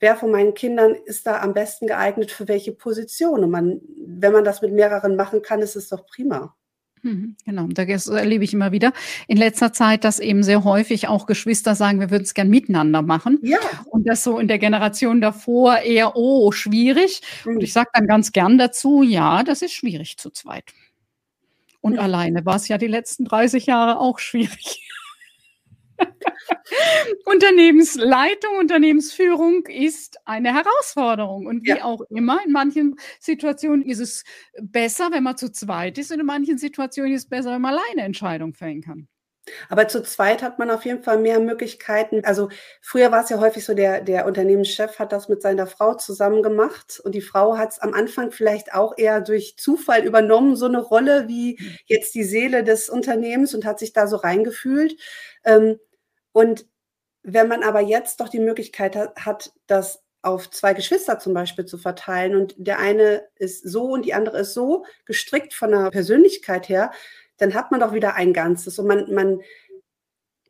wer 0.00 0.16
von 0.16 0.30
meinen 0.30 0.54
Kindern 0.54 0.94
ist 0.94 1.26
da 1.26 1.40
am 1.40 1.54
besten 1.54 1.86
geeignet 1.86 2.30
für 2.30 2.48
welche 2.48 2.72
Position. 2.72 3.44
Und 3.44 3.50
man, 3.50 3.80
wenn 3.96 4.32
man 4.32 4.44
das 4.44 4.62
mit 4.62 4.72
mehreren 4.72 5.16
machen 5.16 5.42
kann, 5.42 5.60
ist 5.60 5.76
es 5.76 5.88
doch 5.88 6.06
prima. 6.06 6.56
Mhm, 7.02 7.36
genau, 7.44 7.66
das 7.66 8.06
erlebe 8.06 8.44
ich 8.44 8.54
immer 8.54 8.70
wieder 8.70 8.92
in 9.26 9.36
letzter 9.36 9.72
Zeit, 9.72 10.04
dass 10.04 10.20
eben 10.20 10.44
sehr 10.44 10.62
häufig 10.62 11.08
auch 11.08 11.26
Geschwister 11.26 11.74
sagen, 11.74 11.98
wir 11.98 12.10
würden 12.10 12.22
es 12.22 12.34
gern 12.34 12.48
miteinander 12.48 13.02
machen. 13.02 13.40
Ja. 13.42 13.58
Und 13.86 14.08
das 14.08 14.22
so 14.22 14.38
in 14.38 14.46
der 14.46 14.58
Generation 14.58 15.20
davor 15.20 15.78
eher, 15.78 16.16
oh, 16.16 16.52
schwierig. 16.52 17.20
Mhm. 17.44 17.56
Und 17.56 17.62
ich 17.62 17.72
sage 17.72 17.90
dann 17.92 18.06
ganz 18.06 18.30
gern 18.30 18.56
dazu, 18.56 19.02
ja, 19.02 19.42
das 19.42 19.62
ist 19.62 19.72
schwierig 19.72 20.16
zu 20.16 20.30
zweit. 20.30 20.72
Und 21.80 21.94
mhm. 21.94 21.98
alleine 21.98 22.46
war 22.46 22.56
es 22.56 22.68
ja 22.68 22.78
die 22.78 22.86
letzten 22.86 23.24
30 23.24 23.66
Jahre 23.66 23.98
auch 23.98 24.20
schwierig. 24.20 24.88
Unternehmensleitung, 27.24 28.56
Unternehmensführung 28.58 29.66
ist 29.66 30.18
eine 30.24 30.54
Herausforderung. 30.54 31.46
Und 31.46 31.64
wie 31.64 31.70
ja. 31.70 31.84
auch 31.84 32.02
immer, 32.10 32.38
in 32.44 32.52
manchen 32.52 32.96
Situationen 33.20 33.82
ist 33.82 34.00
es 34.00 34.24
besser, 34.60 35.10
wenn 35.12 35.22
man 35.22 35.36
zu 35.36 35.50
zweit 35.50 35.98
ist, 35.98 36.12
und 36.12 36.20
in 36.20 36.26
manchen 36.26 36.58
Situationen 36.58 37.12
ist 37.12 37.24
es 37.24 37.28
besser, 37.28 37.52
wenn 37.52 37.62
man 37.62 37.74
alleine 37.74 38.02
Entscheidungen 38.02 38.54
fällen 38.54 38.82
kann. 38.82 39.08
Aber 39.68 39.88
zu 39.88 40.02
zweit 40.02 40.42
hat 40.42 40.58
man 40.58 40.70
auf 40.70 40.84
jeden 40.84 41.02
Fall 41.02 41.18
mehr 41.18 41.40
Möglichkeiten. 41.40 42.24
Also 42.24 42.48
früher 42.80 43.10
war 43.10 43.24
es 43.24 43.30
ja 43.30 43.40
häufig 43.40 43.64
so, 43.64 43.74
der, 43.74 44.00
der 44.00 44.26
Unternehmenschef 44.26 44.98
hat 44.98 45.12
das 45.12 45.28
mit 45.28 45.42
seiner 45.42 45.66
Frau 45.66 45.94
zusammen 45.94 46.42
gemacht 46.42 47.00
und 47.04 47.14
die 47.14 47.20
Frau 47.20 47.56
hat 47.58 47.72
es 47.72 47.78
am 47.80 47.92
Anfang 47.92 48.30
vielleicht 48.30 48.72
auch 48.74 48.96
eher 48.96 49.20
durch 49.20 49.56
Zufall 49.58 50.04
übernommen, 50.04 50.54
so 50.54 50.66
eine 50.66 50.80
Rolle 50.80 51.26
wie 51.28 51.58
jetzt 51.86 52.14
die 52.14 52.24
Seele 52.24 52.62
des 52.62 52.88
Unternehmens 52.88 53.54
und 53.54 53.64
hat 53.64 53.80
sich 53.80 53.92
da 53.92 54.06
so 54.06 54.16
reingefühlt. 54.16 54.96
Ähm, 55.44 55.80
und 56.32 56.66
wenn 57.24 57.48
man 57.48 57.62
aber 57.62 57.80
jetzt 57.80 58.20
doch 58.20 58.28
die 58.28 58.40
Möglichkeit 58.40 58.96
hat, 58.96 59.52
das 59.66 60.02
auf 60.22 60.50
zwei 60.50 60.72
Geschwister 60.72 61.18
zum 61.18 61.34
Beispiel 61.34 61.64
zu 61.64 61.78
verteilen 61.78 62.36
und 62.36 62.54
der 62.56 62.78
eine 62.78 63.28
ist 63.34 63.68
so 63.68 63.90
und 63.90 64.04
die 64.04 64.14
andere 64.14 64.38
ist 64.38 64.54
so 64.54 64.84
gestrickt 65.04 65.52
von 65.52 65.72
der 65.72 65.90
Persönlichkeit 65.90 66.68
her, 66.68 66.92
dann 67.42 67.54
hat 67.54 67.70
man 67.70 67.80
doch 67.80 67.92
wieder 67.92 68.14
ein 68.14 68.32
Ganzes 68.32 68.78
und 68.78 68.86
man, 68.86 69.12
man 69.12 69.40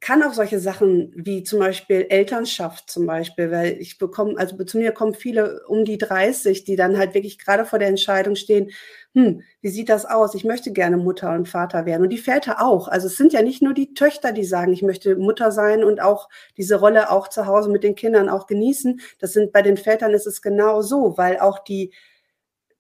kann 0.02 0.24
auch 0.24 0.34
solche 0.34 0.58
Sachen 0.58 1.12
wie 1.14 1.44
zum 1.44 1.60
Beispiel 1.60 2.06
Elternschaft 2.10 2.90
zum 2.90 3.06
Beispiel, 3.06 3.52
weil 3.52 3.76
ich 3.80 3.98
bekomme, 3.98 4.36
also 4.36 4.56
zu 4.64 4.76
mir 4.76 4.90
kommen 4.90 5.14
viele 5.14 5.64
um 5.68 5.84
die 5.84 5.96
30, 5.96 6.64
die 6.64 6.74
dann 6.74 6.98
halt 6.98 7.14
wirklich 7.14 7.38
gerade 7.38 7.64
vor 7.64 7.78
der 7.78 7.86
Entscheidung 7.86 8.34
stehen, 8.34 8.72
hm, 9.14 9.42
wie 9.60 9.68
sieht 9.68 9.88
das 9.88 10.04
aus? 10.04 10.34
Ich 10.34 10.42
möchte 10.42 10.72
gerne 10.72 10.96
Mutter 10.96 11.32
und 11.32 11.48
Vater 11.48 11.86
werden. 11.86 12.02
Und 12.02 12.10
die 12.10 12.18
Väter 12.18 12.60
auch. 12.60 12.88
Also 12.88 13.06
es 13.06 13.16
sind 13.16 13.32
ja 13.32 13.42
nicht 13.42 13.62
nur 13.62 13.74
die 13.74 13.94
Töchter, 13.94 14.32
die 14.32 14.44
sagen, 14.44 14.72
ich 14.72 14.82
möchte 14.82 15.14
Mutter 15.14 15.52
sein 15.52 15.84
und 15.84 16.02
auch 16.02 16.28
diese 16.56 16.80
Rolle 16.80 17.10
auch 17.10 17.28
zu 17.28 17.46
Hause 17.46 17.70
mit 17.70 17.84
den 17.84 17.94
Kindern 17.94 18.28
auch 18.28 18.48
genießen. 18.48 19.00
Das 19.20 19.32
sind 19.32 19.52
bei 19.52 19.62
den 19.62 19.76
Vätern 19.76 20.12
ist 20.14 20.26
es 20.26 20.42
genau 20.42 20.82
so, 20.82 21.16
weil 21.16 21.38
auch 21.38 21.60
die 21.60 21.92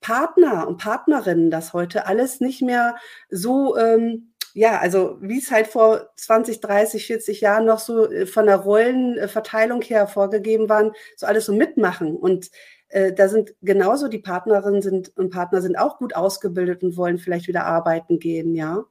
Partner 0.02 0.68
und 0.68 0.76
Partnerinnen 0.76 1.50
das 1.50 1.72
heute 1.72 2.06
alles 2.06 2.40
nicht 2.40 2.60
mehr 2.60 2.96
so 3.30 3.76
ähm, 3.78 4.32
ja, 4.54 4.78
also 4.78 5.16
wie 5.20 5.38
es 5.38 5.50
halt 5.50 5.66
vor 5.66 6.10
20, 6.16 6.60
30, 6.60 7.06
40 7.06 7.40
Jahren 7.40 7.64
noch 7.64 7.78
so 7.78 8.10
äh, 8.10 8.26
von 8.26 8.46
der 8.46 8.56
Rollenverteilung 8.56 9.82
her 9.82 10.06
vorgegeben 10.06 10.68
waren, 10.68 10.92
so 11.16 11.26
alles 11.26 11.46
so 11.46 11.54
mitmachen. 11.54 12.16
Und 12.16 12.50
äh, 12.88 13.12
da 13.12 13.28
sind 13.28 13.54
genauso 13.62 14.08
die 14.08 14.18
Partnerinnen 14.18 14.82
sind 14.82 15.16
und 15.16 15.30
Partner 15.30 15.62
sind 15.62 15.78
auch 15.78 15.98
gut 15.98 16.14
ausgebildet 16.14 16.82
und 16.82 16.96
wollen 16.96 17.18
vielleicht 17.18 17.48
wieder 17.48 17.64
arbeiten 17.64 18.18
gehen, 18.18 18.54
ja. 18.54 18.84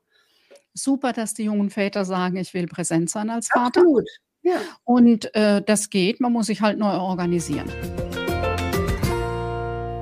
super, 0.74 1.14
dass 1.14 1.34
die 1.34 1.43
jungen 1.43 1.70
Väter 1.70 2.05
sagen, 2.05 2.38
ich 2.38 2.53
will 2.53 2.68
präsent 2.68 3.09
sein 3.09 3.30
als 3.30 3.49
Vater. 3.49 3.82
Absolut. 3.82 4.09
Ja. 4.41 4.55
Und 4.84 5.34
äh, 5.36 5.62
das 5.62 5.91
geht, 5.91 6.20
man 6.20 6.34
muss 6.34 6.47
sich 6.47 6.62
halt 6.62 6.80
neu 6.80 6.93
organisieren. 6.93 7.70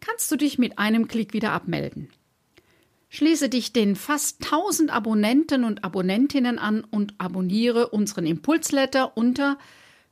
kannst 0.00 0.32
du 0.32 0.36
dich 0.36 0.58
mit 0.58 0.78
einem 0.78 1.08
Klick 1.08 1.32
wieder 1.32 1.52
abmelden. 1.52 2.10
Schließe 3.08 3.48
dich 3.48 3.72
den 3.72 3.96
fast 3.96 4.44
1000 4.44 4.92
Abonnenten 4.92 5.64
und 5.64 5.82
Abonnentinnen 5.82 6.60
an 6.60 6.84
und 6.84 7.14
abonniere 7.18 7.88
unseren 7.88 8.24
Impulsletter 8.24 9.16
unter 9.16 9.58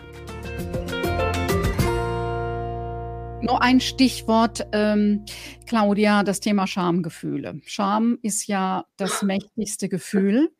Nur 3.41 3.61
ein 3.61 3.81
Stichwort, 3.81 4.65
ähm, 4.71 5.25
Claudia, 5.66 6.24
das 6.24 6.39
Thema 6.39 6.68
Schamgefühle. 6.68 7.59
Scham 7.66 8.20
ist 8.22 8.47
ja 8.47 8.86
das 8.97 9.24
mächtigste 9.24 9.89
Gefühl, 9.89 10.51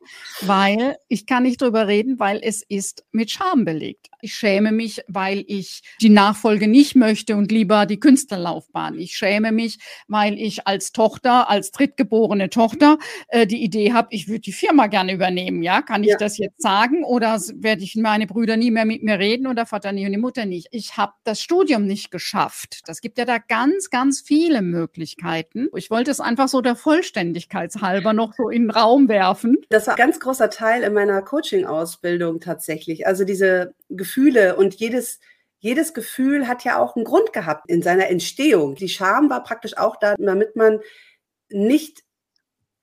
weil 0.42 0.96
ich 1.08 1.26
kann 1.26 1.44
nicht 1.44 1.62
drüber 1.62 1.86
reden, 1.86 2.18
weil 2.18 2.40
es 2.42 2.62
ist 2.62 3.04
mit 3.12 3.30
Scham 3.30 3.64
belegt. 3.64 4.08
Ich 4.20 4.34
schäme 4.34 4.72
mich, 4.72 5.02
weil 5.06 5.44
ich 5.46 5.82
die 6.00 6.08
Nachfolge 6.08 6.66
nicht 6.66 6.96
möchte 6.96 7.36
und 7.36 7.52
lieber 7.52 7.86
die 7.86 8.00
Künstlerlaufbahn. 8.00 8.98
Ich 8.98 9.16
schäme 9.16 9.52
mich, 9.52 9.78
weil 10.08 10.38
ich 10.38 10.66
als 10.66 10.90
Tochter, 10.90 11.48
als 11.48 11.70
drittgeborene 11.70 12.50
Tochter 12.50 12.98
äh, 13.28 13.46
die 13.46 13.62
Idee 13.62 13.92
habe, 13.92 14.08
ich 14.10 14.26
würde 14.26 14.40
die 14.40 14.52
Firma 14.52 14.88
gerne 14.88 15.12
übernehmen. 15.12 15.62
Ja, 15.62 15.82
kann 15.82 16.02
ich 16.02 16.10
ja. 16.10 16.16
das 16.16 16.38
jetzt 16.38 16.60
sagen 16.60 17.04
oder 17.04 17.40
werde 17.54 17.84
ich 17.84 17.94
meine 17.94 18.26
Brüder 18.26 18.56
nie 18.56 18.72
mehr 18.72 18.84
mit 18.84 19.04
mir 19.04 19.20
reden 19.20 19.46
oder 19.46 19.66
Vater 19.66 19.92
nie 19.92 20.06
und 20.06 20.12
die 20.12 20.18
Mutter 20.18 20.46
nicht? 20.46 20.66
Ich 20.72 20.96
habe 20.96 21.12
das 21.22 21.40
Studium 21.40 21.86
nicht 21.86 22.10
geschafft. 22.10 22.80
Das 22.86 23.00
gibt 23.00 23.18
ja 23.18 23.24
da 23.24 23.38
ganz, 23.38 23.90
ganz 23.90 24.20
viele 24.20 24.62
Möglichkeiten. 24.62 24.95
Ich 25.74 25.90
wollte 25.90 26.10
es 26.10 26.20
einfach 26.20 26.48
so 26.48 26.60
der 26.60 26.76
Vollständigkeitshalber 26.76 28.12
noch 28.12 28.34
so 28.34 28.48
in 28.48 28.64
den 28.64 28.70
Raum 28.70 29.08
werfen. 29.08 29.58
Das 29.68 29.86
war 29.86 29.94
ein 29.94 29.98
ganz 29.98 30.20
großer 30.20 30.50
Teil 30.50 30.82
in 30.82 30.92
meiner 30.92 31.22
Coaching-Ausbildung 31.22 32.40
tatsächlich. 32.40 33.06
Also 33.06 33.24
diese 33.24 33.74
Gefühle 33.88 34.56
und 34.56 34.74
jedes 34.74 35.20
jedes 35.58 35.94
Gefühl 35.94 36.46
hat 36.46 36.64
ja 36.64 36.78
auch 36.78 36.96
einen 36.96 37.04
Grund 37.04 37.32
gehabt 37.32 37.68
in 37.68 37.82
seiner 37.82 38.08
Entstehung. 38.08 38.74
Die 38.74 38.88
Scham 38.88 39.30
war 39.30 39.42
praktisch 39.42 39.76
auch 39.76 39.96
da, 39.96 40.14
damit 40.16 40.54
man 40.54 40.80
nicht 41.48 42.04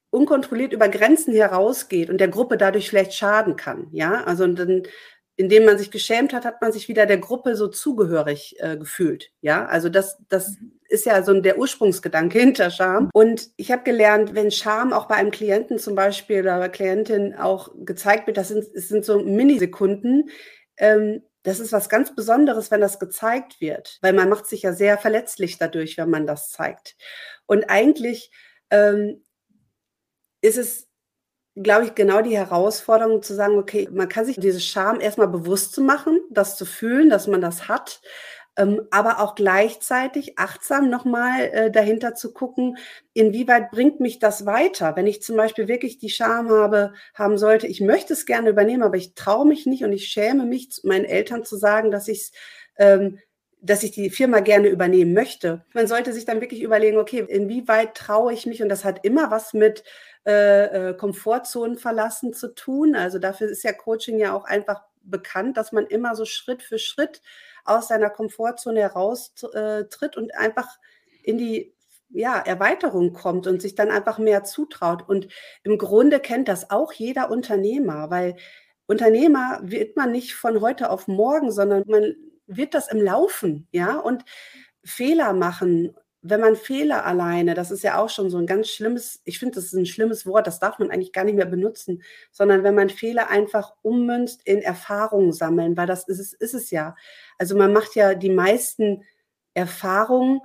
unkontrolliert 0.10 0.74
über 0.74 0.90
Grenzen 0.90 1.34
herausgeht 1.34 2.10
und 2.10 2.20
der 2.20 2.28
Gruppe 2.28 2.58
dadurch 2.58 2.90
vielleicht 2.90 3.14
schaden 3.14 3.56
kann. 3.56 3.88
Ja, 3.92 4.24
also 4.24 4.46
dann 4.48 4.84
indem 5.36 5.66
man 5.66 5.78
sich 5.78 5.90
geschämt 5.90 6.34
hat, 6.34 6.46
hat 6.46 6.62
man 6.62 6.72
sich 6.72 6.88
wieder 6.88 7.06
der 7.06 7.18
Gruppe 7.18 7.56
so 7.56 7.68
zugehörig 7.68 8.56
äh, 8.60 8.78
gefühlt. 8.78 9.32
Ja, 9.42 9.66
also 9.66 9.90
das, 9.90 10.18
das 10.30 10.58
ist 10.94 11.08
ja 11.08 11.24
so 11.24 11.34
der 11.42 11.58
Ursprungsgedanke 11.58 12.40
hinter 12.40 12.70
Scham. 12.70 13.10
Und 13.14 13.50
ich 13.58 13.72
habe 13.72 13.84
gelernt, 13.84 14.36
wenn 14.36 14.52
Scham 14.52 14.94
auch 14.94 15.08
bei 15.08 15.16
einem 15.16 15.32
Klienten 15.32 15.80
zum 15.80 15.96
Beispiel 15.96 16.42
oder 16.42 16.60
bei 16.60 16.70
Klientin 16.70 17.34
auch 17.34 17.70
gezeigt 17.76 18.28
wird, 18.28 18.38
das 18.38 18.50
sind, 18.50 18.64
das 18.76 18.90
sind 18.90 19.04
so 19.04 19.20
Minisekunden. 19.20 20.30
Ähm, 20.78 21.24
das 21.42 21.60
ist 21.60 21.72
was 21.74 21.90
ganz 21.90 22.16
Besonderes, 22.16 22.70
wenn 22.70 22.80
das 22.80 23.00
gezeigt 23.00 23.60
wird, 23.60 23.98
weil 24.02 24.14
man 24.14 24.30
macht 24.30 24.46
sich 24.46 24.62
ja 24.62 24.72
sehr 24.72 24.98
verletzlich 24.98 25.58
dadurch, 25.58 25.98
wenn 25.98 26.10
man 26.10 26.28
das 26.28 26.52
zeigt. 26.52 26.96
Und 27.48 27.66
eigentlich 27.70 28.32
ähm, 28.70 29.24
ist 30.42 30.58
es 30.58 30.88
glaube 31.56 31.86
ich, 31.86 31.94
genau 31.94 32.22
die 32.24 32.36
Herausforderung 32.36 33.22
zu 33.22 33.36
sagen, 33.36 33.60
okay, 33.60 33.88
man 33.92 34.10
kann 34.10 34.26
sich 34.26 34.38
diese 34.40 34.60
Scham 34.60 35.00
erstmal 35.00 35.28
bewusst 35.28 35.74
zu 35.74 35.82
machen, 35.82 36.20
das 36.32 36.58
zu 36.58 36.66
fühlen, 36.66 37.12
dass 37.12 37.28
man 37.28 37.42
das 37.42 37.68
hat, 37.68 38.02
aber 38.56 39.20
auch 39.20 39.36
gleichzeitig 39.36 40.38
achtsam 40.38 40.90
nochmal 40.90 41.42
äh, 41.52 41.72
dahinter 41.72 42.14
zu 42.14 42.34
gucken, 42.34 42.78
inwieweit 43.14 43.72
bringt 43.72 44.00
mich 44.00 44.20
das 44.20 44.46
weiter? 44.46 44.96
Wenn 44.96 45.08
ich 45.08 45.24
zum 45.24 45.36
Beispiel 45.38 45.68
wirklich 45.68 45.98
die 45.98 46.10
Scham 46.10 46.50
habe, 46.50 46.94
haben 47.16 47.38
sollte, 47.38 47.68
ich 47.68 47.82
möchte 47.82 48.14
es 48.14 48.26
gerne 48.26 48.50
übernehmen, 48.50 48.84
aber 48.84 48.98
ich 48.98 49.16
traue 49.16 49.48
mich 49.48 49.66
nicht 49.66 49.84
und 49.84 49.92
ich 49.92 50.08
schäme 50.08 50.46
mich, 50.46 50.82
meinen 50.84 51.06
Eltern 51.06 51.44
zu 51.44 51.58
sagen, 51.58 51.90
dass 51.90 52.08
ich 52.08 52.32
ähm, 52.78 53.20
dass 53.64 53.82
ich 53.82 53.92
die 53.92 54.10
Firma 54.10 54.42
gerne 54.42 54.68
übernehmen 54.68 55.14
möchte. 55.14 55.64
Man 55.74 55.88
sollte 55.88 56.12
sich 56.12 56.26
dann 56.26 56.42
wirklich 56.42 56.62
überlegen, 56.62 56.98
okay, 56.98 57.26
inwieweit 57.26 57.96
traue 57.96 58.34
ich 58.34 58.46
mich? 58.46 58.62
Und 58.62 58.68
das 58.68 58.84
hat 58.84 59.06
immer 59.06 59.32
was 59.32 59.54
mit 59.54 59.86
äh, 60.26 60.90
äh, 60.90 60.94
Komfortzonen 60.94 61.78
verlassen 61.78 62.34
zu 62.34 62.54
tun. 62.54 62.94
Also 62.94 63.20
dafür 63.20 63.48
ist 63.48 63.64
ja 63.64 63.72
Coaching 63.72 64.20
ja 64.20 64.34
auch 64.34 64.44
einfach 64.44 64.84
bekannt, 65.04 65.56
dass 65.56 65.72
man 65.72 65.86
immer 65.86 66.14
so 66.16 66.26
Schritt 66.26 66.62
für 66.62 66.78
Schritt 66.78 67.22
aus 67.66 67.88
seiner 67.88 68.10
Komfortzone 68.10 68.80
heraustritt 68.80 70.16
äh, 70.16 70.20
und 70.20 70.36
einfach 70.36 70.68
in 71.24 71.38
die 71.38 71.74
ja, 72.10 72.38
Erweiterung 72.38 73.14
kommt 73.14 73.48
und 73.48 73.62
sich 73.62 73.76
dann 73.76 73.90
einfach 73.90 74.20
mehr 74.20 74.44
zutraut. 74.44 75.08
Und 75.08 75.28
im 75.64 75.78
Grunde 75.78 76.20
kennt 76.20 76.48
das 76.48 76.70
auch 76.70 76.94
jeder 76.94 77.32
Unternehmer, 77.32 78.10
weil 78.12 78.36
Unternehmer 78.86 79.60
wird 79.64 79.98
man 79.98 80.12
nicht 80.12 80.36
von 80.36 80.62
heute 80.62 80.90
auf 80.90 81.08
morgen, 81.08 81.52
sondern 81.52 81.84
man 81.88 82.16
wird 82.46 82.74
das 82.74 82.92
im 82.92 83.02
Laufen, 83.02 83.68
ja, 83.72 83.98
und 83.98 84.24
Fehler 84.84 85.34
machen. 85.34 85.96
Wenn 86.26 86.40
man 86.40 86.56
Fehler 86.56 87.06
alleine, 87.06 87.54
das 87.54 87.70
ist 87.70 87.84
ja 87.84 87.98
auch 87.98 88.10
schon 88.10 88.30
so 88.30 88.38
ein 88.38 88.48
ganz 88.48 88.70
schlimmes, 88.70 89.22
ich 89.26 89.40
finde, 89.40 89.56
das 89.56 89.66
ist 89.66 89.74
ein 89.74 89.86
schlimmes 89.86 90.26
Wort, 90.26 90.48
das 90.48 90.60
darf 90.60 90.80
man 90.80 90.90
eigentlich 90.90 91.12
gar 91.12 91.26
nicht 91.26 91.36
mehr 91.36 91.46
benutzen, 91.46 92.02
sondern 92.32 92.64
wenn 92.64 92.76
man 92.76 92.90
Fehler 92.90 93.30
einfach 93.30 93.74
ummünzt 93.82 94.42
in 94.46 94.62
Erfahrungen 94.62 95.34
sammeln, 95.34 95.76
weil 95.78 95.88
das 95.88 96.08
ist 96.08 96.20
es, 96.20 96.34
ist 96.34 96.54
es 96.54 96.72
ja. 96.72 96.96
Also 97.38 97.58
man 97.58 97.74
macht 97.74 97.96
ja 97.96 98.16
die 98.16 98.30
meisten 98.30 99.04
Erfahrungen 99.54 100.40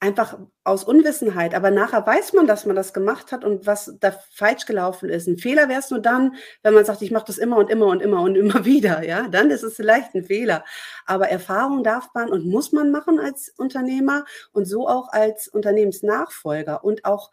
einfach 0.00 0.38
aus 0.64 0.84
Unwissenheit. 0.84 1.54
Aber 1.54 1.70
nachher 1.70 2.06
weiß 2.06 2.32
man, 2.32 2.46
dass 2.46 2.66
man 2.66 2.76
das 2.76 2.92
gemacht 2.92 3.32
hat 3.32 3.44
und 3.44 3.66
was 3.66 3.96
da 4.00 4.12
falsch 4.32 4.66
gelaufen 4.66 5.08
ist. 5.08 5.26
Ein 5.26 5.38
Fehler 5.38 5.68
wäre 5.68 5.80
es 5.80 5.90
nur 5.90 6.00
dann, 6.00 6.36
wenn 6.62 6.74
man 6.74 6.84
sagt, 6.84 7.02
ich 7.02 7.10
mache 7.10 7.26
das 7.26 7.38
immer 7.38 7.56
und 7.56 7.70
immer 7.70 7.86
und 7.86 8.00
immer 8.00 8.20
und 8.22 8.36
immer 8.36 8.64
wieder. 8.64 9.04
Ja, 9.04 9.28
dann 9.28 9.50
ist 9.50 9.62
es 9.62 9.76
vielleicht 9.76 10.14
ein 10.14 10.24
Fehler. 10.24 10.64
Aber 11.06 11.28
Erfahrung 11.28 11.82
darf 11.82 12.08
man 12.14 12.30
und 12.30 12.46
muss 12.46 12.72
man 12.72 12.90
machen 12.90 13.18
als 13.18 13.52
Unternehmer 13.56 14.24
und 14.52 14.66
so 14.66 14.88
auch 14.88 15.12
als 15.12 15.48
Unternehmensnachfolger 15.48 16.84
und 16.84 17.04
auch 17.04 17.30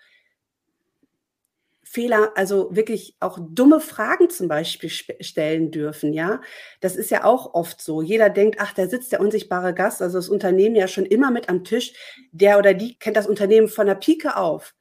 Fehler, 1.95 2.31
also 2.35 2.69
wirklich 2.75 3.15
auch 3.21 3.39
dumme 3.41 3.79
Fragen 3.79 4.29
zum 4.29 4.47
Beispiel 4.49 4.89
stellen 4.91 5.71
dürfen, 5.71 6.13
ja. 6.13 6.41
Das 6.81 6.95
ist 6.97 7.09
ja 7.11 7.23
auch 7.23 7.53
oft 7.55 7.81
so. 7.81 8.01
Jeder 8.03 8.29
denkt, 8.29 8.57
ach, 8.59 8.73
da 8.73 8.87
sitzt 8.87 9.13
der 9.13 9.21
unsichtbare 9.21 9.73
Gast, 9.73 10.01
also 10.01 10.17
das 10.19 10.29
Unternehmen 10.29 10.75
ja 10.75 10.87
schon 10.89 11.05
immer 11.05 11.31
mit 11.31 11.49
am 11.49 11.63
Tisch. 11.63 11.93
Der 12.33 12.59
oder 12.59 12.73
die 12.75 12.99
kennt 12.99 13.17
das 13.17 13.27
Unternehmen 13.27 13.69
von 13.69 13.87
der 13.87 13.95
Pike 13.95 14.37
auf 14.37 14.74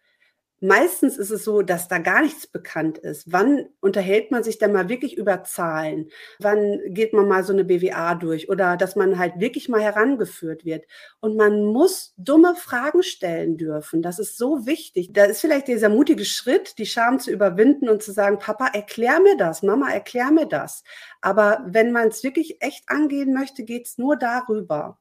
meistens 0.65 1.19
ist 1.19 1.31
es 1.31 1.45
so, 1.45 1.63
dass 1.63 1.89
da 1.89 1.99
gar 1.99 2.23
nichts 2.23 2.47
bekannt 2.47 2.99
ist. 2.99 3.31
Wann 3.31 3.67
unterhält 3.81 4.31
man 4.31 4.43
sich 4.43 4.59
denn 4.59 4.73
mal 4.73 4.89
wirklich 4.89 5.17
über 5.17 5.45
Zahlen? 5.45 6.11
Wann 6.39 6.81
geht 6.89 7.13
man 7.13 7.29
mal 7.29 7.45
so 7.45 7.53
eine 7.53 7.65
BWA 7.65 8.15
durch? 8.15 8.49
Oder 8.49 8.77
dass 8.77 8.97
man 8.97 9.19
halt 9.19 9.39
wirklich 9.39 9.69
mal 9.69 9.81
herangeführt 9.81 10.65
wird. 10.65 10.87
Und 11.21 11.37
man 11.37 11.65
muss 11.65 12.15
dumme 12.17 12.55
Fragen 12.57 13.03
stellen 13.03 13.57
dürfen. 13.57 14.03
Das 14.03 14.19
ist 14.19 14.37
so 14.37 14.67
wichtig. 14.67 15.13
Da 15.13 15.25
ist 15.25 15.41
vielleicht 15.41 15.69
dieser 15.69 15.89
mutige 15.89 16.25
Schritt, 16.25 16.79
die 16.79 16.87
Scham 16.87 17.19
zu 17.21 17.31
überwinden 17.31 17.89
und 17.89 18.03
zu 18.03 18.13
sagen, 18.13 18.39
Papa, 18.39 18.69
erklär 18.69 19.21
mir 19.21 19.37
das, 19.37 19.63
Mama, 19.63 19.91
erklär 19.91 20.31
mir 20.31 20.47
das. 20.47 20.83
Aber 21.21 21.65
wenn 21.67 21.93
man 21.93 22.09
es 22.09 22.25
wirklich 22.25 22.63
echt 22.63 22.85
angehen 22.89 23.35
möchte, 23.35 23.65
geht 23.65 23.87
es 23.87 23.99
nur 23.99 24.17
darüber. 24.17 24.99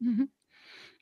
Mhm. 0.00 0.33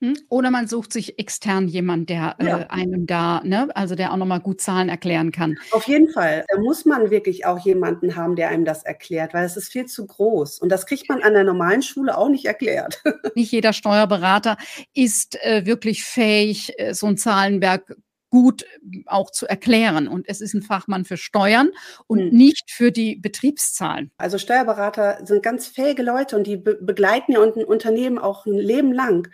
Hm? 0.03 0.17
Oder 0.29 0.51
man 0.51 0.67
sucht 0.67 0.93
sich 0.93 1.21
extern 1.21 1.69
jemand, 1.69 2.11
der 2.11 2.35
ja. 2.43 2.59
äh, 2.63 2.67
einem 2.71 3.07
da, 3.07 3.41
ne, 3.45 3.69
also 3.77 3.95
der 3.95 4.13
auch 4.13 4.17
nochmal 4.17 4.41
gut 4.41 4.61
Zahlen 4.61 4.89
erklären 4.89 5.31
kann. 5.31 5.57
Auf 5.71 5.87
jeden 5.87 6.11
Fall. 6.11 6.45
Da 6.53 6.61
muss 6.61 6.85
man 6.85 7.13
wirklich 7.13 7.47
auch 7.47 7.65
jemanden 7.65 8.17
haben, 8.17 8.35
der 8.35 8.49
einem 8.49 8.65
das 8.65 8.83
erklärt, 8.83 9.33
weil 9.33 9.45
es 9.45 9.57
ist 9.57 9.71
viel 9.71 9.87
zu 9.87 10.05
groß. 10.05 10.59
Und 10.59 10.71
das 10.71 10.87
kriegt 10.87 11.09
man 11.09 11.23
an 11.23 11.35
der 11.35 11.45
normalen 11.45 11.83
Schule 11.83 12.19
auch 12.19 12.29
nicht 12.29 12.47
erklärt. 12.47 13.01
Nicht 13.37 13.53
jeder 13.53 13.73
Steuerberater 13.73 14.57
ist 14.93 15.37
äh, 15.45 15.65
wirklich 15.65 16.03
fähig, 16.03 16.73
äh, 16.79 16.95
so 16.95 17.07
ein 17.07 17.17
Zahlenwerk 17.17 17.97
gut 18.29 18.63
äh, 18.63 19.05
auch 19.07 19.31
zu 19.31 19.47
erklären. 19.47 20.09
Und 20.09 20.29
es 20.29 20.41
ist 20.41 20.53
ein 20.53 20.63
Fachmann 20.63 21.05
für 21.05 21.17
Steuern 21.17 21.71
und 22.09 22.33
mhm. 22.33 22.37
nicht 22.37 22.73
für 22.73 22.91
die 22.91 23.15
Betriebszahlen. 23.15 24.11
Also 24.17 24.39
Steuerberater 24.39 25.25
sind 25.25 25.45
ganz 25.45 25.69
fähige 25.69 26.03
Leute 26.03 26.37
und 26.37 26.49
die 26.49 26.57
be 26.57 26.75
begleiten 26.75 27.31
ja 27.33 27.41
ein 27.41 27.65
Unternehmen 27.65 28.19
auch 28.19 28.47
ein 28.47 28.55
Leben 28.59 28.93
lang. 28.93 29.29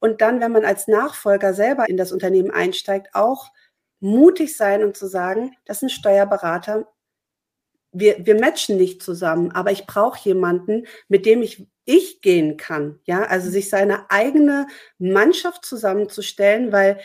Und 0.00 0.20
dann, 0.20 0.40
wenn 0.40 0.52
man 0.52 0.64
als 0.64 0.88
Nachfolger 0.88 1.54
selber 1.54 1.88
in 1.88 1.96
das 1.96 2.10
Unternehmen 2.10 2.50
einsteigt, 2.50 3.14
auch 3.14 3.52
mutig 4.00 4.56
sein 4.56 4.82
und 4.82 4.96
zu 4.96 5.06
sagen, 5.06 5.54
das 5.66 5.78
ist 5.78 5.82
ein 5.84 5.90
Steuerberater. 5.90 6.88
Wir, 7.92 8.24
wir 8.24 8.40
matchen 8.40 8.76
nicht 8.76 9.02
zusammen, 9.02 9.52
aber 9.52 9.72
ich 9.72 9.86
brauche 9.86 10.18
jemanden, 10.26 10.86
mit 11.08 11.26
dem 11.26 11.42
ich, 11.42 11.66
ich 11.84 12.22
gehen 12.22 12.56
kann. 12.56 12.98
Ja, 13.04 13.24
also 13.24 13.50
sich 13.50 13.68
seine 13.68 14.10
eigene 14.10 14.66
Mannschaft 14.98 15.64
zusammenzustellen, 15.64 16.72
weil 16.72 17.00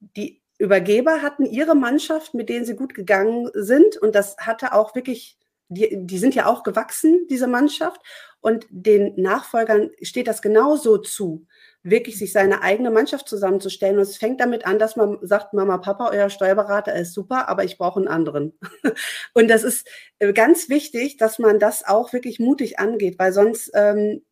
die 0.00 0.42
Übergeber 0.58 1.22
hatten 1.22 1.44
ihre 1.44 1.74
Mannschaft, 1.76 2.34
mit 2.34 2.48
denen 2.48 2.64
sie 2.64 2.76
gut 2.76 2.94
gegangen 2.94 3.50
sind. 3.52 3.96
Und 3.96 4.14
das 4.14 4.36
hatte 4.38 4.72
auch 4.72 4.94
wirklich, 4.94 5.38
die, 5.68 5.90
die 5.92 6.18
sind 6.18 6.34
ja 6.34 6.46
auch 6.46 6.62
gewachsen, 6.62 7.26
diese 7.28 7.46
Mannschaft. 7.46 8.00
Und 8.40 8.66
den 8.70 9.14
Nachfolgern 9.20 9.90
steht 10.02 10.26
das 10.26 10.42
genauso 10.42 10.98
zu 10.98 11.46
wirklich 11.82 12.18
sich 12.18 12.32
seine 12.32 12.62
eigene 12.62 12.90
Mannschaft 12.90 13.28
zusammenzustellen. 13.28 13.96
Und 13.96 14.02
es 14.02 14.16
fängt 14.16 14.40
damit 14.40 14.66
an, 14.66 14.78
dass 14.78 14.96
man 14.96 15.18
sagt, 15.22 15.52
Mama, 15.52 15.78
Papa, 15.78 16.10
euer 16.10 16.30
Steuerberater 16.30 16.94
ist 16.94 17.12
super, 17.12 17.48
aber 17.48 17.64
ich 17.64 17.78
brauche 17.78 17.98
einen 17.98 18.08
anderen. 18.08 18.52
Und 19.34 19.48
das 19.48 19.64
ist 19.64 19.88
äh, 20.18 20.32
ganz 20.32 20.68
wichtig, 20.68 21.16
dass 21.16 21.38
man 21.38 21.58
das 21.58 21.84
auch 21.86 22.12
wirklich 22.12 22.38
mutig 22.38 22.78
angeht, 22.78 23.18
weil 23.18 23.32
sonst 23.32 23.70
ähm, 23.74 24.22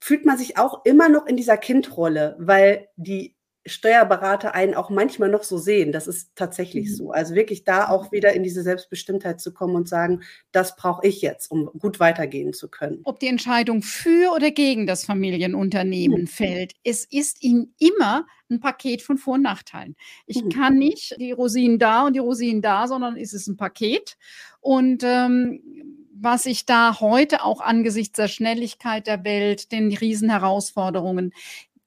fühlt 0.00 0.26
man 0.26 0.36
sich 0.36 0.58
auch 0.58 0.84
immer 0.84 1.08
noch 1.08 1.26
in 1.26 1.36
dieser 1.36 1.56
Kindrolle, 1.56 2.36
weil 2.38 2.88
die 2.96 3.36
Steuerberater 3.64 4.54
einen 4.54 4.74
auch 4.74 4.90
manchmal 4.90 5.28
noch 5.28 5.44
so 5.44 5.56
sehen. 5.56 5.92
Das 5.92 6.08
ist 6.08 6.30
tatsächlich 6.34 6.88
mhm. 6.88 6.94
so. 6.94 7.10
Also 7.12 7.34
wirklich 7.34 7.64
da 7.64 7.88
auch 7.88 8.10
wieder 8.10 8.32
in 8.32 8.42
diese 8.42 8.62
Selbstbestimmtheit 8.62 9.40
zu 9.40 9.52
kommen 9.52 9.76
und 9.76 9.88
sagen, 9.88 10.22
das 10.50 10.74
brauche 10.74 11.06
ich 11.06 11.22
jetzt, 11.22 11.50
um 11.50 11.66
gut 11.78 12.00
weitergehen 12.00 12.52
zu 12.52 12.68
können. 12.68 13.00
Ob 13.04 13.20
die 13.20 13.28
Entscheidung 13.28 13.82
für 13.82 14.32
oder 14.34 14.50
gegen 14.50 14.86
das 14.86 15.04
Familienunternehmen 15.04 16.22
mhm. 16.22 16.26
fällt, 16.26 16.72
es 16.82 17.04
ist 17.04 17.42
ihnen 17.42 17.74
immer 17.78 18.26
ein 18.50 18.60
Paket 18.60 19.02
von 19.02 19.16
Vor- 19.16 19.34
und 19.34 19.42
Nachteilen. 19.42 19.96
Ich 20.26 20.42
mhm. 20.42 20.48
kann 20.48 20.74
nicht 20.74 21.16
die 21.20 21.32
Rosinen 21.32 21.78
da 21.78 22.06
und 22.06 22.14
die 22.14 22.20
Rosinen 22.20 22.62
da, 22.62 22.88
sondern 22.88 23.16
es 23.16 23.32
ist 23.32 23.46
ein 23.46 23.56
Paket. 23.56 24.16
Und 24.60 25.02
ähm, 25.04 25.60
was 26.14 26.46
ich 26.46 26.66
da 26.66 27.00
heute 27.00 27.44
auch 27.44 27.60
angesichts 27.60 28.16
der 28.16 28.28
Schnelligkeit 28.28 29.06
der 29.06 29.24
Welt, 29.24 29.72
den 29.72 29.92
Riesenherausforderungen, 29.92 31.32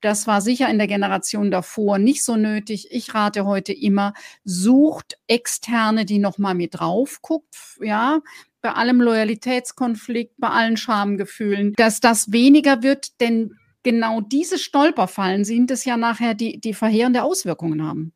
das 0.05 0.27
war 0.27 0.39
sicher 0.39 0.69
in 0.69 0.77
der 0.77 0.87
Generation 0.87 1.49
davor 1.49 1.97
nicht 1.97 2.23
so 2.23 2.35
nötig. 2.35 2.89
Ich 2.91 3.15
rate 3.15 3.45
heute 3.45 3.73
immer, 3.73 4.13
sucht 4.43 5.17
Externe, 5.27 6.05
die 6.05 6.19
nochmal 6.19 6.53
mit 6.53 6.79
drauf 6.79 7.21
guckt, 7.23 7.55
ja, 7.81 8.21
bei 8.61 8.71
allem 8.71 9.01
Loyalitätskonflikt, 9.01 10.35
bei 10.37 10.49
allen 10.49 10.77
Schamgefühlen, 10.77 11.73
dass 11.75 11.99
das 12.01 12.31
weniger 12.31 12.83
wird, 12.83 13.19
denn 13.19 13.55
genau 13.81 14.21
diese 14.21 14.59
Stolperfallen 14.59 15.43
sind 15.43 15.71
es 15.71 15.85
ja 15.85 15.97
nachher, 15.97 16.35
die, 16.35 16.59
die 16.59 16.73
verheerende 16.73 17.23
Auswirkungen 17.23 17.87
haben. 17.87 18.13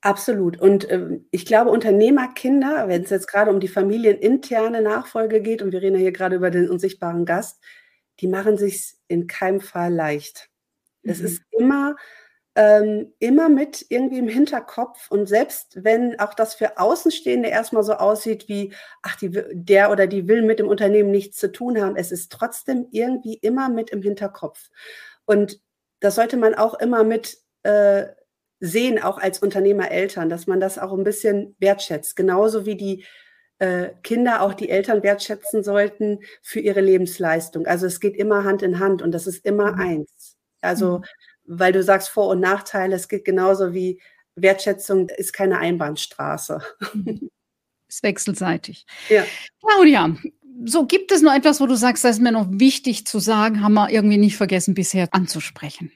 Absolut. 0.00 0.60
Und 0.60 0.90
äh, 0.90 1.20
ich 1.30 1.46
glaube, 1.46 1.70
Unternehmerkinder, 1.70 2.88
wenn 2.88 3.02
es 3.02 3.10
jetzt 3.10 3.28
gerade 3.28 3.50
um 3.50 3.60
die 3.60 3.68
familieninterne 3.68 4.82
Nachfolge 4.82 5.40
geht, 5.40 5.62
und 5.62 5.72
wir 5.72 5.82
reden 5.82 5.96
ja 5.96 6.00
hier 6.00 6.12
gerade 6.12 6.36
über 6.36 6.50
den 6.50 6.68
unsichtbaren 6.68 7.26
Gast, 7.26 7.62
die 8.20 8.26
machen 8.26 8.56
sich 8.58 8.94
in 9.08 9.26
keinem 9.26 9.60
Fall 9.60 9.92
leicht. 9.92 10.50
Es 11.02 11.20
mhm. 11.20 11.26
ist 11.26 11.42
immer, 11.50 11.96
ähm, 12.54 13.12
immer 13.18 13.48
mit 13.48 13.86
irgendwie 13.88 14.18
im 14.18 14.28
Hinterkopf 14.28 15.10
und 15.10 15.28
selbst 15.28 15.84
wenn 15.84 16.18
auch 16.18 16.34
das 16.34 16.54
für 16.54 16.78
Außenstehende 16.78 17.48
erstmal 17.48 17.84
so 17.84 17.94
aussieht 17.94 18.48
wie, 18.48 18.72
ach, 19.02 19.16
die, 19.16 19.30
der 19.52 19.90
oder 19.90 20.06
die 20.06 20.26
will 20.28 20.42
mit 20.42 20.58
dem 20.58 20.68
Unternehmen 20.68 21.10
nichts 21.10 21.38
zu 21.38 21.52
tun 21.52 21.80
haben, 21.80 21.96
es 21.96 22.12
ist 22.12 22.32
trotzdem 22.32 22.88
irgendwie 22.90 23.34
immer 23.34 23.68
mit 23.68 23.90
im 23.90 24.02
Hinterkopf. 24.02 24.70
Und 25.26 25.60
das 26.00 26.16
sollte 26.16 26.36
man 26.36 26.54
auch 26.54 26.74
immer 26.74 27.04
mit 27.04 27.38
äh, 27.62 28.06
sehen, 28.60 29.02
auch 29.02 29.18
als 29.18 29.38
Unternehmereltern, 29.38 30.28
dass 30.28 30.46
man 30.46 30.60
das 30.60 30.78
auch 30.78 30.92
ein 30.92 31.04
bisschen 31.04 31.56
wertschätzt. 31.58 32.16
Genauso 32.16 32.66
wie 32.66 32.76
die 32.76 33.04
äh, 33.58 33.90
Kinder 34.02 34.42
auch 34.42 34.54
die 34.54 34.70
Eltern 34.70 35.02
wertschätzen 35.02 35.62
sollten 35.62 36.20
für 36.42 36.60
ihre 36.60 36.80
Lebensleistung. 36.80 37.66
Also 37.66 37.86
es 37.86 38.00
geht 38.00 38.16
immer 38.16 38.44
Hand 38.44 38.62
in 38.62 38.78
Hand 38.78 39.02
und 39.02 39.12
das 39.12 39.26
ist 39.26 39.44
immer 39.44 39.72
mhm. 39.72 39.80
eins. 39.80 40.39
Also, 40.60 40.98
mhm. 40.98 41.04
weil 41.44 41.72
du 41.72 41.82
sagst 41.82 42.08
Vor- 42.08 42.28
und 42.28 42.40
Nachteile, 42.40 42.96
es 42.96 43.08
geht 43.08 43.24
genauso 43.24 43.72
wie 43.72 44.00
Wertschätzung 44.36 45.08
ist 45.08 45.32
keine 45.32 45.58
Einbahnstraße. 45.58 46.60
Ist 47.88 48.04
wechselseitig. 48.04 48.86
Ja. 49.08 49.24
Claudia, 49.58 50.14
so 50.64 50.86
gibt 50.86 51.10
es 51.10 51.22
noch 51.22 51.34
etwas, 51.34 51.60
wo 51.60 51.66
du 51.66 51.74
sagst, 51.74 52.04
das 52.04 52.16
ist 52.16 52.22
mir 52.22 52.30
noch 52.30 52.46
wichtig 52.48 53.04
zu 53.04 53.18
sagen, 53.18 53.64
haben 53.64 53.74
wir 53.74 53.90
irgendwie 53.90 54.16
nicht 54.16 54.36
vergessen 54.36 54.74
bisher 54.74 55.08
anzusprechen. 55.10 55.90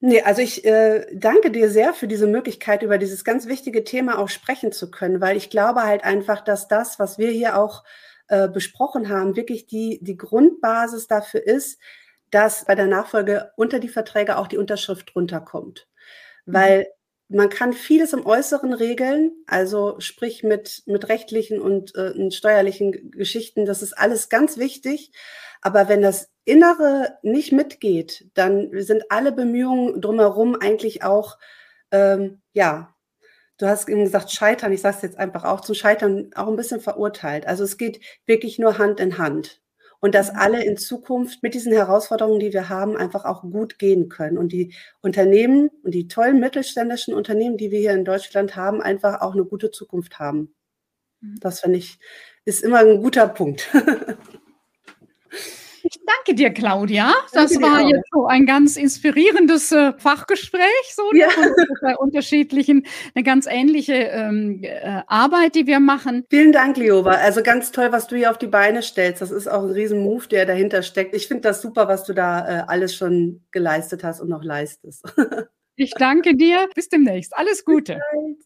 Nee, 0.00 0.22
also 0.22 0.40
ich 0.40 0.64
äh, 0.64 1.06
danke 1.14 1.50
dir 1.50 1.70
sehr 1.70 1.92
für 1.92 2.08
diese 2.08 2.26
Möglichkeit, 2.26 2.82
über 2.82 2.96
dieses 2.96 3.22
ganz 3.22 3.46
wichtige 3.46 3.84
Thema 3.84 4.18
auch 4.18 4.28
sprechen 4.28 4.72
zu 4.72 4.90
können, 4.90 5.20
weil 5.20 5.36
ich 5.36 5.50
glaube 5.50 5.82
halt 5.82 6.02
einfach, 6.04 6.40
dass 6.40 6.68
das, 6.68 6.98
was 6.98 7.18
wir 7.18 7.30
hier 7.30 7.56
auch 7.56 7.84
äh, 8.28 8.48
besprochen 8.48 9.10
haben, 9.10 9.36
wirklich 9.36 9.66
die, 9.66 9.98
die 10.02 10.16
Grundbasis 10.16 11.06
dafür 11.06 11.46
ist, 11.46 11.78
dass 12.30 12.64
bei 12.64 12.74
der 12.74 12.86
Nachfolge 12.86 13.52
unter 13.56 13.78
die 13.78 13.88
Verträge 13.88 14.36
auch 14.38 14.46
die 14.46 14.58
Unterschrift 14.58 15.14
runterkommt. 15.14 15.88
Mhm. 16.46 16.54
Weil 16.54 16.86
man 17.28 17.48
kann 17.48 17.72
vieles 17.72 18.12
im 18.12 18.26
Äußeren 18.26 18.72
regeln, 18.72 19.32
also 19.46 20.00
sprich 20.00 20.42
mit, 20.42 20.82
mit 20.86 21.08
rechtlichen 21.08 21.60
und 21.60 21.94
äh, 21.94 22.30
steuerlichen 22.32 23.12
Geschichten, 23.12 23.66
das 23.66 23.82
ist 23.82 23.92
alles 23.96 24.28
ganz 24.28 24.58
wichtig. 24.58 25.12
Aber 25.60 25.88
wenn 25.88 26.02
das 26.02 26.30
Innere 26.44 27.18
nicht 27.22 27.52
mitgeht, 27.52 28.28
dann 28.34 28.70
sind 28.82 29.04
alle 29.10 29.30
Bemühungen 29.30 30.00
drumherum 30.00 30.56
eigentlich 30.56 31.04
auch, 31.04 31.38
ähm, 31.92 32.40
ja, 32.52 32.96
du 33.58 33.66
hast 33.66 33.88
eben 33.88 34.04
gesagt, 34.04 34.32
scheitern, 34.32 34.72
ich 34.72 34.80
sage 34.80 34.96
es 34.96 35.02
jetzt 35.02 35.18
einfach 35.18 35.44
auch, 35.44 35.60
zum 35.60 35.76
Scheitern 35.76 36.30
auch 36.34 36.48
ein 36.48 36.56
bisschen 36.56 36.80
verurteilt. 36.80 37.46
Also 37.46 37.62
es 37.62 37.76
geht 37.76 38.00
wirklich 38.26 38.58
nur 38.58 38.78
Hand 38.78 38.98
in 38.98 39.18
Hand 39.18 39.60
und 40.00 40.14
dass 40.14 40.30
alle 40.30 40.64
in 40.64 40.76
Zukunft 40.76 41.42
mit 41.42 41.54
diesen 41.54 41.72
Herausforderungen, 41.72 42.40
die 42.40 42.52
wir 42.52 42.68
haben, 42.68 42.96
einfach 42.96 43.24
auch 43.24 43.42
gut 43.42 43.78
gehen 43.78 44.08
können 44.08 44.38
und 44.38 44.52
die 44.52 44.74
Unternehmen 45.00 45.70
und 45.82 45.92
die 45.94 46.08
tollen 46.08 46.40
mittelständischen 46.40 47.14
Unternehmen, 47.14 47.56
die 47.56 47.70
wir 47.70 47.78
hier 47.78 47.92
in 47.92 48.04
Deutschland 48.04 48.56
haben, 48.56 48.80
einfach 48.80 49.20
auch 49.20 49.34
eine 49.34 49.44
gute 49.44 49.70
Zukunft 49.70 50.18
haben. 50.18 50.54
Mhm. 51.20 51.38
Das 51.40 51.60
finde 51.60 51.78
ich, 51.78 51.98
ist 52.44 52.62
immer 52.62 52.78
ein 52.78 53.02
guter 53.02 53.28
Punkt. 53.28 53.68
Ich 55.82 56.00
danke 56.06 56.34
dir, 56.34 56.50
Claudia. 56.50 57.14
Das 57.32 57.52
danke 57.52 57.66
war 57.66 57.80
jetzt 57.80 58.08
so 58.12 58.26
ein 58.26 58.46
ganz 58.46 58.76
inspirierendes 58.76 59.72
äh, 59.72 59.92
Fachgespräch, 59.98 60.94
so 60.94 61.10
ne, 61.12 61.20
ja. 61.20 61.28
bei 61.82 61.96
unterschiedlichen, 61.96 62.86
eine 63.14 63.24
ganz 63.24 63.46
ähnliche 63.46 63.94
ähm, 63.94 64.60
äh, 64.62 65.02
Arbeit, 65.06 65.54
die 65.54 65.66
wir 65.66 65.80
machen. 65.80 66.24
Vielen 66.30 66.52
Dank, 66.52 66.76
Liova. 66.76 67.10
Also 67.10 67.42
ganz 67.42 67.72
toll, 67.72 67.92
was 67.92 68.06
du 68.06 68.16
hier 68.16 68.30
auf 68.30 68.38
die 68.38 68.46
Beine 68.46 68.82
stellst. 68.82 69.22
Das 69.22 69.30
ist 69.30 69.48
auch 69.48 69.62
ein 69.62 69.70
riesen 69.70 70.00
Move, 70.00 70.26
der 70.28 70.46
dahinter 70.46 70.82
steckt. 70.82 71.14
Ich 71.14 71.28
finde 71.28 71.42
das 71.42 71.62
super, 71.62 71.88
was 71.88 72.04
du 72.04 72.12
da 72.12 72.46
äh, 72.46 72.62
alles 72.66 72.94
schon 72.94 73.42
geleistet 73.50 74.04
hast 74.04 74.20
und 74.20 74.28
noch 74.28 74.44
leistest. 74.44 75.04
Ich 75.76 75.92
danke 75.92 76.36
dir. 76.36 76.68
Bis 76.74 76.90
demnächst. 76.90 77.34
Alles 77.34 77.64
Gute. 77.64 77.98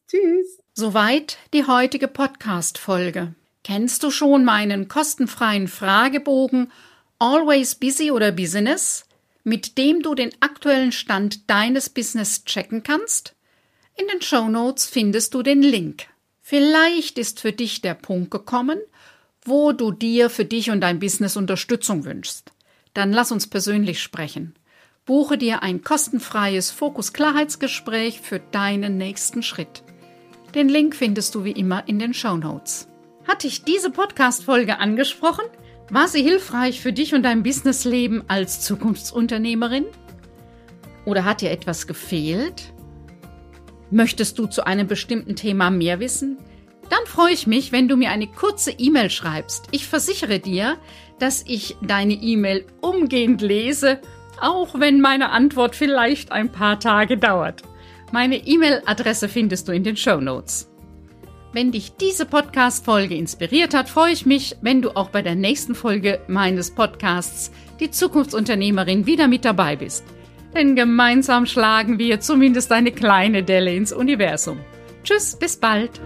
Tschüss. 0.09 0.61
Soweit 0.73 1.37
die 1.53 1.67
heutige 1.67 2.07
Podcast-Folge. 2.07 3.35
Kennst 3.65 4.05
du 4.05 4.13
schon 4.13 4.45
meinen 4.45 4.87
kostenfreien 4.87 5.67
Fragebogen 5.67 6.71
Always 7.19 7.77
Busy 7.77 8.11
oder 8.11 8.33
Business, 8.33 9.07
mit 9.45 9.79
dem 9.79 10.03
du 10.03 10.15
den 10.15 10.31
aktuellen 10.41 10.91
Stand 10.91 11.49
deines 11.49 11.89
Business 11.89 12.45
checken 12.45 12.83
kannst? 12.83 13.35
In 13.97 14.09
den 14.09 14.21
Show 14.21 14.49
Notes 14.49 14.87
findest 14.87 15.35
du 15.35 15.43
den 15.43 15.63
Link. 15.63 16.07
Vielleicht 16.43 17.17
ist 17.19 17.41
für 17.41 17.53
dich 17.53 17.81
der 17.81 17.95
Punkt 17.95 18.31
gekommen, 18.31 18.81
wo 19.45 19.73
du 19.73 19.93
dir 19.93 20.29
für 20.29 20.45
dich 20.45 20.71
und 20.71 20.81
dein 20.81 20.99
Business 20.99 21.37
Unterstützung 21.37 22.05
wünschst. 22.05 22.51
Dann 22.95 23.13
lass 23.13 23.31
uns 23.31 23.47
persönlich 23.47 24.03
sprechen. 24.03 24.55
Buche 25.05 25.39
dir 25.39 25.63
ein 25.63 25.83
kostenfreies 25.83 26.71
Fokus-Klarheitsgespräch 26.73 28.21
für 28.21 28.41
deinen 28.41 28.99
nächsten 28.99 29.43
Schritt. 29.43 29.85
Den 30.55 30.69
Link 30.69 30.97
findest 30.97 31.35
du 31.35 31.45
wie 31.45 31.53
immer 31.53 31.87
in 31.87 31.99
den 31.99 32.15
Show 32.15 32.37
Notes. 32.37 32.89
Hat 33.27 33.45
dich 33.45 33.63
diese 33.63 33.91
Podcast-Folge 33.91 34.79
angesprochen? 34.79 35.45
War 35.91 36.09
sie 36.09 36.23
hilfreich 36.23 36.81
für 36.81 36.93
dich 36.93 37.15
und 37.15 37.23
dein 37.23 37.43
Businessleben 37.43 38.25
als 38.29 38.61
Zukunftsunternehmerin? 38.63 39.85
Oder 41.05 41.25
hat 41.25 41.43
dir 41.43 41.51
etwas 41.51 41.87
gefehlt? 41.87 42.73
Möchtest 43.91 44.39
du 44.39 44.47
zu 44.47 44.67
einem 44.67 44.87
bestimmten 44.87 45.37
Thema 45.37 45.71
mehr 45.71 46.01
wissen? 46.01 46.39
Dann 46.89 47.05
freue 47.07 47.33
ich 47.33 47.47
mich, 47.47 47.71
wenn 47.71 47.89
du 47.89 47.97
mir 47.97 48.11
eine 48.11 48.27
kurze 48.27 48.71
E-Mail 48.71 49.11
schreibst. 49.11 49.67
Ich 49.73 49.87
versichere 49.87 50.39
dir, 50.39 50.79
dass 51.19 51.45
ich 51.47 51.77
deine 51.83 52.15
E-Mail 52.15 52.67
umgehend 52.81 53.43
lese, 53.43 54.01
auch 54.41 54.79
wenn 54.81 55.01
meine 55.01 55.31
Antwort 55.31 55.77
vielleicht 55.77 56.33
ein 56.33 56.51
paar 56.51 56.81
Tage 56.81 57.19
dauert. 57.19 57.63
Meine 58.11 58.37
E-Mail-Adresse 58.37 59.29
findest 59.29 59.69
du 59.69 59.73
in 59.73 59.85
den 59.85 59.97
Show 59.97 60.21
Notes. 60.21 60.74
Wenn 61.55 61.71
dich 61.71 61.93
diese 61.93 62.27
Podcast-Folge 62.27 63.15
inspiriert 63.15 63.75
hat, 63.75 63.89
freue 63.89 64.13
ich 64.13 64.27
mich, 64.27 64.57
wenn 64.61 64.83
du 64.83 64.97
auch 64.97 65.11
bei 65.11 65.23
der 65.23 65.37
nächsten 65.37 65.77
Folge 65.77 66.19
meines 66.27 66.73
Podcasts 66.73 67.53
Die 67.79 67.93
Zukunftsunternehmerin 67.93 69.07
wieder 69.07 69.29
mit 69.29 69.45
dabei 69.45 69.77
bist. 69.77 70.05
denn 70.57 70.75
gemeinsam 70.75 71.47
schlagen 71.47 71.99
wir 72.01 72.19
zumindest 72.19 72.73
eine 72.73 72.91
kleine 72.91 73.45
Delle 73.45 73.73
ins 73.73 73.93
Universum. 73.93 74.59
Tschüss, 75.05 75.37
bis 75.37 75.57
bald. 75.57 76.01